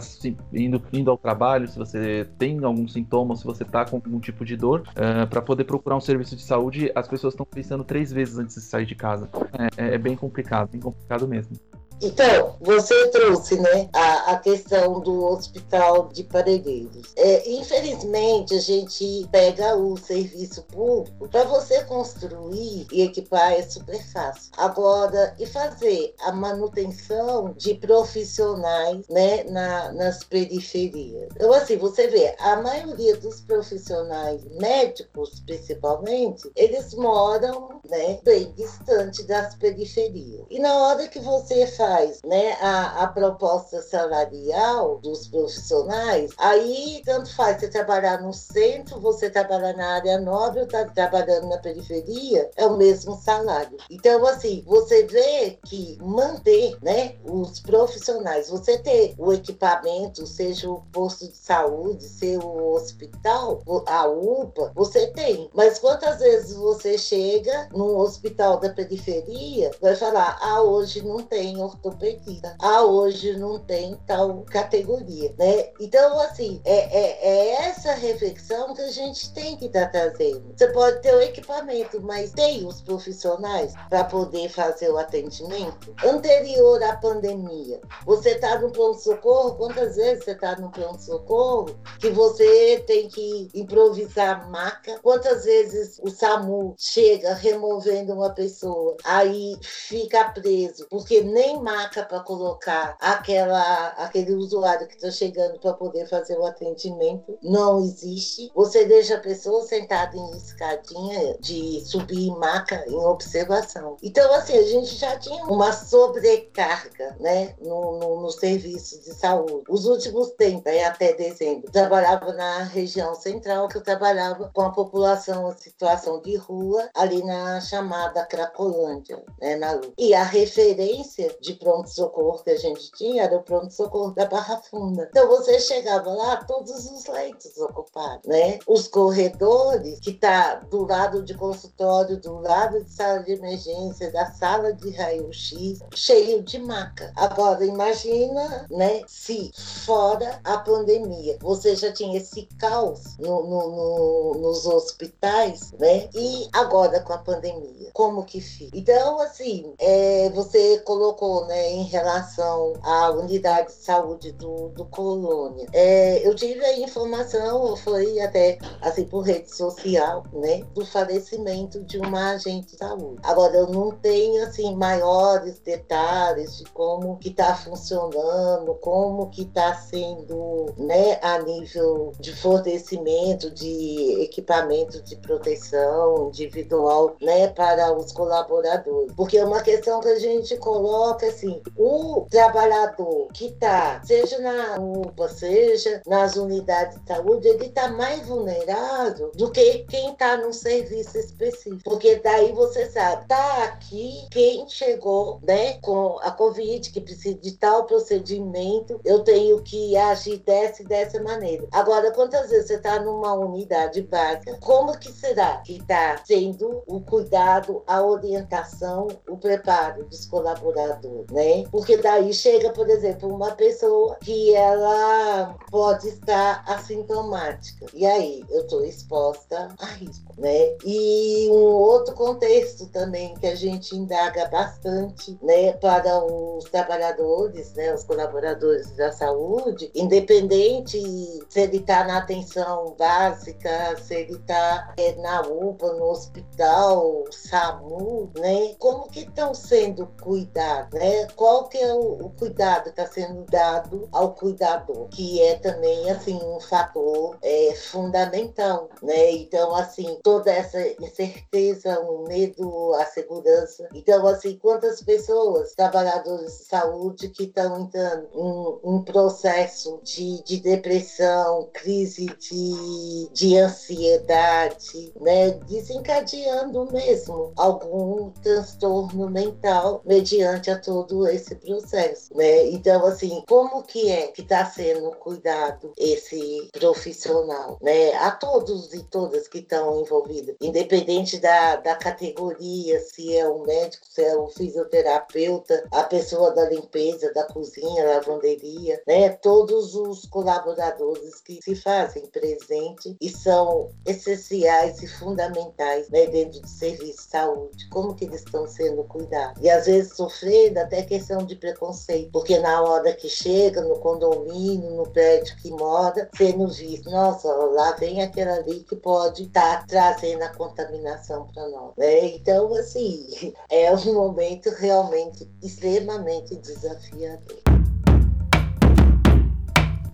indo, 0.53 0.83
indo 0.93 1.11
ao 1.11 1.17
trabalho, 1.17 1.56
trabalho, 1.57 1.69
se 1.69 1.79
você 1.79 2.29
tem 2.39 2.63
algum 2.63 2.87
sintoma, 2.87 3.35
se 3.37 3.45
você 3.45 3.63
está 3.63 3.85
com 3.85 3.97
algum 3.97 4.21
tipo 4.21 4.45
de 4.45 4.57
dor, 4.57 4.81
uh, 4.81 5.23
eh, 5.23 5.27
para 5.27 5.41
poder 5.43 5.65
procurar 5.65 5.97
um 5.97 6.01
serviço 6.01 6.37
de 6.37 6.43
saúde, 6.43 6.91
as 6.95 7.09
pessoas 7.09 7.35
estão 7.35 7.47
pensando 7.47 7.83
três 7.83 8.13
vezes 8.13 8.39
antes 8.39 8.55
de 8.55 8.63
sair 8.63 8.87
de 8.87 8.95
casa. 8.95 9.29
É, 9.77 9.95
é 9.95 9.99
bem 9.99 10.15
complicado, 10.15 10.71
bem 10.71 10.81
complicado 10.81 11.27
mesmo. 11.27 11.57
Então, 12.03 12.57
você 12.61 13.09
trouxe 13.09 13.59
né, 13.59 13.89
a, 13.93 14.33
a 14.33 14.39
questão 14.39 15.01
do 15.01 15.25
hospital 15.25 16.09
de 16.13 16.25
Parelheiros. 16.25 17.13
É, 17.17 17.51
infelizmente, 17.51 18.55
a 18.55 18.61
gente 18.61 19.27
pega 19.33 19.77
o 19.77 19.97
serviço 19.97 20.63
público 20.65 21.29
para 21.29 21.45
você 21.45 21.83
construir 21.85 22.87
e 22.93 23.03
equipar 23.03 23.53
é 23.53 23.63
super 23.63 24.03
fácil. 24.13 24.51
Agora, 24.59 25.35
e 25.39 25.47
fazer 25.47 26.15
a 26.21 26.33
manutenção 26.33 27.55
de 27.57 27.75
profissionais 27.75 29.07
né, 29.09 29.45
na, 29.45 29.93
nas 29.93 30.23
periferias. 30.23 31.29
Então, 31.35 31.53
assim, 31.53 31.77
você 31.77 32.09
vê, 32.09 32.35
a 32.39 32.57
maioria 32.57 33.17
dos 33.17 33.41
profissionais 33.41 34.45
médicos, 34.59 35.41
principalmente, 35.47 36.51
eles 36.55 36.93
moram 36.95 37.81
né, 37.89 38.19
bem 38.23 38.53
distante 38.53 39.23
das 39.25 39.55
periferias. 39.55 40.45
E 40.51 40.59
na 40.59 40.75
hora 40.75 41.09
que 41.09 41.19
você 41.19 41.67
faz 41.67 41.86
faz 41.87 42.21
né, 42.25 42.53
a, 42.61 43.05
a 43.05 43.07
proposta 43.07 43.81
salarial 43.81 44.99
dos 44.99 45.29
profissionais, 45.29 46.33
aí 46.37 47.01
tanto 47.05 47.33
faz 47.35 47.61
você 47.61 47.69
trabalhar 47.69 48.21
no 48.21 48.33
centro, 48.33 49.01
você 49.01 49.31
trabalhar 49.31 49.75
na 49.75 49.95
área 49.95 50.19
nobre 50.19 50.61
ou 50.61 50.67
tá 50.67 50.85
trabalhando 50.87 51.49
na 51.49 51.59
periferia, 51.59 52.51
é 52.57 52.67
o 52.67 52.77
mesmo 52.77 53.17
salário. 53.17 53.79
Então, 53.89 54.27
assim, 54.27 54.65
você 54.67 55.05
vê 55.05 55.59
que 55.65 55.97
manter 56.03 56.77
né, 56.83 57.15
os 57.25 57.61
profissionais, 57.61 58.51
você 58.51 58.79
ter 58.79 59.15
o 59.17 59.33
equipamento, 59.33 60.27
seja 60.27 60.69
o 60.69 60.83
posto 60.93 61.29
de 61.29 61.37
saúde, 61.37 62.09
seja 62.09 62.45
o 62.45 62.75
hospital, 62.75 63.63
a 63.87 64.07
UPA, 64.09 64.73
você 64.75 65.07
tem. 65.09 65.49
Mas 65.55 65.79
quantas 65.79 66.19
vezes 66.19 66.57
você 66.57 66.99
chega 66.99 67.69
num 67.73 67.97
hospital 67.97 68.59
da 68.59 68.71
periferia, 68.71 69.71
vai 69.81 69.95
falar, 69.95 70.37
ah, 70.43 70.63
hoje 70.63 71.03
não 71.03 71.19
tem 71.19 71.61
ortopedista. 71.77 72.57
Ah, 72.61 72.83
hoje 72.83 73.37
não 73.37 73.59
tem 73.59 73.97
tal 74.07 74.43
categoria, 74.43 75.35
né? 75.39 75.71
Então, 75.81 76.19
assim, 76.21 76.61
é, 76.65 76.75
é, 76.75 77.29
é 77.29 77.69
essa 77.69 77.93
reflexão 77.93 78.75
que 78.75 78.83
a 78.83 78.91
gente 78.91 79.33
tem 79.33 79.57
que 79.57 79.67
estar 79.67 79.87
tá 79.87 80.01
trazendo. 80.01 80.55
Você 80.57 80.69
pode 80.69 81.01
ter 81.03 81.15
o 81.15 81.21
equipamento, 81.21 82.01
mas 82.01 82.33
tem 82.33 82.67
os 82.67 82.81
profissionais 82.81 83.75
para 83.89 84.05
poder 84.05 84.49
fazer 84.49 84.91
o 84.91 84.99
atendimento? 84.99 85.95
Anterior 86.05 86.83
à 86.83 86.97
pandemia, 86.97 87.81
você 88.05 88.31
está 88.31 88.59
no 88.59 88.71
pronto-socorro, 88.71 89.57
quantas 89.57 89.97
vezes 89.97 90.25
você 90.25 90.33
está 90.33 90.57
no 90.57 90.71
pronto-socorro 90.71 91.77
que 92.01 92.11
você 92.11 92.83
tem 92.87 93.09
que 93.09 93.49
improvisar 93.55 94.51
maca? 94.51 94.99
Quantas 95.03 95.45
vezes 95.45 95.99
o 96.03 96.11
SAMU 96.11 96.75
chega 96.79 97.35
removendo 97.35 98.15
uma 98.15 98.31
pessoa, 98.31 98.97
aí 99.05 99.57
fica 99.63 100.25
preso, 100.31 100.87
porque 100.89 101.23
nem 101.23 101.61
maca 101.67 102.05
para 102.05 102.21
colocar 102.21 102.97
aquela, 103.01 103.89
aquele 103.99 104.33
usuário 104.35 104.87
que 104.87 104.95
está 104.95 105.11
chegando 105.11 105.59
para 105.59 105.73
poder 105.73 106.09
fazer 106.09 106.39
o 106.39 106.47
atendimento 106.47 107.37
não 107.43 107.81
existe. 107.81 108.53
Você 108.55 108.85
deixa 108.85 109.17
a 109.17 109.21
pessoa 109.21 109.65
sentada 109.65 110.17
em 110.17 110.37
escadinha 110.37 111.37
de 111.41 111.85
subir 111.85 112.31
maca 112.37 112.85
em 112.87 112.95
observação. 112.95 113.97
Então, 114.01 114.33
assim, 114.35 114.57
a 114.57 114.63
gente 114.63 114.95
já 114.95 115.19
tinha 115.19 115.45
uma 115.47 115.73
sobrecarga, 115.73 117.17
né, 117.19 117.57
no, 117.61 117.99
no, 117.99 118.21
no 118.21 118.31
serviço 118.31 119.03
de 119.03 119.13
saúde. 119.15 119.65
Os 119.69 119.87
últimos 119.87 120.31
tempos, 120.31 120.73
até 120.87 121.15
dezembro, 121.15 121.71
trabalhava 121.73 122.33
na 122.33 122.63
região 122.63 123.15
central, 123.17 123.67
que 123.67 123.79
eu 123.79 123.83
trabalhava 123.83 124.51
com 124.55 124.63
a 124.63 124.71
população 124.71 125.51
em 125.51 125.57
situação 125.59 126.21
de 126.23 126.37
rua, 126.37 126.89
ali 126.95 127.25
na 127.25 127.61
chamada 127.61 128.25
Cracolândia, 128.25 129.21
né, 129.41 129.57
na 129.57 129.73
Lu. 129.73 129.93
E 129.99 130.15
a 130.15 130.23
referência 130.23 131.35
de 131.41 131.56
pronto-socorro 131.57 132.43
que 132.43 132.51
a 132.51 132.59
gente 132.59 132.91
tinha 132.93 133.25
era 133.25 133.37
o 133.37 133.43
pronto-socorro 133.43 134.13
da 134.13 134.27
Barra 134.27 134.59
Funda. 134.59 135.09
Então, 135.11 135.29
você 135.29 135.59
chegava 135.59 136.11
lá, 136.11 136.45
todos 136.45 136.91
os 136.91 137.07
leitos 137.07 137.57
ocupados, 137.59 138.27
né? 138.27 138.59
Os 138.67 138.89
corredores, 138.89 139.99
que 140.01 140.13
tá 140.13 140.57
do 140.57 140.87
lado 140.87 141.23
de 141.23 141.35
consultório, 141.35 142.17
do 142.17 142.41
lado 142.41 142.83
de 142.83 142.91
sala 142.91 143.21
de 143.21 143.33
emergência, 143.33 144.11
da 144.13 144.27
sala 144.33 144.73
de 144.73 144.91
raio-x, 144.91 145.81
cheio 145.95 146.43
de 146.43 146.59
maca. 146.59 147.13
Agora, 147.17 147.65
imagina, 147.65 148.67
né, 148.71 149.03
se 149.07 149.51
fora 149.85 150.41
a 150.45 150.59
pandemia, 150.59 151.39
você 151.41 151.75
já 151.75 151.93
tinha 151.93 152.19
esse 152.19 152.47
caos 152.59 153.17
no, 153.19 153.43
no, 153.47 153.71
no, 153.71 154.35
nos 154.41 154.67
hospitais, 154.67 155.73
né? 155.73 156.09
E 156.15 156.49
agora 156.53 157.01
com 157.01 157.13
a 157.13 157.19
pandemia, 157.19 157.91
como 157.93 158.25
que 158.25 158.41
fica? 158.41 158.77
Então, 158.77 159.21
assim, 159.21 159.75
é, 159.79 160.31
você 160.31 160.79
colocou, 160.81 161.46
né, 161.47 161.71
em 161.71 161.85
relação 161.85 162.75
à 162.83 163.11
unidade 163.11 163.69
de 163.69 163.75
saúde 163.75 164.33
do, 164.33 164.69
do 164.71 164.85
Colônia. 164.87 165.67
É, 165.73 166.27
eu 166.27 166.35
tive 166.35 166.65
a 166.65 166.79
informação, 166.79 167.77
foi 167.77 168.21
até 168.21 168.59
assim 168.81 169.05
por 169.05 169.21
rede 169.21 169.55
social, 169.55 170.25
né, 170.33 170.63
do 170.75 170.85
falecimento 170.85 171.83
de 171.85 171.99
uma 171.99 172.33
agente 172.33 172.73
de 172.73 172.77
saúde. 172.79 173.21
Agora 173.23 173.57
eu 173.57 173.69
não 173.69 173.91
tenho 173.91 174.43
assim 174.45 174.75
maiores 174.75 175.59
detalhes 175.59 176.59
de 176.59 176.65
como 176.71 177.19
que 177.19 177.29
está 177.29 177.55
funcionando, 177.55 178.75
como 178.81 179.31
que 179.31 179.43
está 179.43 179.75
sendo, 179.75 180.67
né, 180.77 181.19
a 181.23 181.39
nível 181.39 182.13
de 182.19 182.35
fornecimento 182.35 183.51
de 183.51 184.23
equipamento 184.23 185.03
de 185.03 185.17
proteção 185.17 186.29
individual, 186.29 187.17
né, 187.21 187.49
para 187.49 187.93
os 187.97 188.13
colaboradores, 188.13 189.13
porque 189.17 189.39
é 189.39 189.45
uma 189.45 189.63
questão 189.63 190.01
que 190.01 190.09
a 190.09 190.19
gente 190.19 190.57
coloca 190.57 191.27
assim, 191.37 191.63
o 191.77 192.27
trabalhador 192.31 193.29
que 193.33 193.47
está, 193.47 194.03
seja 194.05 194.39
na 194.39 194.77
UPA, 194.81 195.29
seja 195.29 196.03
nas 196.07 196.37
unidades 196.37 196.99
de 197.01 197.07
saúde, 197.07 197.47
ele 197.47 197.67
está 197.67 197.89
mais 197.89 198.27
vulnerável 198.27 199.31
do 199.35 199.51
que 199.51 199.85
quem 199.85 200.13
está 200.13 200.39
num 200.39 200.53
serviço 200.53 201.19
específico. 201.19 201.83
Porque 201.85 202.17
daí 202.17 202.53
você 202.53 202.91
sabe, 202.91 203.27
tá 203.29 203.65
aqui 203.65 204.27
quem 204.31 204.69
chegou 204.69 205.39
né, 205.47 205.75
com 205.75 206.19
a 206.23 206.31
Covid, 206.31 206.91
que 206.91 207.01
precisa 207.01 207.39
de 207.39 207.53
tal 207.53 207.85
procedimento, 207.85 209.01
eu 209.05 209.21
tenho 209.21 209.63
que 209.63 209.97
agir 209.97 210.39
dessa 210.39 210.83
e 210.83 210.87
dessa 210.87 211.23
maneira. 211.23 211.67
Agora, 211.71 212.11
quantas 212.13 212.51
vezes 212.51 212.69
você 212.69 212.75
está 212.75 213.01
numa 213.01 213.35
unidade 213.35 214.03
básica, 214.03 214.57
como 214.61 214.99
que 214.99 215.13
será 215.13 215.59
que 215.59 215.77
está 215.77 216.21
sendo 216.25 216.83
o 216.87 217.01
cuidado, 217.01 217.83
a 217.87 218.03
orientação, 218.03 219.09
o 219.29 219.37
preparo 219.37 220.05
dos 220.05 220.25
colaboradores, 220.27 221.26
né? 221.31 221.65
Porque 221.71 221.97
daí 221.97 222.33
chega, 222.33 222.71
por 222.71 222.89
exemplo, 222.89 223.33
uma 223.33 223.53
pessoa 223.53 224.17
que 224.21 224.55
ela 224.55 225.55
pode 225.71 226.09
estar 226.09 226.63
assintomática. 226.67 227.87
E 227.95 228.07
aí, 228.07 228.45
eu 228.51 228.63
estou 228.63 228.85
exposta 228.85 229.69
a 229.79 229.87
risco, 229.87 230.35
né? 230.39 230.77
E 230.85 231.49
um 231.51 231.65
outro 231.65 232.15
contexto 232.15 232.87
também 232.89 233.35
que 233.35 233.47
a 233.47 233.55
gente 233.55 233.97
indaga 233.97 234.47
bastante, 234.49 235.39
né, 235.43 235.73
para 235.73 236.25
os 236.25 236.65
trabalhadores, 236.65 237.73
né, 237.75 237.95
os 237.95 238.05
colaboradores 238.05 238.91
da 238.97 239.13
saúde, 239.13 239.91
independente 239.95 241.01
se 241.49 241.61
ele 241.61 241.79
está 241.79 242.05
na 242.05 242.19
atenção 242.19 242.95
básica, 242.99 243.97
se 243.97 244.15
ele 244.15 244.35
está 244.35 244.95
é, 244.97 245.15
na 245.17 245.43
UPA, 245.43 245.93
no 245.93 246.11
hospital, 246.11 247.25
SAMU, 247.31 248.31
né, 248.37 248.75
como 248.79 249.09
que 249.09 249.21
estão 249.21 249.55
sendo 249.55 250.07
cuidados, 250.23 250.99
né? 250.99 251.06
Qual 251.35 251.69
que 251.69 251.79
é 251.79 251.93
o, 251.93 252.27
o 252.27 252.31
cuidado 252.31 252.85
que 252.85 252.91
está 252.91 253.07
sendo 253.07 253.45
dado 253.45 254.09
ao 254.13 254.35
cuidador, 254.35 255.09
que 255.09 255.41
é 255.43 255.57
também 255.57 256.11
assim 256.11 256.39
um 256.43 256.61
fator 256.61 257.37
é, 257.43 257.75
fundamental, 257.75 258.89
né? 259.03 259.33
Então 259.33 259.75
assim 259.75 260.19
toda 260.23 260.51
essa 260.51 260.81
incerteza, 261.01 262.01
o 262.01 262.27
medo, 262.27 262.95
a 262.95 263.05
segurança. 263.05 263.89
Então 263.95 264.27
assim 264.27 264.59
quantas 264.59 265.03
pessoas, 265.03 265.75
trabalhadores 265.75 266.59
de 266.59 266.65
saúde 266.65 267.29
que 267.29 267.45
estão 267.45 267.81
entrando 267.81 268.29
em 268.35 268.91
um 268.91 269.03
processo 269.03 270.01
de, 270.03 270.43
de 270.45 270.59
depressão, 270.59 271.69
crise 271.73 272.27
de, 272.27 273.29
de 273.33 273.57
ansiedade, 273.59 275.13
né? 275.21 275.51
Desencadeando 275.67 276.91
mesmo 276.93 277.53
algum 277.57 278.31
transtorno 278.43 279.29
mental 279.31 280.01
mediante 280.05 280.71
a 280.71 280.79
todo 280.97 281.29
esse 281.29 281.55
processo, 281.57 282.35
né? 282.35 282.69
Então 282.69 283.05
assim 283.05 283.43
como 283.47 283.83
que 283.83 284.11
é 284.11 284.29
que 284.29 284.41
está 284.41 284.65
sendo 284.65 285.11
cuidado 285.17 285.93
esse 285.99 286.71
profissional, 286.73 287.77
né? 287.83 288.15
A 288.15 288.31
todos 288.31 288.95
e 288.95 289.03
todas 289.05 289.47
que 289.47 289.59
estão 289.59 290.01
envolvidos, 290.01 290.55
independente 290.61 291.39
da, 291.39 291.77
da 291.77 291.95
categoria, 291.97 292.99
se 293.01 293.37
é 293.37 293.47
o 293.47 293.63
médico, 293.65 294.07
se 294.09 294.23
é 294.23 294.35
o 294.37 294.49
fisioterapeuta, 294.49 295.87
a 295.93 296.05
pessoa 296.05 296.53
da 296.53 296.69
limpeza, 296.71 297.33
da 297.35 297.45
cozinha, 297.45 298.07
lavanderia, 298.07 299.03
né? 299.07 299.31
Todos 299.31 299.95
os 299.95 300.25
colaboradores 300.25 301.41
que 301.43 301.61
se 301.63 301.77
fazem 301.77 302.25
presente 302.27 303.15
e 303.21 303.29
são 303.29 303.91
essenciais 304.07 305.03
e 305.03 305.07
fundamentais 305.07 306.09
né, 306.09 306.27
dentro 306.27 306.61
do 306.61 306.69
serviço 306.69 307.19
de 307.19 307.31
saúde. 307.31 307.89
Como 307.91 308.15
que 308.15 308.25
eles 308.25 308.41
estão 308.41 308.67
sendo 308.67 309.05
cuidados? 309.05 309.63
E 309.63 309.69
às 309.69 309.87
vezes 309.87 310.15
sofrendo 310.15 310.86
até 310.87 311.03
questão 311.03 311.45
de 311.45 311.57
preconceito, 311.57 312.31
porque 312.31 312.59
na 312.59 312.81
hora 312.81 313.13
que 313.13 313.29
chega 313.29 313.83
no 313.83 313.97
condomínio, 313.97 314.95
no 314.95 315.09
prédio 315.11 315.57
que 315.57 315.71
mora, 315.71 316.29
sendo 316.37 316.69
visto, 316.69 317.11
nossa, 317.11 317.49
lá 317.49 317.93
vem 317.93 318.23
aquela 318.23 318.55
ali 318.55 318.81
que 318.81 318.95
pode 318.95 319.43
estar 319.45 319.81
tá 319.81 319.85
trazendo 319.87 320.43
a 320.43 320.49
contaminação 320.49 321.47
para 321.53 321.69
nós. 321.69 321.93
Né? 321.97 322.27
Então, 322.29 322.73
assim, 322.75 323.27
é 323.69 323.93
um 323.93 324.15
momento 324.15 324.71
realmente 324.71 325.49
extremamente 325.63 326.55
desafiador. 326.57 327.59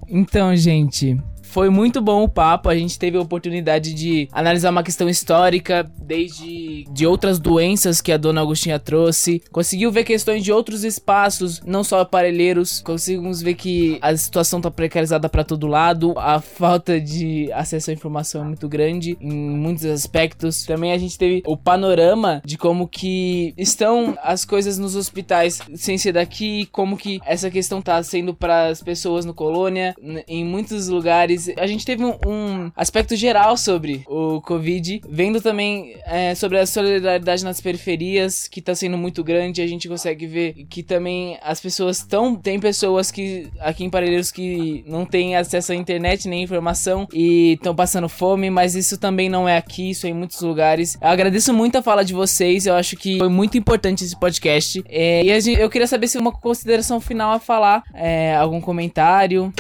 Então, 0.09 0.55
gente, 0.57 1.17
foi 1.53 1.69
muito 1.69 2.01
bom 2.01 2.25
o 2.25 2.29
papo, 2.29 2.71
a 2.71 2.75
gente 2.75 2.99
teve 2.99 3.19
a 3.19 3.21
oportunidade 3.21 3.93
de 3.93 4.27
analisar 4.33 4.71
uma 4.71 4.83
questão 4.83 5.07
histórica, 5.07 5.89
desde 6.01 6.85
de 6.91 7.07
outras 7.07 7.39
doenças 7.39 8.01
que 8.01 8.11
a 8.11 8.17
dona 8.17 8.41
Agostinha 8.41 8.79
trouxe. 8.79 9.43
Conseguiu 9.53 9.93
ver 9.93 10.05
questões 10.05 10.43
de 10.43 10.51
outros 10.51 10.83
espaços, 10.83 11.61
não 11.67 11.85
só 11.85 12.01
aparelheiros. 12.01 12.81
Conseguimos 12.81 13.43
ver 13.43 13.55
que 13.55 13.99
a 14.01 14.17
situação 14.17 14.63
tá 14.63 14.71
precarizada 14.71 15.29
para 15.29 15.45
todo 15.45 15.67
lado, 15.67 16.15
a 16.17 16.41
falta 16.41 16.99
de 16.99 17.53
acesso 17.53 17.91
à 17.91 17.93
informação 17.93 18.41
é 18.41 18.45
muito 18.45 18.67
grande 18.67 19.19
em 19.21 19.31
muitos 19.31 19.85
aspectos. 19.85 20.65
Também 20.65 20.93
a 20.93 20.99
gente 20.99 21.19
teve 21.19 21.43
o 21.47 21.55
panorama 21.55 22.41
de 22.47 22.57
como 22.57 22.89
que 22.89 23.53
estão 23.59 24.17
as 24.23 24.47
coisas 24.47 24.79
nos 24.79 24.97
hospitais 24.97 25.61
sem 25.75 25.99
ser 25.99 26.13
daqui, 26.13 26.67
como 26.73 26.97
que 26.97 27.21
essa 27.27 27.51
questão 27.51 27.83
tá 27.83 28.03
sendo 28.03 28.33
para 28.33 28.69
as 28.69 28.83
pessoas 28.83 29.27
no 29.27 29.35
colônia, 29.35 29.95
em 30.27 30.43
muitos 30.47 30.89
lugares 30.89 31.42
lugares. 31.47 31.59
A 31.59 31.67
gente 31.67 31.85
teve 31.85 32.05
um, 32.05 32.17
um 32.27 32.73
aspecto 32.77 33.17
geral 33.17 33.57
sobre 33.57 34.05
o 34.07 34.41
Covid, 34.41 35.01
vendo 35.09 35.41
também 35.41 35.97
é, 36.07 36.35
sobre 36.35 36.59
a 36.59 36.67
solidariedade 36.67 37.45
nas 37.45 37.61
periferias, 37.61 38.47
que 38.47 38.61
tá 38.61 38.75
sendo 38.75 38.97
muito 38.97 39.25
grande. 39.25 39.63
A 39.63 39.67
gente 39.67 39.89
consegue 39.89 40.27
ver 40.27 40.67
que 40.69 40.83
também 40.83 41.39
as 41.43 41.61
pessoas 41.61 41.99
estão. 41.99 42.35
Tem 42.35 42.61
pessoas 42.61 43.11
que 43.11 43.49
aqui 43.61 43.85
em 43.85 43.91
Parelheiros 43.91 44.31
que 44.31 44.85
não 44.87 45.05
têm 45.05 45.37
acesso 45.37 45.73
à 45.73 45.75
internet 45.75 46.29
nem 46.29 46.43
informação 46.43 47.09
e 47.13 47.53
estão 47.53 47.75
passando 47.75 48.09
fome, 48.09 48.51
mas 48.51 48.75
isso 48.75 48.99
também 48.99 49.29
não 49.29 49.49
é 49.49 49.57
aqui, 49.57 49.91
isso 49.91 50.07
é 50.07 50.11
em 50.11 50.15
muitos 50.15 50.41
lugares. 50.41 50.97
Eu 51.01 51.09
agradeço 51.09 51.53
muito 51.53 51.77
a 51.77 51.83
fala 51.83 52.05
de 52.05 52.13
vocês, 52.13 52.67
eu 52.67 52.75
acho 52.75 52.97
que 52.97 53.19
foi 53.19 53.29
muito 53.29 53.57
importante 53.57 54.05
esse 54.05 54.19
podcast. 54.19 54.83
É, 54.89 55.25
e 55.25 55.41
gente, 55.41 55.61
eu 55.61 55.71
queria 55.71 55.87
saber 55.87 56.09
se 56.09 56.19
uma 56.19 56.33
consideração 56.33 57.01
final 57.01 57.33
a 57.33 57.39
falar, 57.39 57.83
é, 57.95 58.35
algum 58.37 58.61
comentário. 58.61 59.53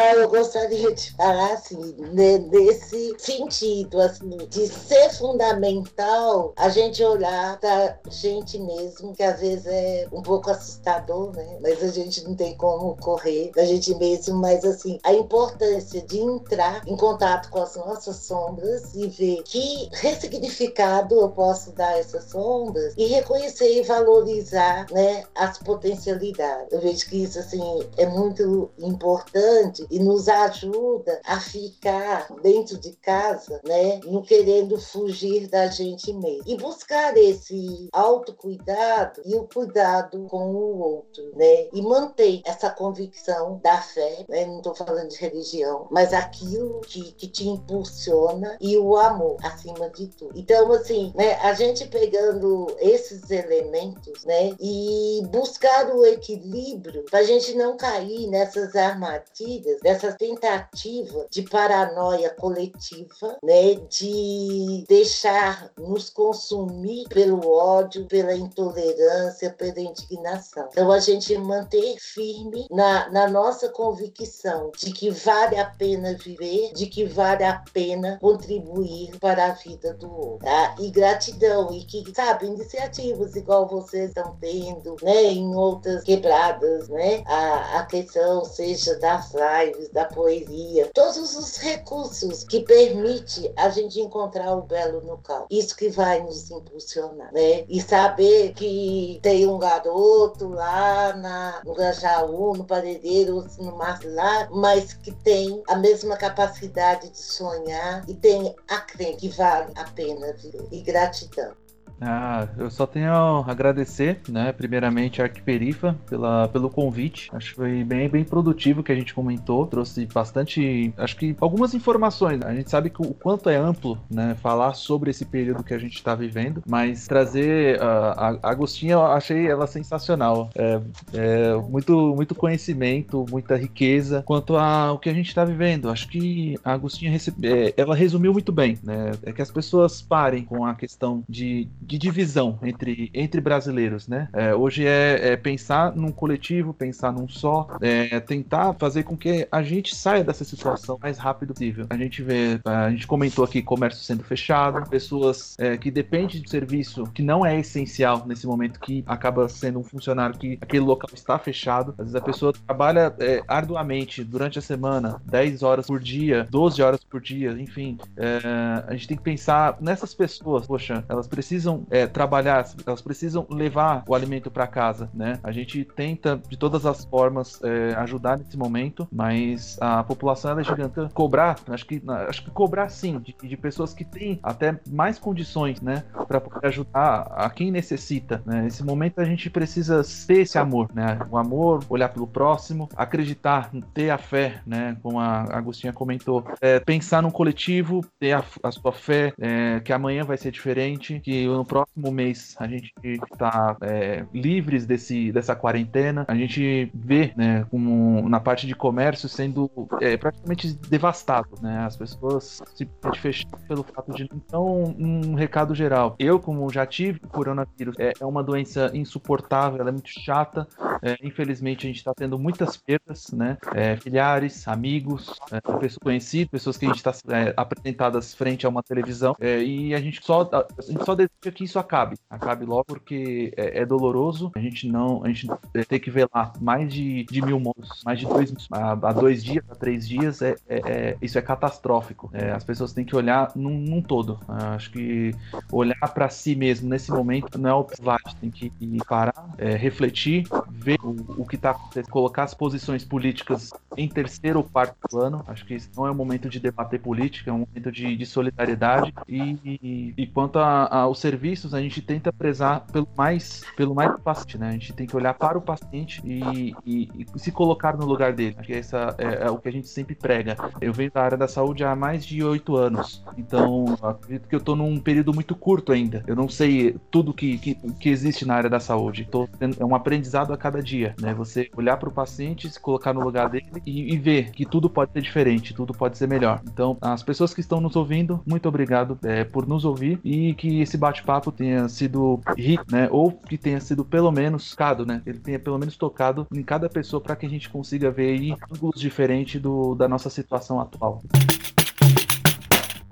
Ah, 0.00 0.14
eu 0.14 0.28
gostaria 0.28 0.94
de 0.94 1.10
falar 1.14 1.54
assim, 1.54 1.96
nesse 2.12 3.16
sentido, 3.18 4.00
assim, 4.00 4.36
de 4.48 4.68
ser 4.68 5.10
fundamental 5.10 6.52
a 6.56 6.68
gente 6.68 7.02
olhar 7.02 7.58
pra 7.58 7.98
gente 8.08 8.60
mesmo, 8.60 9.12
que 9.12 9.24
às 9.24 9.40
vezes 9.40 9.66
é 9.66 10.06
um 10.12 10.22
pouco 10.22 10.52
assustador, 10.52 11.34
né? 11.34 11.58
Mas 11.60 11.82
a 11.82 11.88
gente 11.88 12.22
não 12.22 12.36
tem 12.36 12.56
como 12.56 12.96
correr 12.98 13.50
da 13.56 13.64
gente 13.64 13.92
mesmo, 13.96 14.36
mas 14.36 14.64
assim, 14.64 15.00
a 15.02 15.12
importância 15.12 16.00
de 16.02 16.20
entrar 16.20 16.80
em 16.86 16.96
contato 16.96 17.50
com 17.50 17.60
as 17.60 17.74
nossas 17.74 18.18
sombras 18.18 18.94
e 18.94 19.08
ver 19.08 19.42
que 19.42 19.88
ressignificado 19.94 21.16
eu 21.16 21.30
posso 21.30 21.72
dar 21.72 21.88
a 21.88 21.98
essas 21.98 22.22
sombras 22.30 22.94
e 22.96 23.04
reconhecer 23.06 23.80
e 23.80 23.82
valorizar, 23.82 24.86
né, 24.92 25.24
as 25.34 25.58
potencialidades. 25.58 26.70
Eu 26.70 26.80
vejo 26.80 27.04
que 27.10 27.24
isso 27.24 27.40
assim 27.40 27.60
é 27.96 28.06
muito 28.06 28.70
importante 28.78 29.87
e 29.90 29.98
nos 29.98 30.28
ajuda 30.28 31.20
a 31.24 31.40
ficar 31.40 32.28
dentro 32.42 32.78
de 32.78 32.92
casa, 32.96 33.60
né, 33.64 34.00
não 34.04 34.22
querendo 34.22 34.78
fugir 34.80 35.48
da 35.48 35.66
gente 35.66 36.12
mesmo. 36.12 36.42
E 36.46 36.56
buscar 36.56 37.16
esse 37.16 37.88
autocuidado 37.92 39.22
e 39.24 39.34
o 39.34 39.44
cuidado 39.44 40.26
com 40.28 40.50
o 40.50 40.78
outro, 40.78 41.24
né? 41.36 41.68
E 41.72 41.82
manter 41.82 42.40
essa 42.44 42.70
convicção 42.70 43.60
da 43.62 43.80
fé, 43.80 44.24
né? 44.28 44.46
Não 44.46 44.58
estou 44.58 44.74
falando 44.74 45.08
de 45.08 45.16
religião, 45.16 45.86
mas 45.90 46.12
aquilo 46.12 46.80
que, 46.82 47.12
que 47.12 47.28
te 47.28 47.48
impulsiona 47.48 48.56
e 48.60 48.76
o 48.76 48.96
amor 48.96 49.36
acima 49.42 49.88
de 49.90 50.08
tudo. 50.08 50.32
Então, 50.36 50.72
assim, 50.72 51.12
né, 51.14 51.34
a 51.34 51.52
gente 51.54 51.86
pegando 51.88 52.66
esses 52.78 53.30
elementos, 53.30 54.24
né, 54.24 54.54
e 54.60 55.22
buscar 55.30 55.94
o 55.94 56.04
equilíbrio 56.04 57.04
para 57.04 57.20
a 57.20 57.24
gente 57.24 57.54
não 57.54 57.76
cair 57.76 58.26
nessas 58.28 58.74
armadilhas 58.74 59.77
dessa 59.82 60.12
tentativa 60.12 61.26
de 61.30 61.42
paranoia 61.42 62.30
coletiva, 62.30 63.38
né, 63.42 63.74
de 63.88 64.84
deixar 64.88 65.70
nos 65.76 66.10
consumir 66.10 67.08
pelo 67.08 67.48
ódio, 67.50 68.06
pela 68.06 68.34
intolerância, 68.34 69.50
pela 69.50 69.80
indignação. 69.80 70.68
Então 70.70 70.90
a 70.90 71.00
gente 71.00 71.36
manter 71.38 71.96
firme 71.98 72.66
na, 72.70 73.10
na 73.10 73.28
nossa 73.28 73.68
convicção 73.68 74.70
de 74.76 74.92
que 74.92 75.10
vale 75.10 75.58
a 75.58 75.66
pena 75.66 76.14
viver, 76.14 76.72
de 76.74 76.86
que 76.86 77.04
vale 77.04 77.44
a 77.44 77.62
pena 77.72 78.18
contribuir 78.20 79.18
para 79.18 79.46
a 79.46 79.52
vida 79.52 79.94
do 79.94 80.10
outro. 80.10 80.38
Tá? 80.38 80.74
E 80.78 80.90
gratidão, 80.90 81.72
e 81.72 81.84
que, 81.84 82.04
sabe, 82.14 82.46
iniciativas 82.46 83.36
igual 83.36 83.68
vocês 83.68 84.08
estão 84.08 84.36
tendo, 84.40 84.96
né, 85.02 85.24
em 85.24 85.54
outras 85.54 86.02
quebradas, 86.04 86.88
né, 86.88 87.22
a, 87.26 87.80
a 87.80 87.86
questão 87.86 88.44
seja 88.44 88.98
das 88.98 89.32
lives, 89.32 89.67
lives, 89.68 89.88
da 89.90 90.04
poesia, 90.04 90.90
todos 90.94 91.36
os 91.36 91.56
recursos 91.56 92.44
que 92.44 92.60
permite 92.60 93.52
a 93.56 93.68
gente 93.68 94.00
encontrar 94.00 94.54
o 94.54 94.62
belo 94.62 95.00
no 95.02 95.18
caos. 95.18 95.46
Isso 95.50 95.76
que 95.76 95.88
vai 95.88 96.22
nos 96.22 96.50
impulsionar, 96.50 97.32
né? 97.32 97.64
E 97.68 97.80
saber 97.80 98.52
que 98.54 99.18
tem 99.22 99.46
um 99.46 99.58
garoto 99.58 100.48
lá 100.48 101.14
na, 101.16 101.62
no 101.64 101.74
Gajaú, 101.74 102.56
no 102.56 102.64
Paredeiro, 102.64 103.46
no 103.58 103.76
Marcelar, 103.76 104.48
mas 104.50 104.94
que 104.94 105.12
tem 105.12 105.62
a 105.68 105.76
mesma 105.76 106.16
capacidade 106.16 107.08
de 107.08 107.18
sonhar 107.18 108.04
e 108.08 108.14
tem 108.14 108.54
a 108.68 108.78
crença 108.78 109.18
que 109.18 109.28
vale 109.28 109.72
a 109.74 109.84
pena 109.84 110.32
viver. 110.34 110.66
E 110.70 110.80
gratidão. 110.80 111.52
Ah, 112.00 112.48
eu 112.56 112.70
só 112.70 112.86
tenho 112.86 113.12
a 113.12 113.50
agradecer, 113.50 114.20
né, 114.28 114.52
primeiramente 114.52 115.20
a 115.20 115.24
Arquiperifa 115.24 115.96
pela, 116.08 116.48
pelo 116.48 116.70
convite. 116.70 117.28
Acho 117.32 117.50
que 117.50 117.56
foi 117.56 117.84
bem, 117.84 118.08
bem 118.08 118.24
produtivo 118.24 118.82
que 118.82 118.92
a 118.92 118.94
gente 118.94 119.12
comentou, 119.14 119.66
trouxe 119.66 120.06
bastante, 120.06 120.92
acho 120.96 121.16
que 121.16 121.36
algumas 121.40 121.74
informações. 121.74 122.40
A 122.42 122.54
gente 122.54 122.70
sabe 122.70 122.90
que 122.90 123.02
o 123.02 123.14
quanto 123.14 123.48
é 123.50 123.56
amplo, 123.56 123.98
né, 124.10 124.36
falar 124.40 124.74
sobre 124.74 125.10
esse 125.10 125.24
período 125.24 125.64
que 125.64 125.74
a 125.74 125.78
gente 125.78 125.94
está 125.94 126.14
vivendo, 126.14 126.62
mas 126.66 127.06
trazer 127.06 127.78
uh, 127.78 127.82
a, 127.82 128.38
a 128.42 128.50
Agostinha, 128.50 128.92
eu 128.94 129.02
achei 129.04 129.46
ela 129.46 129.66
sensacional. 129.66 130.50
É, 130.54 130.80
é, 131.12 131.54
muito, 131.68 132.14
muito 132.14 132.34
conhecimento, 132.34 133.26
muita 133.30 133.56
riqueza 133.56 134.22
quanto 134.24 134.56
ao 134.56 134.98
que 134.98 135.08
a 135.08 135.14
gente 135.14 135.28
está 135.28 135.44
vivendo. 135.44 135.90
Acho 135.90 136.08
que 136.08 136.56
a 136.64 136.72
Agostinha 136.72 137.10
recebe, 137.10 137.46
é, 137.46 137.74
ela 137.76 137.94
resumiu 137.94 138.32
muito 138.32 138.52
bem, 138.52 138.78
né, 138.82 139.12
é 139.22 139.32
que 139.32 139.42
as 139.42 139.50
pessoas 139.50 140.00
parem 140.00 140.44
com 140.44 140.64
a 140.64 140.74
questão 140.74 141.24
de 141.28 141.68
de 141.88 141.96
divisão 141.96 142.58
entre, 142.62 143.10
entre 143.14 143.40
brasileiros, 143.40 144.06
né? 144.06 144.28
É, 144.34 144.54
hoje 144.54 144.86
é, 144.86 145.32
é, 145.32 145.36
pensar 145.36 145.96
num 145.96 146.12
coletivo, 146.12 146.74
pensar 146.74 147.10
num 147.10 147.26
só, 147.26 147.66
é, 147.80 148.20
tentar 148.20 148.74
fazer 148.74 149.04
com 149.04 149.16
que 149.16 149.48
a 149.50 149.62
gente 149.62 149.96
saia 149.96 150.22
dessa 150.22 150.44
situação 150.44 150.96
o 150.96 151.00
mais 151.00 151.16
rápido 151.16 151.54
possível. 151.54 151.86
A 151.88 151.96
gente 151.96 152.22
vê, 152.22 152.60
a 152.64 152.90
gente 152.90 153.06
comentou 153.06 153.42
aqui 153.42 153.62
comércio 153.62 154.02
sendo 154.04 154.22
fechado, 154.22 154.88
pessoas 154.90 155.56
é, 155.58 155.78
que 155.78 155.90
dependem 155.90 156.42
de 156.42 156.50
serviço 156.50 157.04
que 157.14 157.22
não 157.22 157.46
é 157.46 157.58
essencial 157.58 158.26
nesse 158.26 158.46
momento, 158.46 158.78
que 158.78 159.02
acaba 159.06 159.48
sendo 159.48 159.78
um 159.78 159.84
funcionário 159.84 160.36
que 160.36 160.58
aquele 160.60 160.84
local 160.84 161.08
está 161.14 161.38
fechado. 161.38 161.94
Às 161.96 162.06
vezes 162.06 162.14
a 162.14 162.20
pessoa 162.20 162.52
trabalha 162.52 163.14
é, 163.18 163.42
arduamente 163.48 164.22
durante 164.22 164.58
a 164.58 164.62
semana, 164.62 165.22
10 165.24 165.62
horas 165.62 165.86
por 165.86 166.00
dia, 166.00 166.46
12 166.50 166.82
horas 166.82 167.00
por 167.02 167.20
dia, 167.20 167.52
enfim. 167.52 167.96
É, 168.14 168.40
a 168.86 168.92
gente 168.92 169.08
tem 169.08 169.16
que 169.16 169.22
pensar 169.22 169.78
nessas 169.80 170.12
pessoas, 170.12 170.66
poxa, 170.66 171.02
elas 171.08 171.26
precisam 171.26 171.77
é, 171.90 172.06
trabalhar, 172.06 172.66
elas 172.86 173.02
precisam 173.02 173.46
levar 173.50 174.04
o 174.06 174.14
alimento 174.14 174.50
para 174.50 174.66
casa, 174.66 175.10
né? 175.12 175.38
A 175.42 175.52
gente 175.52 175.84
tenta 175.84 176.40
de 176.48 176.56
todas 176.56 176.86
as 176.86 177.04
formas 177.04 177.60
é, 177.62 177.94
ajudar 177.96 178.38
nesse 178.38 178.56
momento, 178.56 179.06
mas 179.12 179.76
a 179.80 180.02
população 180.02 180.58
é 180.58 180.64
gigante. 180.64 180.88
Cobrar, 181.12 181.58
acho 181.68 181.86
que, 181.86 182.02
acho 182.28 182.44
que 182.44 182.50
cobrar 182.50 182.88
sim, 182.88 183.18
de, 183.20 183.32
de 183.32 183.56
pessoas 183.56 183.92
que 183.92 184.04
têm 184.04 184.38
até 184.42 184.78
mais 184.88 185.18
condições, 185.18 185.80
né, 185.80 186.04
para 186.26 186.42
ajudar 186.62 187.32
a 187.34 187.50
quem 187.50 187.70
necessita. 187.70 188.42
Né? 188.44 188.62
Nesse 188.62 188.84
momento 188.84 189.20
a 189.20 189.24
gente 189.24 189.50
precisa 189.50 190.02
ter 190.26 190.40
esse 190.40 190.58
amor, 190.58 190.90
né? 190.94 191.18
O 191.30 191.36
amor, 191.36 191.84
olhar 191.88 192.08
pelo 192.08 192.26
próximo, 192.26 192.88
acreditar, 192.96 193.70
ter 193.94 194.10
a 194.10 194.18
fé, 194.18 194.60
né? 194.66 194.96
Como 195.02 195.18
a 195.18 195.42
Agostinha 195.56 195.92
comentou, 195.92 196.44
é, 196.60 196.80
pensar 196.80 197.22
no 197.22 197.30
coletivo, 197.30 198.04
ter 198.18 198.32
a, 198.32 198.44
a 198.62 198.70
sua 198.70 198.92
fé, 198.92 199.32
é, 199.38 199.80
que 199.80 199.92
amanhã 199.92 200.24
vai 200.24 200.36
ser 200.36 200.50
diferente, 200.50 201.20
que 201.20 201.46
no 201.46 201.64
próximo 201.68 202.10
mês 202.10 202.56
a 202.58 202.66
gente 202.66 202.92
está 203.04 203.76
é, 203.82 204.24
livres 204.32 204.86
desse, 204.86 205.30
dessa 205.30 205.54
quarentena. 205.54 206.24
A 206.26 206.34
gente 206.34 206.90
vê, 206.94 207.32
né, 207.36 207.66
como 207.70 208.28
na 208.28 208.40
parte 208.40 208.66
de 208.66 208.74
comércio 208.74 209.28
sendo 209.28 209.70
é, 210.00 210.16
praticamente 210.16 210.72
devastado, 210.88 211.50
né? 211.62 211.84
As 211.84 211.96
pessoas 211.96 212.62
se 212.74 212.88
fecham 213.20 213.50
pelo 213.68 213.84
fato 213.84 214.12
de 214.12 214.28
então 214.32 214.94
um 214.98 215.34
recado 215.34 215.74
geral. 215.74 216.16
Eu, 216.18 216.40
como 216.40 216.70
já 216.72 216.86
tive 216.86 217.20
coronavírus, 217.20 217.94
é, 217.98 218.12
é 218.18 218.24
uma 218.24 218.42
doença 218.42 218.90
insuportável, 218.94 219.80
ela 219.80 219.90
é 219.90 219.92
muito 219.92 220.08
chata. 220.08 220.66
É, 221.02 221.16
infelizmente 221.22 221.86
a 221.86 221.88
gente 221.88 221.98
está 221.98 222.12
tendo 222.14 222.38
muitas 222.38 222.76
perdas, 222.76 223.30
né? 223.32 223.58
É, 223.74 223.96
familiares, 223.96 224.66
amigos, 224.66 225.38
é, 225.52 225.60
pessoas 225.60 225.98
conhecidas, 225.98 226.50
pessoas 226.50 226.76
que 226.78 226.86
a 226.86 226.88
gente 226.88 226.96
está 226.96 227.12
apresentadas 227.56 228.34
frente 228.34 228.64
a 228.64 228.68
uma 228.68 228.82
televisão 228.82 229.36
e 229.40 229.94
a 229.94 230.00
gente 230.00 230.24
só 230.24 230.48
a 230.52 230.82
gente 230.82 231.04
só 231.04 231.14
deseja 231.14 231.52
que 231.58 231.64
isso 231.64 231.76
acabe. 231.76 232.16
Acabe 232.30 232.64
logo 232.64 232.84
porque 232.84 233.52
é, 233.56 233.80
é 233.80 233.86
doloroso. 233.86 234.52
A 234.54 234.60
gente 234.60 234.86
não. 234.86 235.24
A 235.24 235.28
gente 235.28 235.48
tem 235.88 235.98
que 235.98 236.12
lá 236.32 236.52
mais 236.60 236.92
de, 236.92 237.24
de 237.24 237.42
mil 237.42 237.58
mortos, 237.58 238.00
mais 238.04 238.20
de 238.20 238.26
dois. 238.26 238.54
Há, 238.70 239.12
dois 239.12 239.42
dias, 239.42 239.64
há 239.68 239.74
três 239.74 240.06
dias, 240.06 240.40
é, 240.40 240.54
é, 240.68 240.78
é 240.78 241.16
isso 241.20 241.36
é 241.36 241.42
catastrófico. 241.42 242.30
É, 242.32 242.52
as 242.52 242.62
pessoas 242.62 242.92
têm 242.92 243.04
que 243.04 243.16
olhar 243.16 243.50
num, 243.56 243.76
num 243.76 244.00
todo. 244.00 244.38
acho 244.46 244.92
que 244.92 245.34
olhar 245.72 246.08
para 246.14 246.28
si 246.28 246.54
mesmo 246.54 246.88
nesse 246.88 247.10
momento 247.10 247.58
não 247.58 247.70
é 247.70 247.74
o 247.74 247.86
vale. 248.00 248.22
Tem 248.40 248.50
que 248.50 248.72
parar, 249.08 249.54
é, 249.58 249.74
refletir, 249.74 250.46
ver 250.70 250.98
o, 251.02 251.42
o 251.42 251.44
que 251.44 251.56
está 251.56 251.70
acontecendo, 251.70 252.08
colocar 252.08 252.44
as 252.44 252.54
posições 252.54 253.04
políticas 253.04 253.70
em 253.96 254.08
terceiro 254.08 254.60
ou 254.60 254.64
quarto 254.64 254.96
plano. 255.10 255.44
Acho 255.48 255.66
que 255.66 255.74
isso 255.74 255.90
não 255.96 256.06
é 256.06 256.10
um 256.12 256.14
momento 256.14 256.48
de 256.48 256.60
debater 256.60 257.00
política, 257.00 257.50
é 257.50 257.52
um 257.52 257.66
momento 257.66 257.90
de, 257.90 258.16
de 258.16 258.26
solidariedade. 258.26 259.12
E, 259.26 259.58
e, 259.64 260.14
e 260.16 260.26
quanto 260.28 260.60
ao 260.60 261.14
serviço 261.16 261.47
serviços 261.48 261.74
a 261.74 261.80
gente 261.80 262.02
tenta 262.02 262.32
prezar 262.32 262.84
pelo 262.92 263.08
mais 263.16 263.62
pelo 263.76 263.94
mais 263.94 264.18
paciente, 264.20 264.58
né? 264.58 264.68
A 264.68 264.72
gente 264.72 264.92
tem 264.92 265.06
que 265.06 265.16
olhar 265.16 265.34
para 265.34 265.56
o 265.56 265.60
paciente 265.60 266.20
e, 266.24 266.74
e, 266.84 267.08
e 267.18 267.38
se 267.38 267.50
colocar 267.50 267.96
no 267.96 268.04
lugar 268.04 268.32
dele. 268.32 268.56
Acho 268.58 268.66
que 268.66 268.74
essa 268.74 269.14
é, 269.18 269.46
é, 269.46 269.50
o 269.50 269.58
que 269.58 269.68
a 269.68 269.72
gente 269.72 269.88
sempre 269.88 270.14
prega. 270.14 270.56
Eu 270.80 270.92
venho 270.92 271.10
da 271.10 271.22
área 271.22 271.36
da 271.36 271.48
saúde 271.48 271.84
há 271.84 271.94
mais 271.96 272.24
de 272.24 272.42
oito 272.42 272.76
anos, 272.76 273.24
então 273.36 273.96
acredito 274.02 274.48
que 274.48 274.54
eu 274.54 274.58
estou 274.58 274.76
num 274.76 274.98
período 274.98 275.32
muito 275.32 275.54
curto 275.54 275.92
ainda. 275.92 276.22
Eu 276.26 276.36
não 276.36 276.48
sei 276.48 276.96
tudo 277.10 277.32
que, 277.32 277.58
que, 277.58 277.74
que 277.74 278.08
existe 278.08 278.44
na 278.44 278.54
área 278.54 278.70
da 278.70 278.80
saúde. 278.80 279.26
Tô 279.30 279.48
tendo, 279.58 279.76
é 279.80 279.84
um 279.84 279.94
aprendizado 279.94 280.52
a 280.52 280.56
cada 280.56 280.82
dia, 280.82 281.14
né? 281.20 281.32
Você 281.34 281.70
olhar 281.76 281.96
para 281.96 282.08
o 282.08 282.12
paciente, 282.12 282.68
se 282.68 282.80
colocar 282.80 283.12
no 283.12 283.20
lugar 283.20 283.48
dele 283.48 283.66
e, 283.86 284.14
e, 284.14 284.18
ver 284.18 284.50
que 284.50 284.66
tudo 284.66 284.90
pode 284.90 285.12
ser 285.12 285.22
diferente, 285.22 285.74
tudo 285.74 285.92
pode 285.92 286.18
ser 286.18 286.28
melhor. 286.28 286.60
Então, 286.64 286.96
as 287.00 287.22
pessoas 287.22 287.54
que 287.54 287.60
estão 287.60 287.80
nos 287.80 287.96
ouvindo, 287.96 288.40
muito 288.46 288.68
obrigado 288.68 289.18
é, 289.22 289.44
por 289.44 289.66
nos 289.66 289.84
ouvir 289.84 290.20
e 290.24 290.54
que 290.54 290.80
esse 290.80 290.96
bate-papo 291.28 291.52
tenha 291.52 291.86
sido 291.88 292.40
rico, 292.56 292.84
né? 292.90 293.08
Ou 293.10 293.30
que 293.30 293.58
tenha 293.58 293.80
sido 293.80 294.04
pelo 294.04 294.32
menos 294.32 294.70
tocado, 294.70 295.04
né? 295.04 295.20
Ele 295.26 295.38
tenha 295.38 295.58
pelo 295.58 295.78
menos 295.78 295.96
tocado 295.96 296.46
em 296.52 296.62
cada 296.62 296.88
pessoa 296.88 297.20
para 297.20 297.36
que 297.36 297.44
a 297.44 297.48
gente 297.48 297.68
consiga 297.68 298.10
ver 298.10 298.30
aí 298.30 298.56
ângulos 298.74 298.98
diferentes 298.98 299.60
do, 299.60 299.94
da 299.94 300.08
nossa 300.08 300.30
situação 300.30 300.80
atual. 300.80 301.22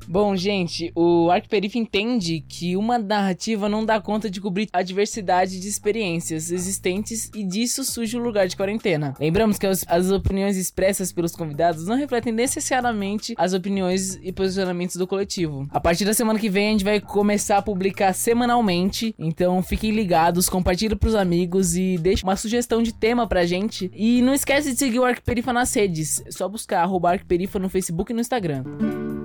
Bom, 0.09 0.37
gente, 0.37 0.93
o 0.95 1.31
Arcperif 1.31 1.77
entende 1.77 2.41
que 2.41 2.77
uma 2.77 2.97
narrativa 2.99 3.69
não 3.69 3.85
dá 3.85 4.01
conta 4.01 4.31
de 4.31 4.41
cobrir 4.41 4.69
a 4.73 4.83
diversidade 4.83 5.59
de 5.59 5.69
experiências 5.69 6.51
existentes 6.51 7.31
e 7.35 7.43
disso 7.43 7.85
surge 7.85 8.17
o 8.17 8.23
lugar 8.23 8.47
de 8.47 8.57
quarentena. 8.57 9.15
Lembramos 9.19 9.59
que 9.59 9.67
as, 9.67 10.11
opiniões 10.11 10.57
expressas 10.57 11.13
pelos 11.13 11.35
convidados 11.35 11.87
não 11.87 11.97
refletem 11.97 12.33
necessariamente 12.33 13.35
as 13.37 13.53
opiniões 13.53 14.19
e 14.23 14.31
posicionamentos 14.33 14.97
do 14.97 15.07
coletivo. 15.07 15.67
A 15.71 15.81
partir 15.81 16.05
da 16.05 16.15
semana 16.15 16.39
que 16.39 16.49
vem 16.49 16.69
a 16.69 16.71
gente 16.71 16.85
vai 16.85 17.01
começar 17.01 17.59
a 17.59 17.63
publicar 17.63 18.13
semanalmente, 18.13 19.15
então 19.19 19.61
fiquem 19.63 19.91
ligados, 19.91 20.49
compartilhem 20.49 20.97
pros 20.97 21.15
amigos 21.15 21.77
e 21.77 21.99
deixe 21.99 22.23
uma 22.23 22.37
sugestão 22.37 22.83
de 22.83 22.95
tema 22.95 23.27
pra 23.27 23.45
gente. 23.45 23.91
E 23.93 24.23
não 24.23 24.33
esquece 24.33 24.73
de 24.73 24.79
seguir 24.79 25.01
o 25.01 25.05
Arcperifa 25.05 25.53
nas 25.53 25.75
redes, 25.75 26.23
é 26.25 26.31
só 26.31 26.49
buscar 26.49 26.83
arroba 26.83 27.17
no 27.61 27.69
Facebook 27.69 28.13
e 28.13 28.15
no 28.15 28.21
Instagram. 28.21 29.16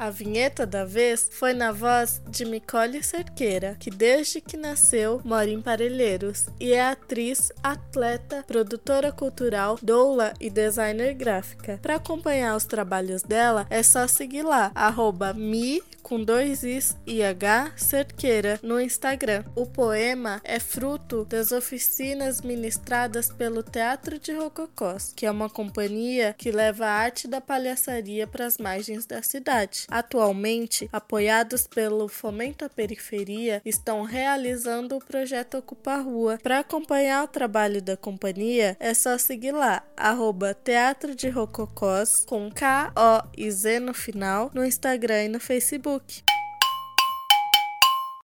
A 0.00 0.08
vinheta 0.08 0.64
da 0.64 0.82
vez 0.82 1.28
foi 1.30 1.52
na 1.52 1.72
voz 1.72 2.22
de 2.26 2.46
Micole 2.46 3.02
Cerqueira, 3.02 3.76
que 3.78 3.90
desde 3.90 4.40
que 4.40 4.56
nasceu 4.56 5.20
mora 5.22 5.50
em 5.50 5.60
Parelheiros 5.60 6.46
e 6.58 6.72
é 6.72 6.80
atriz, 6.80 7.52
atleta, 7.62 8.42
produtora 8.46 9.12
cultural, 9.12 9.78
doula 9.82 10.32
e 10.40 10.48
designer 10.48 11.12
gráfica. 11.12 11.78
Para 11.82 11.96
acompanhar 11.96 12.56
os 12.56 12.64
trabalhos 12.64 13.22
dela, 13.22 13.66
é 13.68 13.82
só 13.82 14.06
seguir 14.06 14.42
lá, 14.42 14.72
arroba 14.74 15.34
mi 15.34 15.82
com 16.02 16.24
dois 16.24 16.64
is 16.64 16.96
e 17.06 17.22
h 17.22 17.72
cerqueira 17.76 18.58
no 18.62 18.80
Instagram. 18.80 19.44
O 19.54 19.66
poema 19.66 20.40
é 20.42 20.58
fruto 20.58 21.24
das 21.24 21.52
oficinas 21.52 22.40
ministradas 22.40 23.30
pelo 23.30 23.62
Teatro 23.62 24.18
de 24.18 24.32
Rococós, 24.32 25.12
que 25.14 25.26
é 25.26 25.30
uma 25.30 25.48
companhia 25.48 26.34
que 26.36 26.50
leva 26.50 26.86
a 26.86 26.90
arte 26.90 27.28
da 27.28 27.40
palhaçaria 27.40 28.26
para 28.26 28.46
as 28.46 28.58
margens 28.58 29.06
da 29.06 29.22
cidade. 29.22 29.86
Atualmente, 29.90 30.88
apoiados 30.92 31.66
pelo 31.66 32.06
Fomento 32.06 32.64
à 32.64 32.68
Periferia, 32.68 33.60
estão 33.64 34.02
realizando 34.02 34.96
o 34.96 35.04
projeto 35.04 35.58
Ocupa 35.58 35.96
Rua. 35.96 36.38
Para 36.40 36.60
acompanhar 36.60 37.24
o 37.24 37.28
trabalho 37.28 37.82
da 37.82 37.96
companhia, 37.96 38.76
é 38.78 38.94
só 38.94 39.18
seguir 39.18 39.50
lá, 39.50 39.82
arroba 39.96 40.54
Teatro 40.54 41.14
de 41.14 41.28
Rococós, 41.28 42.24
com 42.24 42.50
K-O 42.52 43.28
e 43.36 43.50
Z 43.50 43.80
no 43.80 43.92
final, 43.92 44.50
no 44.54 44.64
Instagram 44.64 45.24
e 45.24 45.28
no 45.28 45.40
Facebook. 45.40 46.22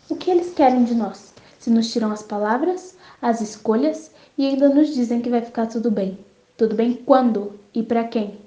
O 0.09 0.15
que 0.15 0.31
eles 0.31 0.55
querem 0.55 0.85
de 0.85 0.95
nós? 0.95 1.35
Se 1.59 1.69
nos 1.69 1.93
tiram 1.93 2.13
as 2.13 2.23
palavras, 2.23 2.97
as 3.21 3.41
escolhas 3.41 4.13
e 4.39 4.47
ainda 4.47 4.69
nos 4.69 4.95
dizem 4.95 5.21
que 5.21 5.31
vai 5.31 5.43
ficar 5.43 5.67
tudo 5.67 5.91
bem. 5.91 6.17
Tudo 6.57 6.77
bem 6.77 6.95
quando 6.95 7.59
e 7.75 7.83
para 7.83 8.05
quem? 8.05 8.39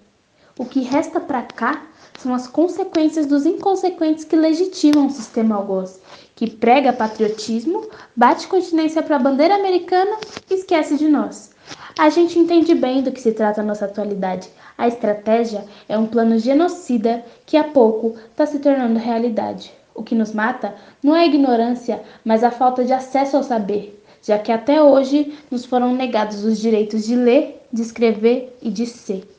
O 0.57 0.65
que 0.65 0.81
resta 0.81 1.19
para 1.19 1.43
cá 1.43 1.85
são 2.21 2.33
as 2.33 2.47
consequências 2.47 3.25
dos 3.25 3.45
inconsequentes 3.45 4.25
que 4.25 4.35
legitimam 4.35 5.07
o 5.07 5.09
sistema 5.09 5.55
algoz, 5.55 6.01
que 6.35 6.49
prega 6.49 6.91
patriotismo, 6.91 7.87
bate 8.15 8.47
continência 8.47 9.01
para 9.01 9.15
a 9.15 9.19
bandeira 9.19 9.55
americana 9.55 10.17
e 10.49 10.53
esquece 10.53 10.97
de 10.97 11.07
nós. 11.07 11.51
A 11.97 12.09
gente 12.09 12.37
entende 12.37 12.75
bem 12.75 13.01
do 13.01 13.11
que 13.11 13.21
se 13.21 13.31
trata 13.31 13.61
a 13.61 13.63
nossa 13.63 13.85
atualidade. 13.85 14.49
A 14.77 14.87
estratégia 14.87 15.63
é 15.87 15.97
um 15.97 16.07
plano 16.07 16.37
genocida 16.37 17.23
que 17.45 17.55
a 17.55 17.63
pouco 17.63 18.15
está 18.31 18.45
se 18.45 18.59
tornando 18.59 18.99
realidade. 18.99 19.71
O 19.95 20.03
que 20.03 20.15
nos 20.15 20.33
mata 20.33 20.75
não 21.01 21.15
é 21.15 21.21
a 21.21 21.25
ignorância, 21.25 22.01
mas 22.23 22.43
a 22.43 22.51
falta 22.51 22.83
de 22.83 22.93
acesso 22.93 23.37
ao 23.37 23.43
saber, 23.43 24.01
já 24.21 24.37
que 24.37 24.51
até 24.51 24.81
hoje 24.81 25.37
nos 25.49 25.65
foram 25.65 25.93
negados 25.93 26.43
os 26.43 26.59
direitos 26.59 27.05
de 27.05 27.15
ler, 27.15 27.61
de 27.71 27.81
escrever 27.81 28.57
e 28.61 28.69
de 28.69 28.85
ser. 28.85 29.38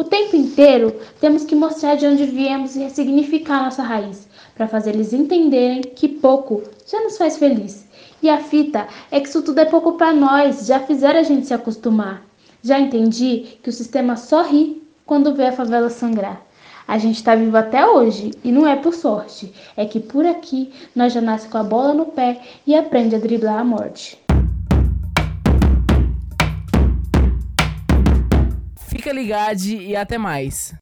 O 0.00 0.04
tempo 0.04 0.34
inteiro 0.34 0.98
temos 1.20 1.44
que 1.44 1.54
mostrar 1.54 1.94
de 1.94 2.06
onde 2.06 2.24
viemos 2.24 2.74
e 2.74 2.78
ressignificar 2.78 3.62
nossa 3.62 3.82
raiz, 3.82 4.26
para 4.54 4.66
fazer 4.66 4.94
eles 4.94 5.12
entenderem 5.12 5.82
que 5.82 6.08
pouco 6.08 6.62
já 6.90 7.02
nos 7.02 7.18
faz 7.18 7.36
feliz. 7.36 7.86
E 8.22 8.30
a 8.30 8.38
fita 8.38 8.88
é 9.10 9.20
que 9.20 9.28
isso 9.28 9.42
tudo 9.42 9.58
é 9.58 9.66
pouco 9.66 9.98
para 9.98 10.10
nós, 10.10 10.66
já 10.66 10.80
fizeram 10.80 11.20
a 11.20 11.22
gente 11.22 11.46
se 11.46 11.52
acostumar. 11.52 12.22
Já 12.62 12.80
entendi 12.80 13.58
que 13.62 13.68
o 13.68 13.72
sistema 13.74 14.16
só 14.16 14.40
ri 14.40 14.82
quando 15.04 15.34
vê 15.34 15.48
a 15.48 15.52
favela 15.52 15.90
sangrar. 15.90 16.40
A 16.88 16.96
gente 16.96 17.16
está 17.16 17.34
vivo 17.34 17.58
até 17.58 17.86
hoje 17.86 18.30
e 18.42 18.50
não 18.50 18.66
é 18.66 18.76
por 18.76 18.94
sorte, 18.94 19.52
é 19.76 19.84
que 19.84 20.00
por 20.00 20.24
aqui 20.24 20.72
nós 20.96 21.12
já 21.12 21.20
nasce 21.20 21.46
com 21.46 21.58
a 21.58 21.62
bola 21.62 21.92
no 21.92 22.06
pé 22.06 22.40
e 22.66 22.74
aprende 22.74 23.16
a 23.16 23.18
driblar 23.18 23.58
a 23.58 23.64
morte. 23.64 24.19
Fica 29.00 29.14
ligado 29.14 29.64
e 29.64 29.96
até 29.96 30.18
mais. 30.18 30.74